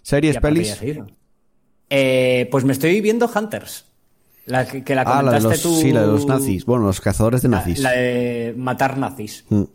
[0.02, 0.78] Series, Ya pelis.
[1.90, 3.86] Eh, pues me estoy viendo Hunters.
[4.46, 5.80] La que, que la Ah, la de comentaste los, tú.
[5.82, 6.64] sí, la de los nazis.
[6.64, 7.80] Bueno, los cazadores de nazis.
[7.80, 9.44] la de matar nazis.
[9.48, 9.56] Mm.
[9.62, 9.66] La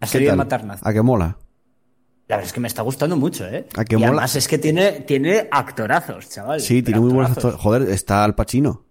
[0.00, 0.84] ¿Qué serie de matar nazis.
[0.86, 1.36] ¿A qué mola?
[2.28, 3.66] La verdad es que me está gustando mucho, ¿eh?
[3.76, 4.08] ¿A qué y mola?
[4.08, 6.60] además es que tiene, tiene actorazos, chaval.
[6.60, 7.60] Sí, tiene muy buenos actorazos.
[7.60, 8.84] Joder, está Al Pacino.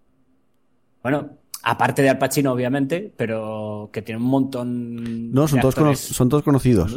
[1.02, 1.30] Bueno,
[1.62, 5.30] aparte de Al Pacino, obviamente, pero que tiene un montón.
[5.32, 6.96] No, son de todos, cono- son todos conocidos.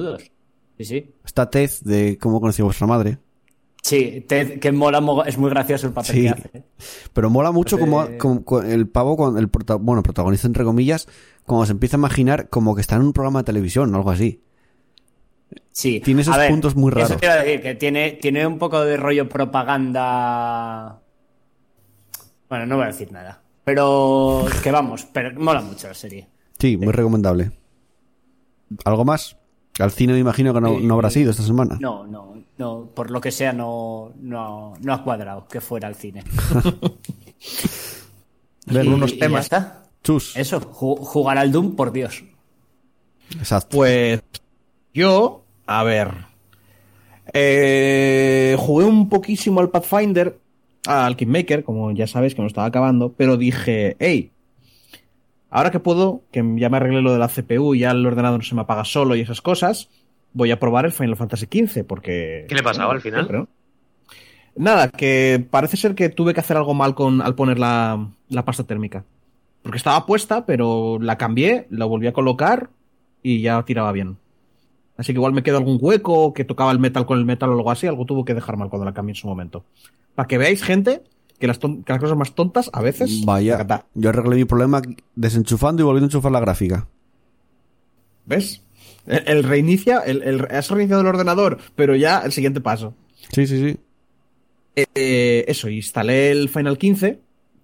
[0.78, 1.12] Sí, sí.
[1.24, 3.20] Está Ted de Cómo conocí a vuestra madre.
[3.84, 6.22] Sí, Ted, que mola, es muy gracioso el papel Sí.
[6.24, 6.50] que hace.
[6.54, 6.64] ¿eh?
[7.14, 11.08] Pero mola mucho como, como- el pavo, con el prota- bueno, protagonista entre comillas,
[11.46, 14.10] como se empieza a imaginar como que está en un programa de televisión o algo
[14.12, 14.42] así.
[15.72, 16.00] Sí.
[16.02, 17.12] Tiene esos ver, puntos muy raros.
[17.12, 21.02] Eso te iba a decir, que tiene, tiene un poco de rollo propaganda.
[22.50, 23.42] Bueno, no voy a decir nada.
[23.64, 26.28] Pero que vamos, pero mola mucho la serie.
[26.60, 27.52] Sí, muy recomendable.
[28.86, 29.38] ¿Algo más?
[29.80, 31.78] Al cine me imagino que no, no habrá sido esta semana.
[31.80, 35.96] No, no, no, por lo que sea no, no, no ha cuadrado que fuera al
[35.96, 36.24] cine.
[38.66, 39.50] Ver unos temas.
[39.50, 39.84] ya está.
[40.04, 40.36] Chus.
[40.36, 42.24] Eso, ju- jugar al Doom, por Dios.
[43.38, 43.78] Exacto.
[43.78, 44.22] Pues
[44.94, 45.41] yo,
[45.80, 46.10] a ver.
[47.34, 50.38] Eh, jugué un poquísimo al Pathfinder,
[50.88, 54.32] al Kingmaker, como ya sabéis que me lo estaba acabando, pero dije, hey,
[55.50, 58.40] ahora que puedo, que ya me arreglé lo de la CPU y ya el ordenador
[58.40, 59.90] no se me apaga solo y esas cosas,
[60.34, 62.46] voy a probar el Final Fantasy XV, porque...
[62.50, 63.22] ¿Qué le pasaba al final?
[63.22, 63.48] siempre, ¿no?
[64.56, 68.44] Nada, que parece ser que tuve que hacer algo mal con, al poner la, la
[68.44, 69.06] pasta térmica.
[69.62, 72.70] Porque estaba puesta, pero la cambié, la volví a colocar
[73.24, 74.18] y ya tiraba bien.
[74.98, 77.54] Así que igual me quedó algún hueco, que tocaba el metal con el metal o
[77.54, 79.66] algo así, algo tuvo que dejar mal cuando la cambié en su momento.
[80.16, 81.02] Para que veáis, gente,
[81.40, 83.26] que las, ton- que las cosas más tontas a veces...
[83.26, 83.66] Vaya,
[83.96, 84.82] yo arreglé mi problema
[85.16, 86.88] desenchufando y volviendo a enchufar la gráfica.
[88.26, 88.62] ¿Ves?
[89.08, 92.94] El, el reinicia, el, el- has reiniciado el ordenador, pero ya el siguiente paso.
[93.34, 93.80] Sí, sí, sí.
[94.76, 97.20] Eh, eso, instalé el Final 15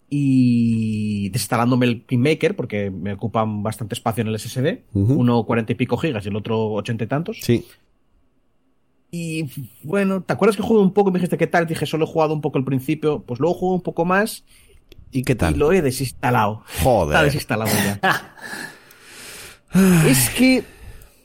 [0.10, 5.76] y desinstalándome el Kingmaker porque me ocupan bastante espacio en el SSD, uno 40 y
[5.76, 7.40] pico gigas y el otro 80 y tantos.
[7.42, 7.66] Sí.
[9.12, 9.46] Y
[9.84, 11.12] bueno, ¿te acuerdas que jugué un poco?
[11.12, 13.76] Me dijiste qué tal, dije solo he jugado un poco al principio, pues luego jugué
[13.76, 14.44] un poco más
[15.12, 15.58] ¿Y qué y tal?
[15.58, 16.64] lo he desinstalado.
[16.70, 17.26] Está Joder.
[17.26, 18.36] desinstalado ya.
[20.08, 20.64] es que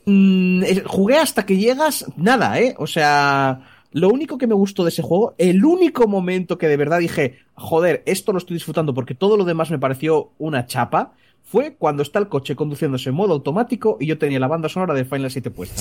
[0.05, 2.73] mm, jugué hasta que llegas, nada, ¿eh?
[2.77, 3.61] O sea,
[3.93, 7.37] lo único que me gustó de ese juego, el único momento que de verdad dije,
[7.55, 11.13] joder, esto lo estoy disfrutando porque todo lo demás me pareció una chapa,
[11.45, 14.93] fue cuando está el coche conduciéndose en modo automático y yo tenía la banda sonora
[14.93, 15.75] de Final 7 puesta.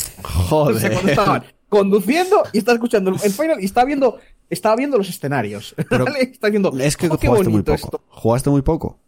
[0.51, 1.11] O sea, cuando Joder.
[1.11, 4.19] estaban conduciendo y estaba escuchando el Final y estaba viendo,
[4.51, 5.75] estaba viendo los escenarios.
[5.89, 6.21] Pero ¿vale?
[6.23, 7.75] Está viendo, Es que "Oh, qué jugaste muy poco.
[7.77, 8.01] esto".
[8.09, 8.99] Jugaste muy poco.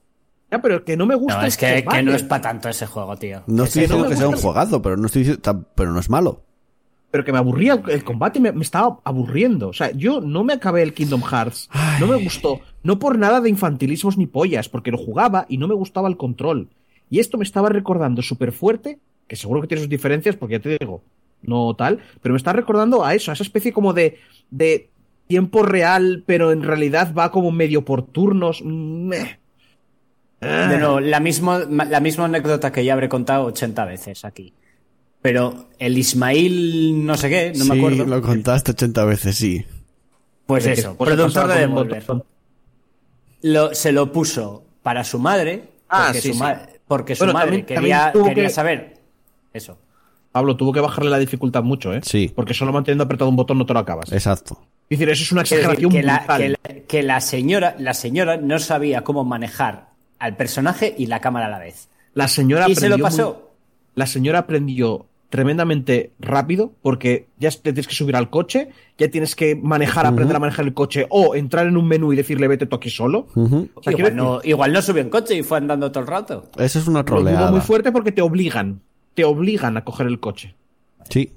[0.51, 2.87] Ya, pero que no me gusta No, es que, que no es para tanto ese
[2.87, 3.43] juego, tío.
[3.47, 5.39] No estoy diciendo no que sea un juegazo, pero no estoy
[5.75, 6.43] pero no es malo.
[7.15, 9.69] Pero que me aburría el, combate, me, me estaba aburriendo.
[9.69, 11.71] O sea, yo no me acabé el Kingdom Hearts,
[12.01, 15.69] no me gustó, no por nada de infantilismos ni pollas, porque lo jugaba y no
[15.69, 16.71] me gustaba el control.
[17.09, 20.59] Y esto me estaba recordando súper fuerte, que seguro que tiene sus diferencias, porque ya
[20.59, 21.05] te digo,
[21.41, 24.19] no tal, pero me está recordando a eso, a esa especie como de,
[24.51, 24.91] de
[25.29, 28.61] tiempo real, pero en realidad va como medio por turnos.
[28.65, 29.39] Meh.
[30.41, 30.67] Ah.
[30.69, 34.53] De nuevo, la, mismo, la misma anécdota que ya habré contado 80 veces aquí.
[35.25, 38.05] Pero el Ismail, no sé qué, no me acuerdo.
[38.05, 39.65] lo contaste 80 veces, sí.
[40.45, 42.05] Pues eso, pues productor de Devolver.
[43.41, 46.41] Lo- se lo puso para su madre, Ah, porque, sí, su, sí.
[46.41, 49.01] ma- porque su Bueno, madre también- quería, también quería que- saber
[49.55, 49.79] eso.
[50.31, 52.01] Pablo, tuvo que bajarle la dificultad mucho, ¿eh?
[52.03, 52.31] Sí.
[52.37, 54.09] Porque solo manteniendo apretado un botón no te lo acabas.
[54.09, 54.61] Es Exacto.
[54.91, 58.37] decir, eso es una decir, exageración que, la, que la- que la señora, la señora
[58.37, 59.89] no sabía cómo manejar
[60.19, 61.89] al personaje y la cámara a la vez.
[62.13, 63.33] La señora Y se lo pasó.
[63.33, 63.45] muy-
[63.97, 69.35] La señora aprendió tremendamente rápido porque ya te tienes que subir al coche, ya tienes
[69.35, 72.67] que manejar, aprender a manejar el coche o entrar en un menú y decirle vete
[72.67, 73.27] tú aquí solo.
[73.35, 76.45] O sea, Igual no, igual no subió en coche y fue andando todo el rato.
[76.57, 77.51] Eso es una troleada.
[77.51, 78.81] muy fuerte porque te obligan,
[79.15, 80.55] te obligan a coger el coche.
[81.11, 81.33] Sí.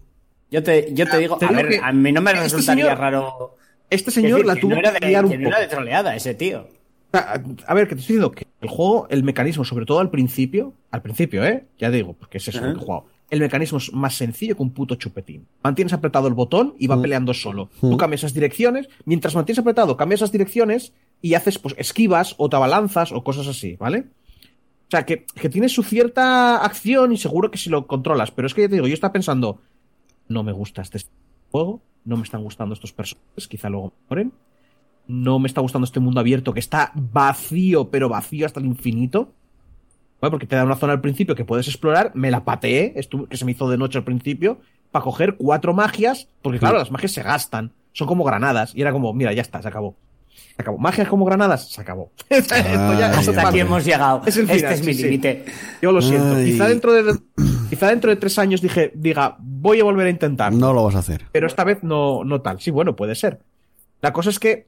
[0.51, 2.43] Yo te, yo te digo, te a digo ver, que a mí no me este
[2.43, 3.55] resultaría señor- raro.
[3.89, 5.47] Este Es señor decir, la que tuvo no era que de, liar un que no
[5.47, 6.67] era de troleada ese tío.
[7.13, 10.11] A, a ver, que te estoy diciendo que el juego, el mecanismo, sobre todo al
[10.11, 11.65] principio, al principio, ¿eh?
[11.79, 13.05] Ya digo, porque es eso que he jugado.
[13.29, 15.47] El mecanismo es más sencillo que un puto chupetín.
[15.61, 17.69] Mantienes apretado el botón y va peleando solo.
[17.81, 22.47] Tú cambias esas direcciones, mientras mantienes apretado, cambias esas direcciones y haces pues esquivas o
[22.47, 24.05] te abalanzas o cosas así, ¿vale?
[24.87, 28.45] O sea, que, que tiene su cierta acción y seguro que si lo controlas, pero
[28.45, 29.59] es que ya te digo, yo estaba pensando,
[30.29, 31.01] no me gusta este
[31.51, 34.31] juego, no me están gustando estos personajes, quizá luego mejoren.
[35.07, 39.33] No me está gustando este mundo abierto que está vacío, pero vacío hasta el infinito.
[40.21, 40.31] ¿Vale?
[40.31, 42.11] Porque te da una zona al principio que puedes explorar.
[42.15, 42.93] Me la pateé,
[43.29, 44.59] que se me hizo de noche al principio,
[44.91, 47.71] para coger cuatro magias, porque claro, las magias se gastan.
[47.93, 48.73] Son como granadas.
[48.75, 49.95] Y era como, mira, ya está, se acabó.
[50.55, 50.77] Se acabó.
[50.77, 52.11] Magias como granadas, se acabó.
[52.29, 54.21] Ya- Hasta aquí hemos llegado.
[54.25, 55.03] Es el este es mi sí, sí.
[55.05, 55.45] límite.
[55.81, 56.35] Yo lo siento.
[56.35, 56.45] Ay.
[56.51, 57.15] Quizá dentro de
[57.69, 60.51] quizá dentro de tres años dije, diga, voy a volver a intentar.
[60.53, 61.25] No lo vas a hacer.
[61.31, 62.59] Pero esta vez no, no tal.
[62.59, 63.39] Sí, bueno, puede ser.
[64.01, 64.67] La cosa es que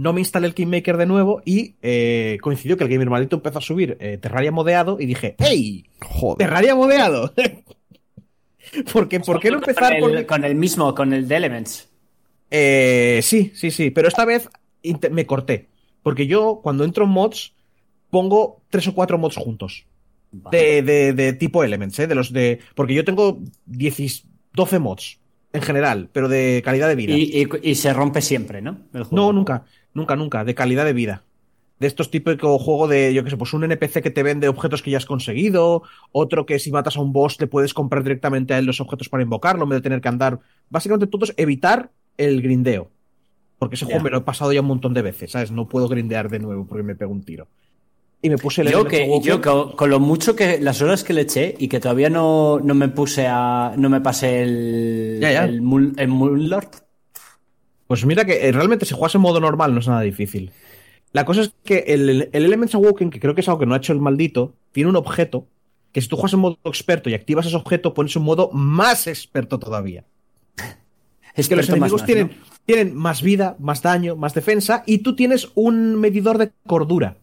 [0.00, 3.58] no me instalé el Kingmaker de nuevo y eh, coincidió que el Gamer Maldito empezó
[3.58, 5.84] a subir eh, Terraria modeado y dije, ¡Ey!
[6.00, 6.38] Joder.
[6.38, 7.32] ¡Terraria modeado!
[8.92, 10.16] Porque, ¿por qué no empezar con por...
[10.18, 11.88] el, con el mismo, con el de Elements?
[12.50, 14.48] Eh, sí, sí, sí, pero esta vez
[15.10, 15.68] me corté.
[16.02, 17.52] Porque yo, cuando entro en mods,
[18.10, 19.86] pongo tres o cuatro mods juntos.
[20.52, 22.06] De, de, de tipo Elements, ¿eh?
[22.06, 22.60] De los de.
[22.76, 24.24] Porque yo tengo 10,
[24.54, 25.18] 12 mods
[25.52, 27.12] en general, pero de calidad de vida.
[27.14, 28.78] Y, y- y se rompe siempre, ¿no?
[28.94, 29.16] El juego.
[29.16, 29.64] No, nunca,
[29.94, 31.24] nunca, nunca, de calidad de vida.
[31.78, 34.82] De estos típicos juego de, yo qué sé, pues un NPC que te vende objetos
[34.82, 38.52] que ya has conseguido, otro que si matas a un boss le puedes comprar directamente
[38.52, 40.40] a él los objetos para invocarlo, en vez de tener que andar.
[40.68, 42.90] Básicamente todo es evitar el grindeo.
[43.58, 45.50] Porque ese juego me lo he pasado ya un montón de veces, ¿sabes?
[45.50, 47.46] No puedo grindear de nuevo porque me pego un tiro.
[48.22, 51.14] Y me puse el Yo, que, yo con, con lo mucho que las horas que
[51.14, 53.72] le eché y que todavía no, no me puse a.
[53.78, 55.18] no me pasé el.
[55.22, 55.44] Ya, ya.
[55.44, 56.68] el, Moon- el Moonlord.
[57.90, 60.52] Pues mira que eh, realmente si juegas en modo normal no es nada difícil.
[61.10, 63.74] La cosa es que el, el Elements Awoken, que creo que es algo que no
[63.74, 65.48] ha hecho el maldito, tiene un objeto
[65.90, 69.08] que si tú juegas en modo experto y activas ese objeto, pones un modo más
[69.08, 70.04] experto todavía.
[71.34, 72.44] Es que los enemigos más, tienen, ¿no?
[72.64, 77.16] tienen más vida, más daño, más defensa, y tú tienes un medidor de cordura.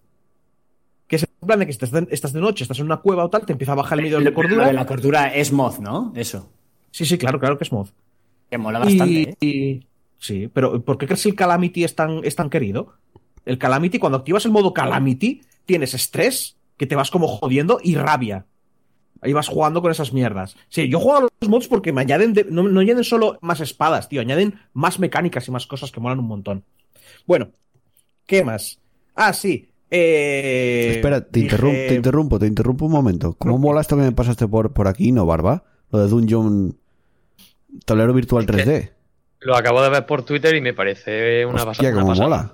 [1.08, 3.24] Que es en plan de que estás de, estás de noche, estás en una cueva
[3.24, 4.68] o tal, te empieza a bajar el medidor de Lo cordura.
[4.68, 6.12] de la cordura es mod, ¿no?
[6.14, 6.50] Eso.
[6.92, 7.88] Sí, sí, claro, claro que es mod.
[8.50, 9.36] Que mola bastante, Y- ¿eh?
[9.40, 9.88] y-
[10.20, 12.94] sí, pero ¿por qué crees que el Calamity es tan, es tan querido?
[13.46, 17.96] El Calamity, cuando activas el modo Calamity, tienes estrés, que te vas como jodiendo, y
[17.96, 18.46] rabia.
[19.22, 20.56] Ahí vas jugando con esas mierdas.
[20.70, 23.62] Sí, yo juego a los mods porque me añaden, de- no, no añaden solo más
[23.62, 26.64] espadas, tío, añaden más mecánicas y más cosas que molan un montón.
[27.26, 27.50] Bueno,
[28.26, 28.80] ¿qué más?
[29.16, 29.70] Ah, sí.
[29.90, 33.34] Eh, Espera, te, dije- interrumpo, te interrumpo, te interrumpo un momento.
[33.40, 35.64] ¿Cómo mola esto que me pasaste por, por aquí, no, Barba?
[35.92, 36.78] Lo de Dungeon
[37.86, 38.92] Tablero Virtual Es que- 3D.
[39.48, 42.14] Lo acabo de ver por Twitter y me parece una, Hostia, pasada.
[42.28, 42.54] mola.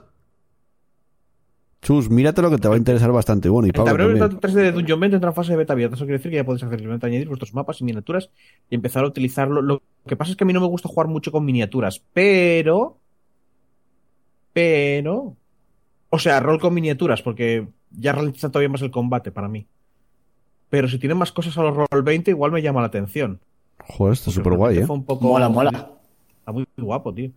[1.81, 3.49] Chus, mírate lo que te va a interesar bastante.
[3.49, 4.39] Bueno, y El Pablo tablero también.
[4.39, 5.95] 3D de Dungeon Bend entra en fase de beta abierta.
[5.95, 8.29] Eso quiere decir que ya podéis hacer simplemente añadir vuestros mapas y miniaturas
[8.69, 9.63] y empezar a utilizarlo.
[9.63, 12.99] Lo que pasa es que a mí no me gusta jugar mucho con miniaturas, pero.
[14.53, 15.35] Pero.
[16.11, 19.65] O sea, rol con miniaturas, porque ya ralentiza todavía más el combate para mí.
[20.69, 23.39] Pero si tienen más cosas a los roll 20, igual me llama la atención.
[23.79, 24.85] Joder, esto es Porque súper guay, ¿eh?
[24.85, 25.89] fue un poco- Mola, mola.
[26.43, 27.31] Está muy guapo, tío.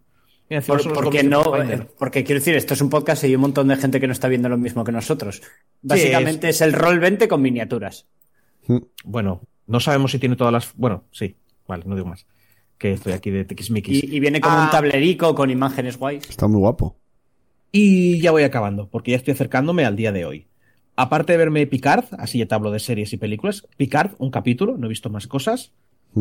[0.51, 3.41] Mira, Por- porque no, eh, porque quiero decir, esto es un podcast y hay un
[3.41, 5.43] montón de gente que no está viendo lo mismo que nosotros.
[5.83, 6.61] Básicamente es...
[6.61, 8.07] el rol 20 con miniaturas.
[9.05, 10.73] Bueno, no sabemos si tiene todas las.
[10.77, 11.37] Bueno, sí.
[11.69, 12.27] Vale, no digo más.
[12.78, 14.05] Que estoy aquí de tiquismiquis.
[14.05, 14.65] Y, y viene como Ah.
[14.65, 16.28] un tablerico con imágenes guays.
[16.28, 16.97] Está muy guapo.
[17.73, 20.47] Y ya voy acabando, porque ya estoy acercándome al día de hoy.
[20.95, 24.77] Aparte de verme Picard, así ya te hablo de series y películas, Picard, un capítulo,
[24.78, 25.73] no he visto más cosas.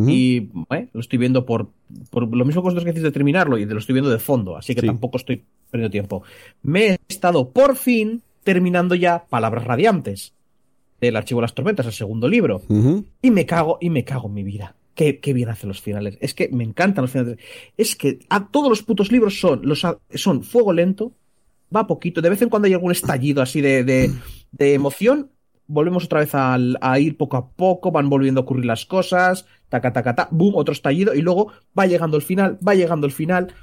[0.07, 1.69] Y eh, lo estoy viendo por,
[2.09, 4.57] por lo mismo que vosotros que decís de terminarlo, y lo estoy viendo de fondo,
[4.57, 4.87] así que Sí.
[4.87, 6.23] tampoco estoy perdiendo tiempo.
[6.63, 10.33] Me he estado por fin terminando ya Palabras Radiantes,
[10.99, 12.61] del Archivo de las Tormentas, el segundo libro.
[13.21, 14.75] Y me cago, y me cago en mi vida.
[14.95, 16.17] Qué, qué bien hacen los finales.
[16.21, 17.37] Es que me encantan los finales.
[17.77, 21.11] Es que a todos los putos libros son, los, son fuego lento,
[21.75, 22.21] va poquito.
[22.21, 24.11] De vez en cuando hay algún estallido así de, de,
[24.51, 25.29] de emoción.
[25.67, 29.45] Volvemos otra vez al- a, ir poco a poco, van volviendo a ocurrir las cosas,
[29.69, 33.13] taca, taca, ta, boom, otro estallido, y luego va llegando el final, va llegando el
[33.13, 33.53] final,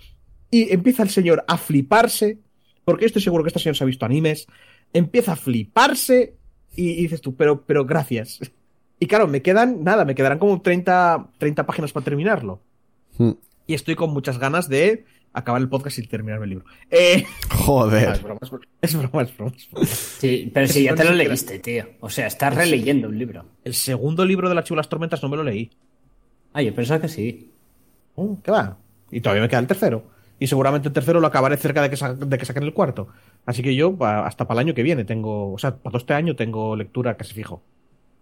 [0.50, 2.38] y empieza el señor a fliparse,
[2.84, 4.46] porque estoy seguro que este señor se ha visto animes,
[4.92, 6.34] empieza a fliparse,
[6.74, 8.40] y, y dices tú, pero, pero gracias.
[8.98, 12.60] Y claro, me quedan, nada, me quedarán como 30, 30 páginas para terminarlo.
[13.18, 13.32] Mm.
[13.66, 16.64] Y estoy con muchas ganas de acabar el podcast y terminarme el libro.
[16.90, 18.08] Eh, Joder.
[18.12, 19.86] es broma, es broma, es broma, es broma, es broma.
[19.86, 21.84] Sí, pero si ya te lo leíste, tío.
[22.00, 23.44] O sea, estás releyendo un libro.
[23.64, 25.70] El segundo libro de la Chivo de las Tormentas no me lo leí.
[26.52, 27.50] Ah, yo pensaba que sí.
[28.14, 28.76] Uh, ¿Qué va?
[29.10, 30.04] Y todavía me queda el tercero.
[30.38, 33.08] Y seguramente el tercero lo acabaré cerca de que, sa- de que saquen el cuarto.
[33.46, 35.52] Así que yo, hasta para el año que viene, tengo.
[35.52, 37.62] O sea, para todo este año tengo lectura casi fijo.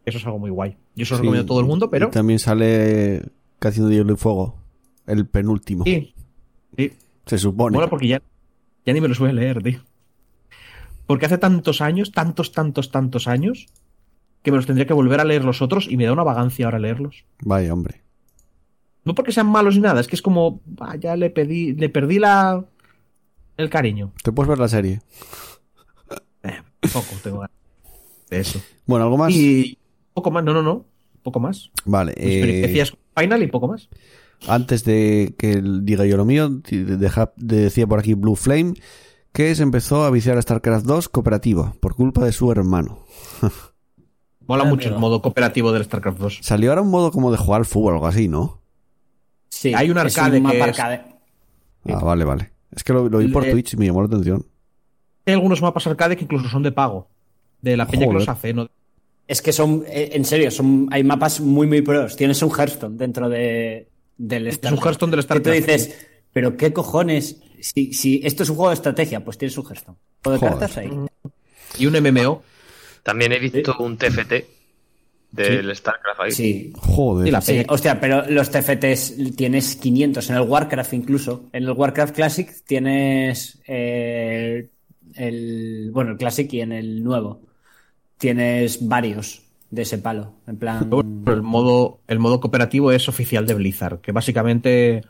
[0.05, 0.77] Eso es algo muy guay.
[0.95, 2.09] Yo se lo recomiendo a todo el mundo, Y pero.
[2.11, 3.23] también sale
[3.61, 4.59] Haciendo de Hielo y Fuego.
[5.07, 5.85] El penúltimo.
[5.85, 6.15] Sí.
[6.81, 6.97] Sí.
[7.27, 7.75] Se supone.
[7.75, 8.23] Mola porque ya,
[8.85, 9.81] ya ni me los voy a leer, tío.
[11.07, 13.67] Porque hace tantos años, tantos, tantos, tantos años,
[14.43, 16.67] que me los tendría que volver a leer los otros y me da una vagancia
[16.67, 17.25] ahora leerlos.
[17.43, 18.03] Vaya, hombre.
[19.05, 21.89] No porque sean malos ni nada, es que es como, ah, ya le pedí, le
[21.89, 22.65] perdí la
[23.57, 24.13] el cariño.
[24.23, 25.01] Te puedes ver la serie.
[26.43, 26.63] Eh,
[26.93, 27.57] poco tengo ganas
[28.31, 28.61] de eso.
[28.87, 29.33] Bueno, ¿algo más?
[29.35, 29.79] Y
[30.15, 30.85] poco más, no, no, no,
[31.23, 31.71] poco más.
[31.85, 32.15] Vale.
[32.17, 32.85] Eh,
[33.17, 33.89] Final y poco más.
[34.49, 38.75] Antes de que diga yo lo mío, deja- decía por aquí Blue Flame
[39.33, 43.05] que se empezó a viciar a StarCraft 2 cooperativo por culpa de su hermano.
[44.47, 46.39] Mola Ah, mucho el modo cooperativo del StarCraft 2.
[46.43, 48.61] Salió ahora un modo como de jugar al fútbol o algo así, ¿no?
[49.49, 49.73] Sí.
[49.75, 50.81] Hay un es arcade mapa que.
[51.93, 52.51] Ah, vale, vale.
[52.73, 54.45] Es que lo, lo vi por Eh, Twitch y me llamó la atención.
[55.27, 57.09] Hay algunos mapas arcade que incluso son de pago.
[57.61, 58.21] De la peña que Joder.
[58.21, 58.69] los hace, ¿no?
[59.29, 62.17] Es que son, eh, en serio, son, hay mapas muy, muy pros.
[62.17, 63.89] Tienes un Hearthstone dentro de,
[64.29, 65.67] del Es un Hearthstone del Que tú StarCraft.
[65.67, 69.65] dices, pero qué cojones, si, si esto es un juego de estrategia, pues tienes un
[69.67, 69.97] Hearthstone.
[70.23, 70.59] Juego de Joder.
[70.59, 70.91] cartas ahí.
[71.79, 72.43] Y un MMO.
[73.03, 74.33] También he visto un TFT
[75.33, 76.33] del StarCraft ahí.
[76.33, 76.73] Sí.
[76.77, 77.29] Joder.
[77.29, 77.65] Y la Sí, peña.
[77.69, 81.49] hostia, pero los TFTs tienes 500 en el Warcraft incluso.
[81.53, 84.69] En el Warcraft Classic tienes eh,
[85.15, 87.41] el bueno, el Classic y en el nuevo
[88.19, 90.91] tienes varios de ese palo, en plan
[91.27, 95.03] el modo, el modo cooperativo es oficial de Blizzard, que básicamente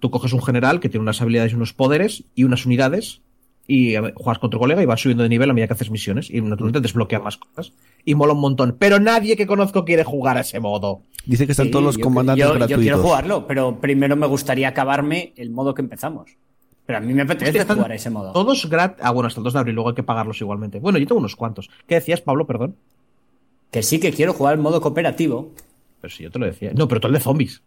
[0.00, 3.20] tú coges un general que tiene unas habilidades y unos poderes y unas unidades
[3.66, 5.74] y a ver, juegas con tu colega y vas subiendo de nivel a medida que
[5.74, 7.72] haces misiones y naturalmente desbloquea más cosas
[8.04, 8.74] y mola un montón.
[8.76, 11.02] Pero nadie que conozco quiere jugar a ese modo.
[11.24, 12.82] Dice que están Sí, todos los yo- comandantes yo, yo gratuitos.
[12.82, 16.32] quiero jugarlo, pero primero me gustaría acabarme el modo que empezamos.
[16.84, 18.32] Pero a mí me apetece Están jugar a ese modo.
[18.32, 18.98] Todos gratis.
[19.04, 20.80] Ah, bueno, hasta el 2 de abril, luego hay que pagarlos igualmente.
[20.80, 21.70] Bueno, yo tengo unos cuantos.
[21.86, 22.48] ¿Qué decías, Pablo?
[22.48, 22.74] Perdón.
[23.70, 25.52] Que sí que quiero jugar el modo cooperativo.
[26.00, 26.72] Pero si yo te lo decía.
[26.74, 27.62] No, pero tú el de zombies.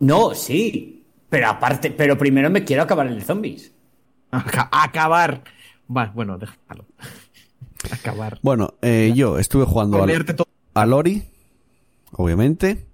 [0.00, 1.04] No, sí.
[1.28, 3.72] Pero aparte, pero primero me quiero acabar el de zombies.
[4.30, 5.42] Aca- acabar.
[5.94, 6.86] Va, bueno, déjalo.
[7.90, 8.38] Acabar.
[8.42, 10.24] Bueno, eh, yo estuve jugando al,
[10.74, 11.24] a Lori,
[12.12, 12.86] obviamente.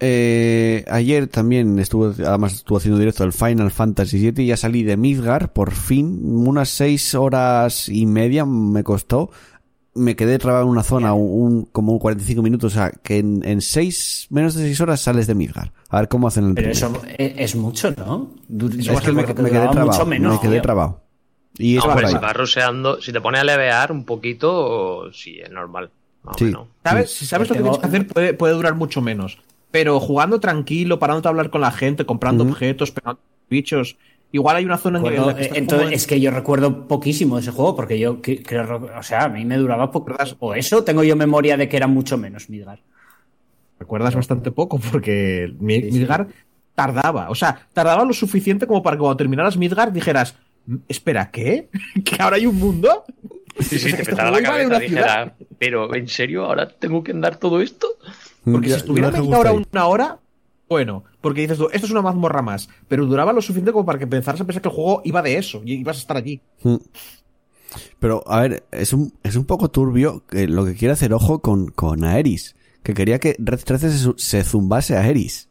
[0.00, 4.82] Eh, ayer también estuve, además estuve haciendo directo del Final Fantasy VII y ya salí
[4.82, 9.30] de Midgar, por fin, unas seis horas y media me costó.
[9.96, 13.60] Me quedé trabado en una zona un, como 45 minutos, o sea, que en, en
[13.60, 15.72] seis, menos de seis horas sales de Midgar.
[15.88, 18.30] A ver cómo hacen el Pero eso es, es mucho, ¿no?
[18.48, 20.62] Yo Es que me, quedé trabado, mucho menos, me quedé tío.
[20.62, 21.00] trabado.
[21.56, 22.14] Y es No, por pero ahí.
[22.14, 25.90] si vas ruseando, si te pones a levear un poquito, sí, es normal.
[26.36, 26.44] Sí.
[26.46, 26.66] menos.
[26.82, 27.10] ¿Sabes?
[27.12, 29.38] Si sabes lo que tienes que hacer, puede, puede durar mucho menos.
[29.70, 33.96] Pero jugando tranquilo, parándote a hablar con la gente, comprando objetos, pegando bichos.
[34.32, 37.52] Igual hay una zona en la que estás entonces, es que yo recuerdo poquísimo ese
[37.52, 40.12] juego, porque yo creo, o sea, a mí me duraba poco.
[40.40, 42.80] O eso, tengo yo memoria de que era mucho menos Midgar.
[43.78, 45.98] Recuerdas bastante poco porque Mi- Sí, sí.
[45.98, 46.26] Midgar
[46.74, 47.30] tardaba.
[47.30, 50.34] O sea, tardaba lo suficiente como para que cuando terminaras Midgar dijeras,
[50.66, 51.68] "Mm, espera, ¿qué?
[52.04, 53.04] ¿Que ahora hay un mundo?
[53.60, 54.66] Sí, sí, te petaba la cabeza.
[54.68, 54.80] una ciudad.
[54.80, 57.86] Dijera, pero ¿en serio ahora tengo que andar todo esto?
[58.44, 59.70] Porque Ya- si estuviera ya os media hora, gusta ahí.
[59.72, 60.18] una hora,
[60.74, 64.00] bueno, porque dices tú, esto es una mazmorra más, pero duraba lo suficiente como para
[64.00, 66.40] que pensaras a pensar que el juego iba de eso y ibas a estar allí.
[66.64, 66.76] Mm.
[68.00, 71.38] Pero, a ver, es un, es un poco turbio que lo que quiere hacer ojo
[71.40, 72.56] con, con Aeris.
[72.82, 75.48] Que quería que Red 13 se, zumbase a Aeris.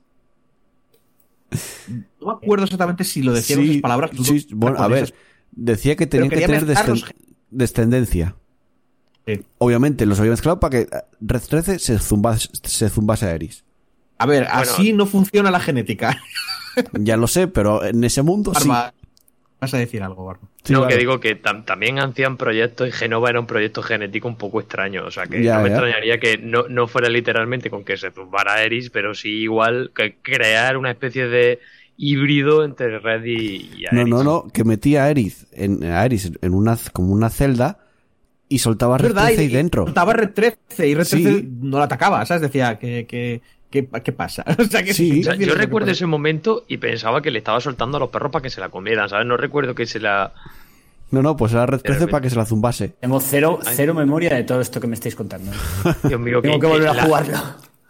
[2.20, 4.12] No me acuerdo exactamente si lo decía en esas palabras.
[4.24, 5.14] sí, no- bueno, a ver,
[5.52, 7.06] decía que tenía que tener los-
[7.50, 8.36] descendencia.
[9.26, 9.42] Sí.
[9.58, 10.90] Obviamente los había mezclado para que
[11.22, 13.64] Red 13 se zumbase, se zumbase a Aeris.
[14.18, 16.22] A ver, así no funciona la genética.
[16.94, 18.68] Ya lo sé, pero en ese mundo sí.
[18.68, 18.96] Barba,
[19.62, 20.42] vas a decir algo, Barba.
[20.64, 20.94] Sí, no, vale.
[20.96, 24.60] que digo que tam- también hacían proyectos y Genova era un proyecto genético un poco
[24.60, 25.06] extraño.
[25.06, 25.76] O sea, que Ya, no me ya.
[25.76, 30.16] extrañaría que no, no fuera literalmente con que se zumbara Eris, pero sí igual que
[30.24, 31.60] crear una especie de
[31.96, 36.32] híbrido entre Red y, y No, no, no, que metía a Aerith en, a Aerys
[36.42, 37.78] en una, como una celda
[38.50, 39.88] y soltaba Red 13 ahí dentro.
[39.88, 41.22] Estaba Red 13 y Red Sí.
[41.24, 42.42] 13 no la atacaba, ¿sabes?
[42.42, 43.42] Decía, que, que,
[43.82, 44.44] ¿qué pasa?
[44.60, 45.20] O sea, que Sí.
[45.22, 48.10] O sea, imbécil yo recuerdo ese momento y pensaba que le estaba soltando a los
[48.10, 49.26] perros para que se la comieran, ¿sabes?
[49.26, 50.32] No recuerdo que se la...
[51.12, 52.12] No, no, pues era Red 13 repente.
[52.12, 52.90] para que se la zumbase.
[53.00, 55.52] Tengo cero, cero memoria de todo esto que me estáis contando.
[56.04, 57.38] Dios mío, Tengo que volver a la- jugarlo.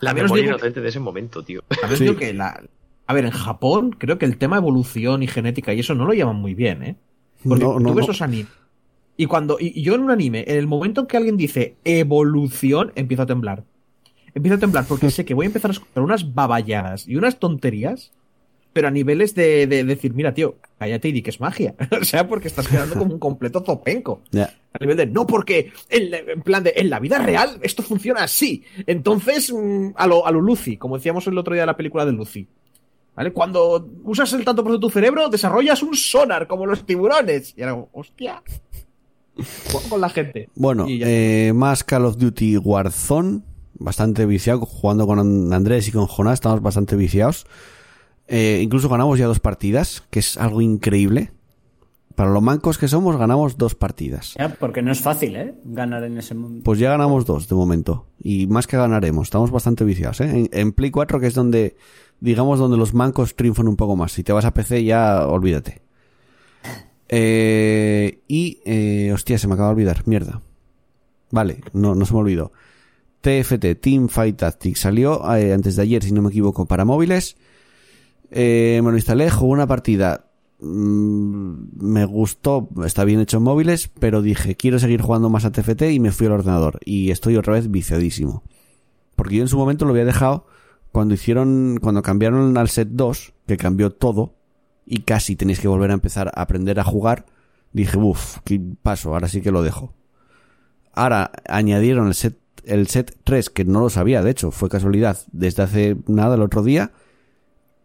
[0.02, 1.62] La os memoria inocente de ese momento, tío.
[1.96, 2.04] Sí.
[2.04, 2.62] digo que la...
[3.08, 6.14] A ver, en Japón creo que el tema evolución y genética y eso no lo
[6.14, 6.96] llevan muy bien, ¿eh?
[7.48, 8.08] Porque No, no, tú ves no.
[8.08, 8.52] los animes.
[9.16, 9.58] Y cuando.
[9.60, 13.24] Y, y yo en un anime, en el momento en que alguien dice evolución, empiezo
[13.24, 13.64] a temblar.
[14.36, 17.38] Empiezo a temblar porque sé que voy a empezar a escuchar unas baballadas y unas
[17.40, 18.12] tonterías,
[18.74, 21.76] pero a niveles de, de decir, mira, tío, cállate y di que es magia.
[22.02, 24.22] o sea, porque estás quedando como un completo zopenco.
[24.74, 27.84] A nivel de, no, porque en, la- en plan de, en la vida real esto
[27.84, 28.64] funciona así.
[28.88, 32.06] Entonces, mm, a lo, a lo Lucy, como decíamos el otro día de la película
[32.06, 32.48] de Lucy.
[33.16, 33.32] ¿Vale?
[33.32, 37.54] Cuando usas el tanto por tu cerebro, desarrollas un sonar como los tiburones.
[37.56, 38.42] Y como, hostia.
[39.72, 40.50] Juego con la gente.
[40.56, 43.42] Bueno, eh, más Call of Duty Warzone,
[43.84, 47.46] bastante viciado, jugando con Andrés y con Jonás, estamos bastante viciados.
[48.28, 51.32] Eh, incluso ganamos ya dos partidas, que es algo increíble.
[52.16, 54.36] Para lo mancos que somos, ganamos dos partidas.
[54.38, 55.56] Ya, porque no es fácil, ¿eh?
[55.64, 56.62] Ganar en ese mundo.
[56.64, 58.06] Pues ya ganamos dos de momento.
[58.20, 60.30] Y más que ganaremos, estamos bastante viciados, ¿eh?
[60.30, 61.76] En, en Play 4, que es donde,
[62.20, 64.12] digamos, donde los mancos triunfan un poco más.
[64.12, 65.82] Si te vas a PC, ya olvídate.
[67.10, 70.42] Eh, y, eh, hostia, se me acaba de olvidar, mierda.
[71.32, 72.52] Vale, no, no se me olvidó.
[73.24, 77.38] TFT, Team Fight Tactics, salió eh, antes de ayer, si no me equivoco, para móviles.
[78.30, 80.26] Eh, me lo instalé, jugué una partida.
[80.60, 85.54] Mm, me gustó, está bien hecho en móviles, pero dije, quiero seguir jugando más a
[85.54, 86.80] TFT y me fui al ordenador.
[86.84, 88.44] Y estoy otra vez viciadísimo.
[89.16, 90.45] Porque yo en su momento lo había dejado
[90.91, 94.36] cuando hicieron, cuando cambiaron al set 2, que cambió todo,
[94.86, 97.26] y casi tenéis que volver a empezar a aprender a jugar.
[97.72, 99.94] Dije, uff, qué paso, ahora sí que lo dejo.
[100.91, 105.20] Ahora añadieron el set, el set 3, que no lo sabía, de hecho, fue casualidad,
[105.32, 106.92] desde hace nada el otro día,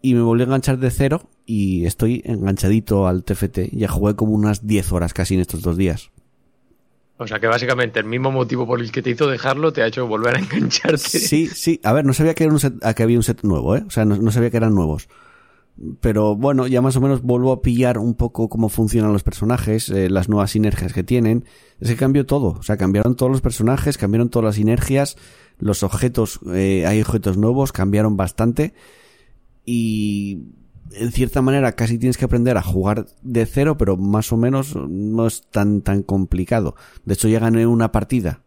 [0.03, 3.71] y me volví a enganchar de cero, y estoy enganchadito al TFT.
[3.73, 6.11] Ya jugué como unas 10 horas casi en estos dos días.
[7.17, 9.87] O sea que básicamente el mismo motivo por el que te hizo dejarlo te ha
[9.87, 10.99] hecho volver a engancharte.
[10.99, 13.43] Sí, sí, a ver, no sabía que, era un set, a que había un set
[13.43, 13.83] nuevo, ¿eh?
[13.87, 15.09] O sea, no, no sabía que eran nuevos.
[16.01, 19.89] Pero bueno, ya más o menos vuelvo a pillar un poco cómo funcionan los personajes,
[19.91, 21.45] eh, las nuevas sinergias que tienen.
[21.81, 25.17] Es que cambió todo, o sea, cambiaron todos los personajes, cambiaron todas las sinergias,
[25.59, 28.75] los objetos, eh, hay objetos nuevos, cambiaron bastante.
[29.65, 30.43] Y
[30.93, 34.75] en cierta manera casi tienes que aprender a jugar de cero, pero más o menos
[34.75, 36.75] no es tan, tan complicado.
[37.05, 38.43] De hecho, ya gané una partida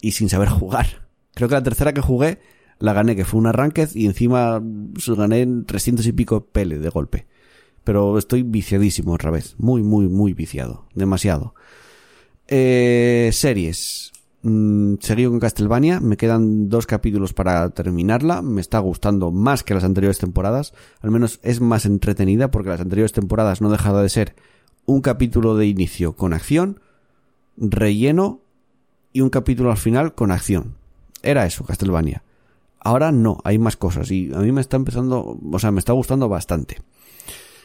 [0.00, 1.06] y sin saber jugar.
[1.34, 2.38] Creo que la tercera que jugué
[2.78, 4.62] la gané, que fue una ranked y encima
[4.92, 7.26] pues, gané en 300 y pico pele de golpe.
[7.84, 9.54] Pero estoy viciadísimo otra vez.
[9.58, 10.86] Muy, muy, muy viciado.
[10.94, 11.54] Demasiado.
[12.48, 14.12] Eh, series.
[14.42, 14.94] mm,
[15.28, 20.18] con Castlevania, me quedan dos capítulos para terminarla, me está gustando más que las anteriores
[20.18, 24.36] temporadas, al menos es más entretenida porque las anteriores temporadas no dejaba de ser
[24.84, 26.80] un capítulo de inicio con acción,
[27.56, 28.40] relleno
[29.12, 30.76] y un capítulo al final con acción.
[31.22, 32.22] Era eso, Castlevania.
[32.86, 35.92] Ahora no, hay más cosas y a mí me está empezando, o sea, me está
[35.92, 36.76] gustando bastante.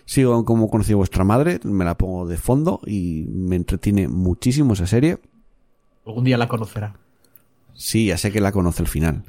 [0.05, 4.73] Sigo como conocí a vuestra madre, me la pongo de fondo y me entretiene muchísimo
[4.73, 5.19] esa serie.
[6.07, 6.95] Algún día la conocerá.
[7.75, 9.23] Sí, ya sé que la conoce al final.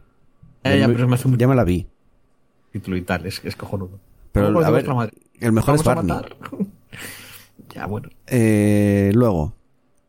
[0.64, 1.86] Ya, ya, me, pero me hace mucho ya me la vi.
[2.72, 4.00] título y tal, es, es cojonudo.
[4.32, 5.12] Pero, ¿Cómo a ver, madre?
[5.40, 6.70] el mejor es ¿Vamos a Barney.
[7.74, 8.08] ya, bueno.
[8.28, 9.56] Eh, luego,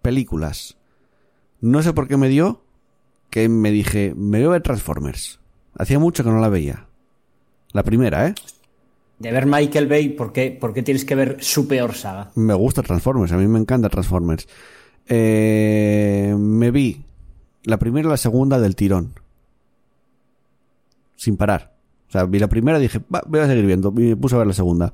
[0.02, 0.78] películas.
[1.60, 2.62] No sé por qué me dio
[3.30, 5.43] que me dije, me veo ver Transformers.
[5.78, 6.86] Hacía mucho que no la veía.
[7.72, 8.36] La primera, ¿eh?
[9.20, 12.32] De ver Michael Bay, ¿por qué, por qué tienes que ver su peor saga?
[12.36, 14.48] Me gusta Transformers, a mí me encanta Transformers.
[15.08, 17.04] Eh, me vi
[17.64, 19.14] la primera y la segunda del tirón.
[21.16, 21.74] Sin parar.
[22.10, 23.90] O sea, vi la primera y dije, va, voy a seguir viendo.
[23.98, 24.94] Y me puse a ver la segunda.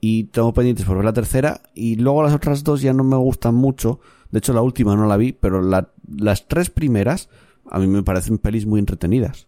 [0.00, 1.62] Y tengo pendientes por ver la tercera.
[1.74, 4.00] Y luego las otras dos ya no me gustan mucho.
[4.30, 7.28] De hecho, la última no la vi, pero la- las tres primeras
[7.70, 9.46] a mí me parecen pelis muy entretenidas.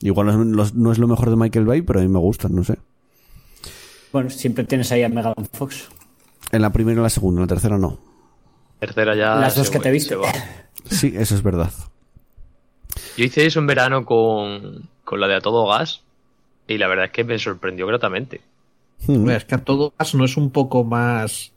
[0.00, 2.18] Igual no es, los- no es lo mejor de Michael Bay, pero a mí me
[2.18, 2.78] gustan, no sé.
[4.12, 5.88] Bueno, siempre tienes ahí a Megan Fox.
[6.52, 7.98] En la primera y la segunda, en la tercera no.
[8.78, 9.34] Tercera ya.
[9.36, 10.16] Las dos que te viste.
[10.88, 11.70] Sí, eso es verdad.
[13.16, 16.02] Yo hice eso en verano con, con la de A Todo Gas.
[16.66, 18.40] Y la verdad es que me sorprendió gratamente.
[19.06, 19.28] Hmm.
[19.30, 21.52] Es que a todo gas no es un poco más.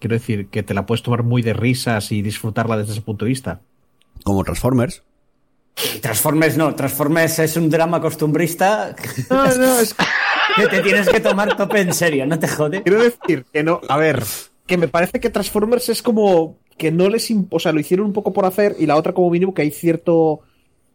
[0.00, 3.24] Quiero decir, que te la puedes tomar muy de risas y disfrutarla desde ese punto
[3.24, 3.60] de vista.
[4.24, 5.02] Como Transformers.
[6.00, 8.94] Transformers no, Transformers es un drama costumbrista
[9.30, 9.94] No, no, es
[10.56, 12.82] que te tienes que tomar tope en serio, no te jode.
[12.82, 13.80] Quiero decir que no.
[13.88, 14.22] A ver,
[14.66, 17.30] que me parece que Transformers es como que no les.
[17.30, 19.62] imp- O sea, lo hicieron un poco por hacer y la otra, como mínimo, que
[19.62, 20.40] hay cierto.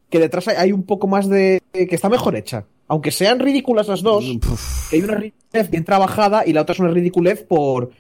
[0.10, 1.62] Que detrás hay, un poco más de.
[1.74, 2.66] que está mejor hecha.
[2.88, 6.74] Aunque sean ridículas las dos, Puf, que hay una ridiculez bien trabajada y la otra
[6.74, 7.91] es una ridiculez por.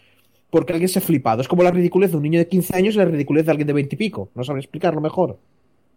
[0.51, 1.41] porque alguien se ha flipado.
[1.41, 3.67] Es como la ridiculez de un niño de 15 años y la ridiculez de alguien
[3.67, 4.29] de 20 y pico.
[4.35, 5.39] No saben explicarlo mejor.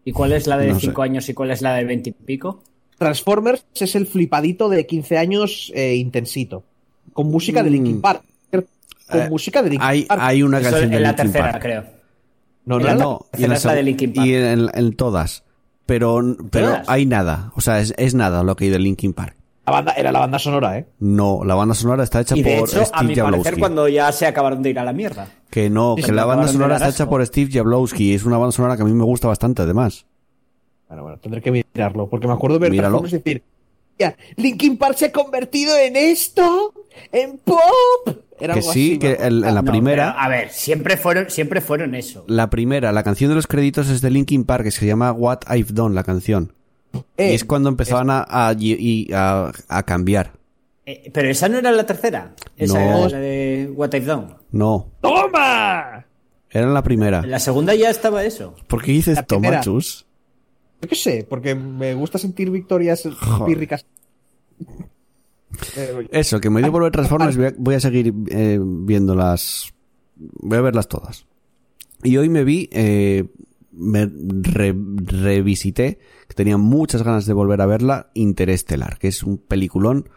[0.04, 0.86] ¿Y cuál es la de No sé.
[0.86, 2.62] 5 años y cuál es la de 20 y pico?
[2.98, 6.64] Transformers es el flipadito de 15 años eh, intensito.
[7.12, 8.00] Con música de Linkin Mm.
[8.00, 8.22] Park.
[8.50, 10.20] Con Eh, música de Linkin hay, Park.
[10.22, 11.62] hay una Eso canción de en la Linkin tercera, Park.
[11.62, 11.84] creo.
[12.66, 13.26] No, en no, la- no.
[13.38, 14.26] Y en, tercera es la de Linkin Park.
[14.26, 15.44] y en, en todas.
[15.86, 16.88] Pero, pero ¿Todas?
[16.88, 17.52] hay nada.
[17.56, 19.36] O sea, es, es nada lo que hay de Linkin Park.
[19.68, 20.86] La banda, era la banda sonora, ¿eh?
[21.00, 23.86] No, la banda sonora está hecha Y de por hecho, a Steve mi parecer, cuando
[23.88, 25.28] ya se acabaron de ir a la mierda.
[25.50, 28.14] Que no, Sí, que la banda sonora está hecha por Steve Jablowski.
[28.14, 30.06] Es una banda sonora que a mí me gusta bastante, además.
[30.88, 33.42] Bueno, bueno, tendré que mirarlo, porque me acuerdo ver y decir,
[33.98, 36.72] "Ya, Linkin Park se ha convertido en esto,
[37.12, 37.60] en pop.
[38.40, 40.12] Era Que algo sí, así, que el- en la No, primera...
[40.14, 42.24] pero, a ver, siempre fueron, siempre fueron eso.
[42.28, 45.40] La primera, la canción de los créditos es de Linkin Park, que se llama What
[45.52, 46.52] I've Done, la canción.
[47.16, 50.32] Eh, y es cuando empezaban a, a, y- a- a cambiar.
[50.86, 52.34] Eh, pero esa no era la tercera.
[52.56, 52.98] Esa No.
[53.06, 54.34] era la de What I've Done.
[54.52, 56.06] No, ¡Toma!
[56.50, 57.22] era en la primera.
[57.26, 58.54] La segunda ya estaba eso.
[58.68, 59.60] ¿Por qué dices primera.
[59.60, 60.06] Tomachus?
[60.80, 63.06] Yo qué sé, porque me gusta sentir victorias
[63.46, 63.84] pírricas.
[65.76, 69.72] Eh, Eso, que me dio por ver Transformers, voy a, voy a seguir eh, viéndolas.
[70.16, 71.26] Voy a verlas todas.
[72.02, 73.24] Y hoy me vi, eh,
[73.78, 74.74] me re-
[75.04, 75.98] revisité,
[76.28, 80.08] que tenía muchas ganas de volver a verla, Interestelar, que es un peliculón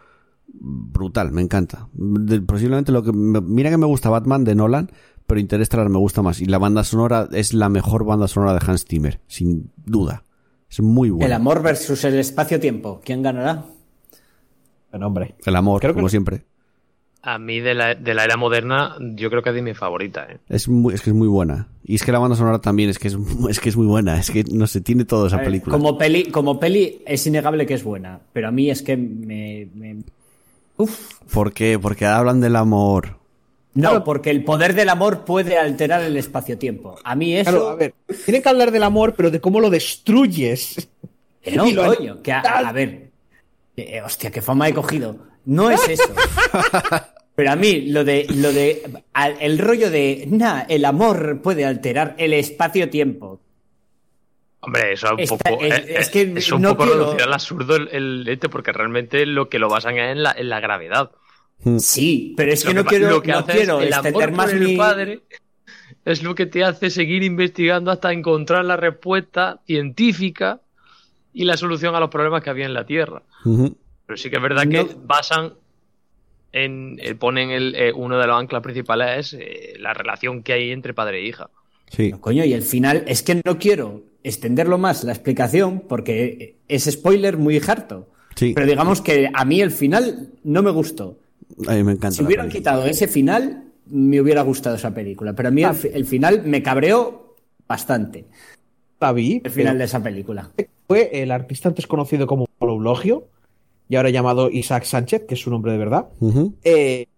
[0.54, 1.88] brutal, me encanta.
[1.94, 3.12] De- posiblemente lo que...
[3.12, 4.90] me- Mira que me gusta Batman de Nolan,
[5.26, 6.40] pero Interestelar me gusta más.
[6.40, 10.24] Y la banda sonora es la mejor banda sonora de Hans Zimmer, sin duda.
[10.68, 11.26] Es muy buena.
[11.26, 13.00] El amor versus el espacio-tiempo.
[13.04, 13.66] ¿Quién ganará?
[14.90, 15.36] bueno, hombre.
[15.46, 16.44] El amor, Creo que- como siempre.
[17.24, 20.26] A mí de la, de la era moderna, yo creo que es de mi favorita.
[20.28, 20.38] ¿eh?
[20.48, 21.68] Es, muy, es que es muy buena.
[21.84, 23.16] Y es que la banda sonora también es que es,
[23.48, 24.18] es que es muy buena.
[24.18, 25.76] Es que no se tiene todo esa ver, película.
[25.76, 29.68] Como peli, como peli es innegable que es buena, pero a mí es que me...
[29.74, 30.02] me-
[30.78, 31.12] Uf.
[31.32, 31.78] ¿Por qué?
[31.78, 33.18] Porque hablan del amor.
[33.74, 34.04] No, Claro.
[34.04, 36.96] porque el poder del amor puede alterar el espacio-tiempo.
[37.04, 37.50] A mí eso...
[37.50, 37.94] Claro, a ver,
[38.24, 40.88] tienen que hablar del amor, pero de cómo lo destruyes.
[41.40, 41.64] Que no,
[41.96, 43.10] coño, que a, a ver.
[43.76, 45.16] eh, hostia, qué fama he cogido.
[45.44, 46.14] No es eso.
[47.34, 48.82] Pero a mí, lo de, lo de,
[49.14, 53.40] al- el rollo de, nah, el amor puede alterar el espacio-tiempo.
[54.60, 56.84] Hombre, eso es un Está- poco, es- eh, es que eh, es un no poco
[56.84, 60.22] quiero- reducir al absurdo el, el este, porque realmente lo que lo basan es en
[60.22, 61.10] la, en la gravedad.
[61.78, 64.60] Sí, pero es que no quiero, lo que no quiero el amor por más el
[64.60, 64.76] mi...
[64.76, 65.20] padre
[66.04, 70.60] es lo que te hace seguir investigando hasta encontrar la respuesta científica
[71.32, 73.22] y la solución a los problemas que había en la Tierra.
[74.12, 75.54] Pero sí que es verdad que basan
[76.52, 80.52] en eh, ponen el, eh, uno de los anclas principales es eh, la relación que
[80.52, 81.48] hay entre padre e hija.
[81.88, 82.10] Sí.
[82.10, 86.84] No, coño, y el final, es que no quiero extenderlo más la explicación porque es
[86.84, 88.10] spoiler muy harto.
[88.36, 88.52] Sí.
[88.54, 91.18] Pero digamos que a mí el final no me gustó.
[91.66, 92.10] A mí me encanta.
[92.10, 92.72] Si hubieran película.
[92.74, 95.32] quitado ese final, me hubiera gustado esa película.
[95.32, 97.34] Pero a mí el, el final me cabreó
[97.66, 98.26] bastante.
[99.00, 100.50] David, El final de esa película.
[100.86, 103.32] fue el artista antes conocido como Eulogio
[103.92, 106.06] y ahora llamado Isaac Sánchez, que es su nombre de verdad.
[106.64, 107.08] Eh,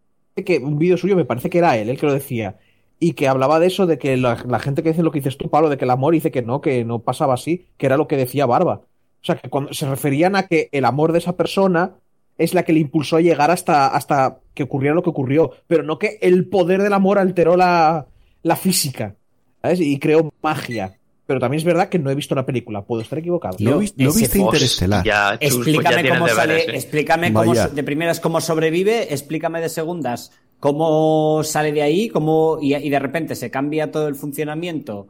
[0.45, 2.59] que un vídeo suyo me parece que era él el que lo decía
[2.99, 5.39] y que hablaba de eso de que la, la gente que dice lo que dices
[5.39, 7.97] tú Pablo de que el amor dice que no que no pasaba así que era
[7.97, 11.19] lo que decía Barba o sea que cuando se referían a que el amor de
[11.19, 11.93] esa persona
[12.39, 15.85] es la que le impulsó a llegar hasta hasta que ocurriera lo que ocurrió pero
[15.85, 18.09] no que el poder del amor alteró la,
[18.43, 19.15] la física
[19.63, 19.81] ¿sabes?
[19.81, 23.19] y creó magia pero también es verdad que no he visto la película puedo estar
[23.19, 25.05] equivocado ¿No, Yo, no viste Interestelar?
[25.05, 26.77] Ya, chus, pues ya Explícame cómo deberes, sale, ¿eh?
[26.77, 27.69] explícame cómo Vaya.
[27.69, 32.99] de primeras cómo sobrevive, explícame de segundas cómo sale de ahí, cómo y, y de
[32.99, 35.09] repente se cambia todo el funcionamiento.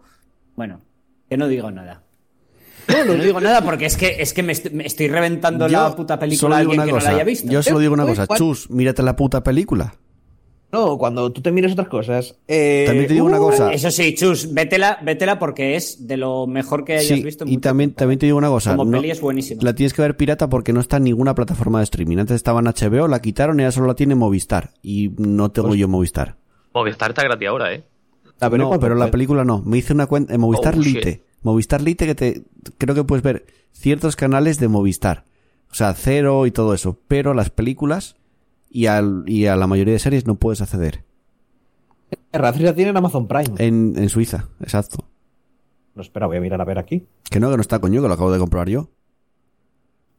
[0.57, 0.81] Bueno,
[1.29, 2.03] que no digo nada.
[2.89, 5.73] No, no digo nada porque es que es que me, est- me estoy reventando Yo
[5.81, 7.51] la puta película a alguien una que cosa, no la haya visto.
[7.51, 8.27] Yo solo digo una Eh, cosa.
[8.37, 9.95] Chus, mírate la puta película.
[10.75, 13.73] No cuando tú te mires otras cosas eh, También te digo una uh, cosa.
[13.73, 17.45] Eso sí, Chus, vétela, vétela porque es de lo mejor que hayas Sí, visto.
[17.45, 17.99] en y mucho también, tiempo.
[18.01, 18.77] también te digo una cosa.
[18.77, 19.63] Como no- peli es buenísima.
[19.63, 22.19] La tienes que ver pirata porque no está en ninguna plataforma de streaming.
[22.19, 24.73] Antes estaba en HBO, la quitaron y ahora solo la tiene Movistar.
[24.83, 26.37] Y no tengo Pues yo Movistar.
[26.75, 27.85] Movistar está gratis ahora, ¿eh?
[28.41, 29.63] la veré No, pero la película no.
[29.65, 30.97] Me hice una cuenta en Movistar Oh, shit.
[30.97, 31.23] Lite.
[31.43, 32.43] Movistar Lite que te
[32.79, 35.25] creo que puedes ver ciertos canales de Movistar.
[35.71, 36.99] O sea, cero y todo eso.
[37.09, 38.17] Pero las películas
[38.75, 41.05] y, al, y a la mayoría de series no puedes acceder.
[42.33, 45.05] Ratris la tiene en Amazon Prime En, en Suiza, exacto.
[45.95, 48.09] no espera voy a mirar a ver aquí Que no, que no está coño, que
[48.09, 48.91] lo acabo de comprar yo.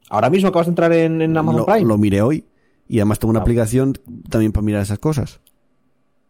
[0.10, 1.86] Ahora mismo acabas de entrar en, en Amazon Lo, Prime.
[1.88, 2.46] lo miré hoy.
[2.88, 3.44] Y además tengo una Ah.
[3.44, 3.94] aplicación
[4.30, 5.42] también para mirar esas cosas.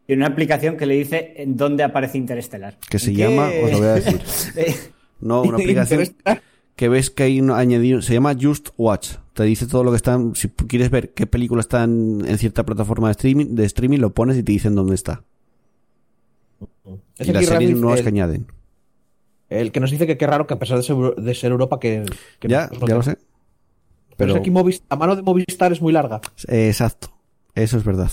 [0.07, 2.77] Tiene una aplicación que le dice en dónde aparece Interestelar.
[2.89, 4.21] Que se ¿En llama, os lo voy a decir.
[4.55, 4.75] Eh,
[5.19, 6.15] No, una aplicación
[6.75, 9.15] que ves que hay un añadido, se llama Just Watch.
[9.35, 13.09] Te dice todo lo que están, si quieres ver qué película están en cierta plataforma
[13.09, 15.23] de streaming, de streaming lo pones y te dicen dónde está.
[17.17, 18.47] Es y las series nuevas el, que añaden.
[19.49, 21.79] el que nos dice que qué raro que a pesar de ser, de ser Europa
[21.79, 22.05] que,
[22.39, 23.15] que Ya, nosotros ya no lo sé.
[23.15, 23.25] Pero
[24.17, 26.21] Pero, es que aquí Movis- la mano de Movistar es muy larga.
[26.47, 27.09] exacto.
[27.55, 28.11] Eso es verdad.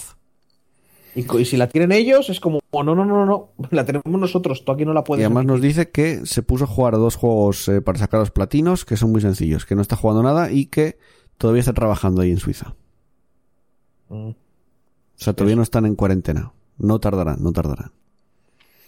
[1.14, 4.04] Y, y si la tienen ellos, es como, oh, no, no, no, no, la tenemos
[4.06, 5.24] nosotros, tú aquí no la Y puedes.
[5.26, 8.30] además nos dice que se puso a jugar a dos juegos eh, para sacar los
[8.30, 10.98] platinos, que son muy sencillos, que no está jugando nada y que
[11.38, 12.74] todavía está trabajando ahí en Suiza.
[14.08, 14.34] Mm, O
[15.16, 16.52] sea, todavía no están en cuarentena.
[16.78, 17.92] No tardarán, no tardarán.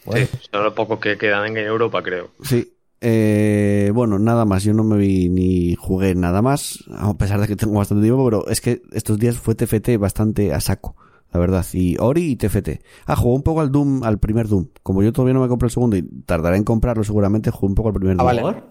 [0.05, 0.27] bueno.
[0.27, 2.31] Sí, son los pocos que quedan en Europa, creo.
[2.43, 2.71] Sí.
[3.01, 4.65] Eh, bueno, nada más.
[4.65, 8.25] Yo no me vi ni jugué nada más, a pesar de que tengo bastante tiempo,
[8.25, 10.97] pero es que estos días fue TFT bastante a saco,
[11.35, 11.67] la verdad.
[11.75, 12.81] Y Ori y TFT.
[13.07, 14.69] Ah, jugué un poco al Doom, al primer Doom.
[14.83, 17.75] Como yo todavía no me compré el segundo y tardaré en comprarlo seguramente, jugué un
[17.75, 18.27] poco al primer Ah, Doom.
[18.43, 18.63] vale.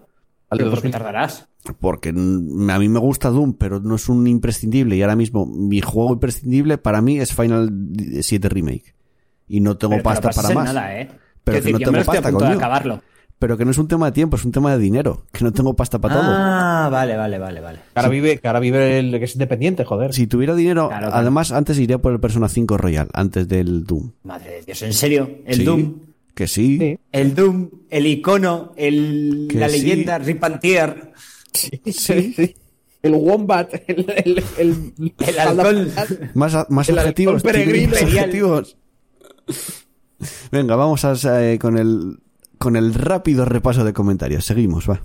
[0.50, 0.92] Al de ¿Pero por qué 2000.
[0.92, 1.48] tardarás?
[1.80, 2.12] Porque a
[2.78, 4.96] mí me gusta Doom, pero no es un imprescindible.
[4.96, 7.70] Y ahora mismo mi juego imprescindible para mí es Final
[8.20, 8.94] 7 Remake.
[9.48, 10.64] Y no tengo Pero pasta para más.
[10.74, 11.10] Nada, ¿eh?
[11.44, 12.58] Pero que no yo tengo me estoy pasta, a punto de coño.
[12.58, 13.02] acabarlo.
[13.44, 15.26] Pero que no es un tema de tiempo, es un tema de dinero.
[15.30, 16.24] Que no tengo pasta para todo.
[16.26, 17.78] Ah, vale, vale, vale, vale.
[17.94, 20.14] Ahora vive, ahora vive el que es independiente, joder.
[20.14, 21.20] Si tuviera dinero, Claro, claro.
[21.20, 24.12] además antes iría por el Persona 5 Royal, antes del Doom.
[24.22, 25.30] Madre de Dios, ¿en serio?
[25.44, 25.94] El Sí, Doom.
[26.34, 26.78] Que sí.
[26.78, 26.98] Sí.
[27.12, 31.12] El Doom, el icono, el, Que la leyenda, Rip and Tear,
[31.52, 32.54] Sí, sí.
[33.02, 35.92] El Wombat, el, el, el, el alcohol.
[36.32, 37.34] Más, más El objetivos.
[37.44, 37.92] alcohol peregrino.
[37.92, 38.76] tío, más objetivos.
[40.50, 42.16] Venga, vamos a, eh, con el
[42.58, 44.44] con el rápido repaso de comentarios.
[44.44, 45.00] Seguimos, va.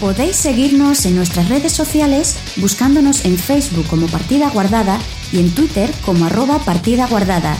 [0.00, 4.98] Podéis seguirnos en nuestras redes sociales buscándonos en Facebook como Partida Guardada
[5.32, 7.56] y en Twitter como arroba Partida Guardada.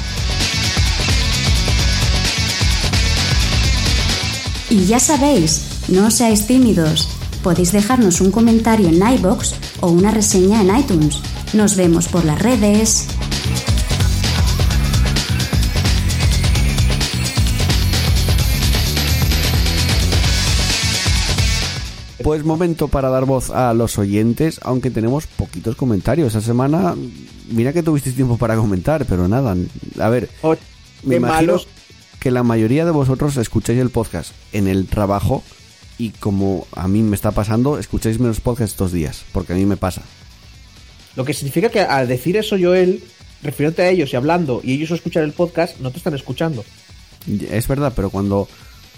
[4.70, 7.08] Y ya sabéis, no seáis tímidos.
[7.42, 11.20] Podéis dejarnos un comentario en iBox o una reseña en iTunes.
[11.54, 13.06] Nos vemos por las redes.
[22.22, 26.28] Pues momento para dar voz a los oyentes, aunque tenemos poquitos comentarios.
[26.34, 26.94] Esta semana,
[27.48, 29.56] mira que tuvisteis tiempo para comentar, pero nada.
[30.00, 30.56] A ver, Oh,
[31.04, 31.68] me imagino malos.
[32.18, 35.42] que la mayoría de vosotros escucháis el podcast en el trabajo
[35.98, 39.66] y como a mí me está pasando, escucháis menos podcast estos días, porque a mí
[39.66, 40.02] me pasa.
[41.16, 43.02] Lo que significa que al decir eso, Joel,
[43.42, 46.64] refiriéndote a ellos y hablando, y ellos escuchar el podcast, no te están escuchando.
[47.50, 48.48] Es verdad, pero cuando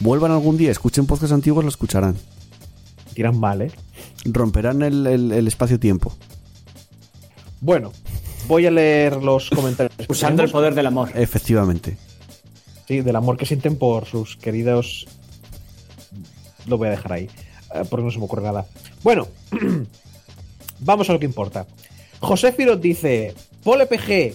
[0.00, 2.16] vuelvan algún día, escuchen podcasts antiguos, lo escucharán.
[3.14, 3.72] Tiran mal, ¿eh?
[4.26, 6.14] Romperán el, el- el espacio-tiempo.
[7.60, 7.92] Bueno,
[8.46, 9.94] voy a leer los comentarios.
[10.08, 11.10] Usando el poder del amor.
[11.14, 11.96] Efectivamente.
[12.86, 15.06] Sí, del amor que sienten por sus queridos.
[16.66, 17.28] Lo voy a dejar ahí,
[17.74, 18.66] eh, porque no se me ocurre nada.
[19.02, 19.28] Bueno,
[20.80, 21.66] vamos a lo que importa.
[22.20, 24.34] José Firot dice: Pole PG,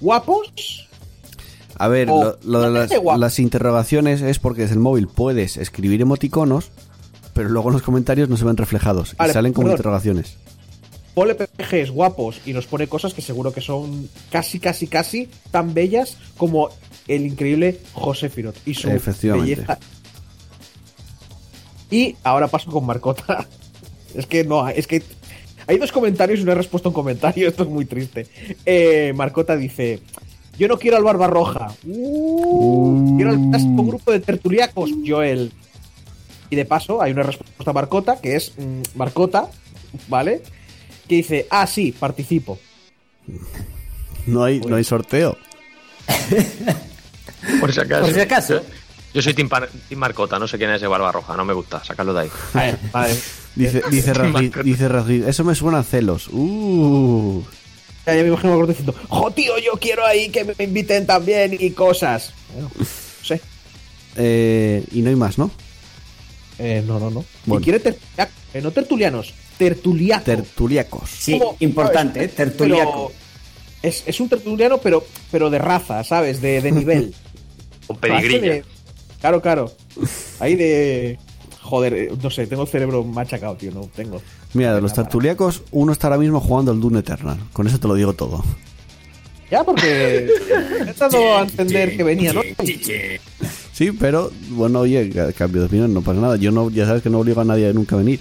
[0.00, 0.88] guapos.
[1.76, 6.70] A ver, lo, lo de las, interrogaciones es porque desde el móvil puedes escribir emoticonos,
[7.32, 9.78] pero luego en los comentarios no se ven reflejados Vale, y salen como perdón.
[9.78, 10.36] interrogaciones.
[11.14, 15.28] Pole PG es guapos y nos pone cosas que seguro que son casi, casi, casi
[15.50, 16.68] tan bellas como
[17.08, 19.78] el increíble José Firot y su belleza.
[21.90, 23.46] Y ahora paso con Marcota.
[24.12, 25.04] Es que no, es que
[25.68, 27.46] hay dos comentarios y no he respuesto a un comentario.
[27.50, 28.26] Esto es muy triste.
[28.66, 30.00] Eh, Marcota dice:
[30.58, 31.72] Yo no quiero al Barbarroja.
[31.84, 35.52] Uh, quiero al clásico grupo de tertuliacos, Joel.
[36.50, 39.48] Y de paso, hay una respuesta a Marcota, que es mm, Marcota,
[40.08, 40.42] ¿vale?
[41.06, 42.58] Que dice: Ah, sí, participo.
[44.26, 45.36] No hay, no hay sorteo.
[47.60, 48.06] Por si acaso.
[48.06, 48.60] Por si acaso.
[49.12, 49.48] Yo, soy Team
[49.96, 52.30] Marcota, no sé quién es ese barba roja, no me gusta, sacarlo de ahí.
[52.54, 53.16] A ver, vale.
[53.54, 54.12] Dice, dice
[54.62, 56.28] dice eso me suena a celos.
[56.28, 57.42] Uh.
[58.06, 61.04] Ya, ya me imagino a Marcota diciendo: ¡Jo, tío, yo quiero ahí que me inviten
[61.04, 62.32] también y cosas!
[62.52, 62.84] Bueno, no
[63.24, 63.40] sé.
[64.16, 65.50] Eh, y no hay más, ¿no?
[66.58, 67.24] Eh, no, no, no.
[67.46, 67.60] Bueno.
[67.60, 70.24] Y quiere tertuliaco, eh, no tertulianos, tertuliaco.
[70.24, 71.10] Tertuliacos.
[71.10, 72.22] Sí, importante, ¿eh?
[72.28, 72.36] ¿sabes?
[72.36, 73.12] Tertuliaco.
[73.82, 76.40] Es, es un tertuliano, pero, pero de raza, ¿sabes?
[76.40, 77.14] De, de nivel.
[77.86, 78.62] Con pedigrilla.
[79.20, 79.72] Claro, claro.
[80.38, 81.18] Ahí de.
[81.62, 83.70] Joder, eh, no sé, tengo el cerebro machacado, tío.
[83.70, 84.20] No tengo.
[84.54, 87.38] Mira, de los tertuliacos, uno está ahora mismo jugando al Doom Eternal.
[87.52, 88.42] Con eso te lo digo todo.
[89.50, 90.28] Ya, porque.
[90.88, 92.42] He dado a entender que venía, ¿no?
[93.72, 96.36] Sí, pero bueno, oye, ca- cambio de opinión, no pasa nada.
[96.36, 98.20] Yo no, ya sabes que no obligo a nadie a nunca venir.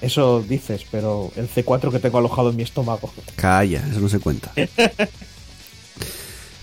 [0.00, 3.10] Eso dices, pero el C4 que tengo alojado en mi estómago.
[3.36, 4.50] Calla, eso no se cuenta.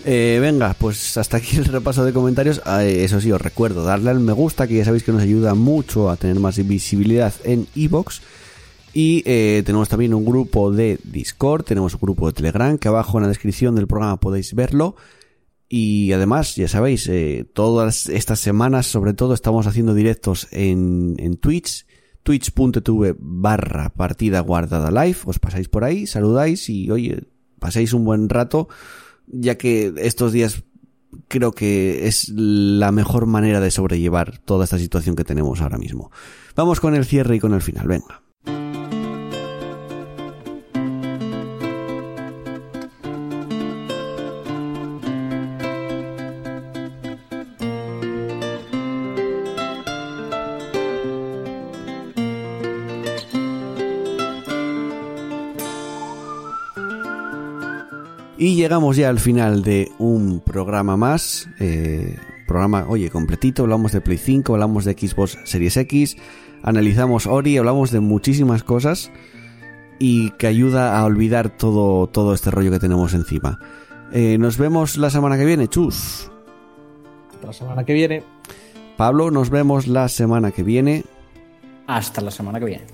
[0.10, 2.62] Eh, venga, pues hasta aquí el repaso de comentarios.
[2.64, 5.22] Ah, eh, eso sí, os recuerdo, darle al me gusta, que ya sabéis que nos
[5.22, 8.22] ayuda mucho a tener más visibilidad en iVoox.
[8.94, 13.18] Y eh, tenemos también un grupo de Discord, tenemos un grupo de Telegram, que abajo
[13.18, 14.96] en la descripción del programa podéis verlo.
[15.68, 21.36] Y además, ya sabéis, eh, todas estas semanas, sobre todo, estamos haciendo directos en, en
[21.36, 21.86] Twitch,
[22.24, 25.18] twitch.tv barra partida guardada live.
[25.26, 27.26] Os pasáis por ahí, saludáis y, oye,
[27.60, 28.70] paséis un buen rato,
[29.28, 30.64] ya que estos días
[31.28, 36.12] creo que es la mejor manera de sobrellevar toda esta situación que tenemos ahora mismo.
[36.56, 38.22] Vamos con el cierre y con el final, venga.
[58.48, 61.50] Y llegamos ya al final de un programa más.
[61.60, 62.16] eh,
[62.48, 63.64] programa, oye, completito.
[63.64, 66.16] Hablamos de Play 5, hablamos de Xbox Series X,
[66.64, 69.12] analizamos Ori, hablamos de muchísimas cosas
[70.00, 73.60] y que ayuda a olvidar todo, todo este rollo que tenemos encima.
[74.14, 76.32] Eh, nos vemos la semana que viene, chus.
[77.44, 78.24] La semana que viene.
[78.96, 81.04] Pablo, nos vemos la semana que viene.
[81.86, 82.86] Hasta la semana que viene.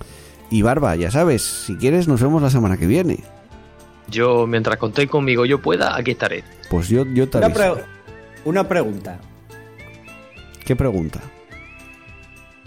[0.49, 3.19] Y Barba, ya sabes, si quieres, nos vemos la semana que viene.
[4.09, 6.43] Yo, mientras contéis conmigo yo pueda, aquí estaré.
[6.69, 7.73] Pues yo, yo te Una, aviso.
[7.75, 7.83] pre-
[8.45, 9.19] una pregunta.
[10.65, 11.19] ¿Qué pregunta?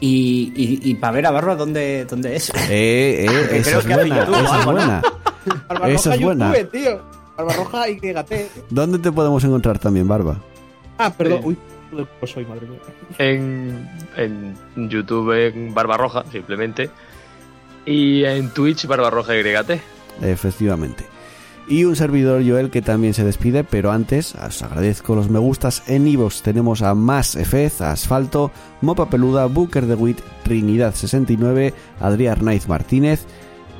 [0.00, 2.50] Y, y, y para ver a Barba, ¿dónde, dónde es?
[2.68, 5.02] Eh, eh, esa creo es buena, YouTube esa es buena.
[5.68, 6.52] Barbarroja Esa es buena.
[6.56, 7.02] YouTube, tío.
[7.36, 8.00] Barbarroja y.
[8.70, 10.38] ¿Dónde te podemos encontrar también, Barba?
[10.98, 11.40] Ah, perdón.
[11.44, 11.56] Uy,
[12.18, 12.78] pues soy, madre mía.
[13.18, 16.90] En, en YouTube en Barbarroja, simplemente.
[17.84, 19.80] Y en Twitch Barbarroja YT.
[20.22, 21.04] Efectivamente.
[21.68, 25.82] Y un servidor Joel que también se despide, pero antes os agradezco los me gustas
[25.88, 26.42] en iVoox.
[26.42, 28.52] Tenemos a Más Efez, Asfalto,
[28.82, 33.26] Mopa Peluda, Booker de Wit, Trinidad69, Adrián Arnaiz Martínez,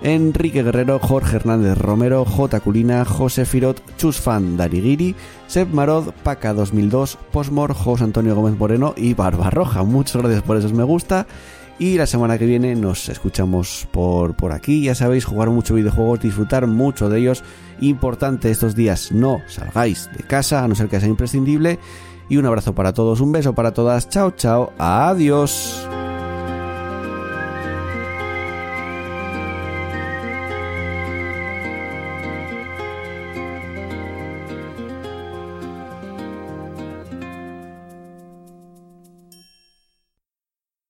[0.03, 2.59] Enrique Guerrero, Jorge Hernández Romero, J.
[2.59, 5.15] Culina, José Firot, Chusfan Darigiri,
[5.47, 9.85] Seb Marod, Paca 2002, Posmor, José Antonio Gómez Moreno y Barbarroja.
[9.85, 11.27] Muchas gracias por esos me gusta.
[11.79, 14.83] Y la semana que viene nos escuchamos por, por aquí.
[14.83, 17.45] Ya sabéis, jugar mucho videojuegos, disfrutar mucho de ellos.
[17.81, 21.79] Importante estos días, no salgáis de casa, a no ser que sea imprescindible.
[22.29, 24.09] Y un abrazo para todos, un beso para todas.
[24.09, 25.87] Chao, chao, adiós.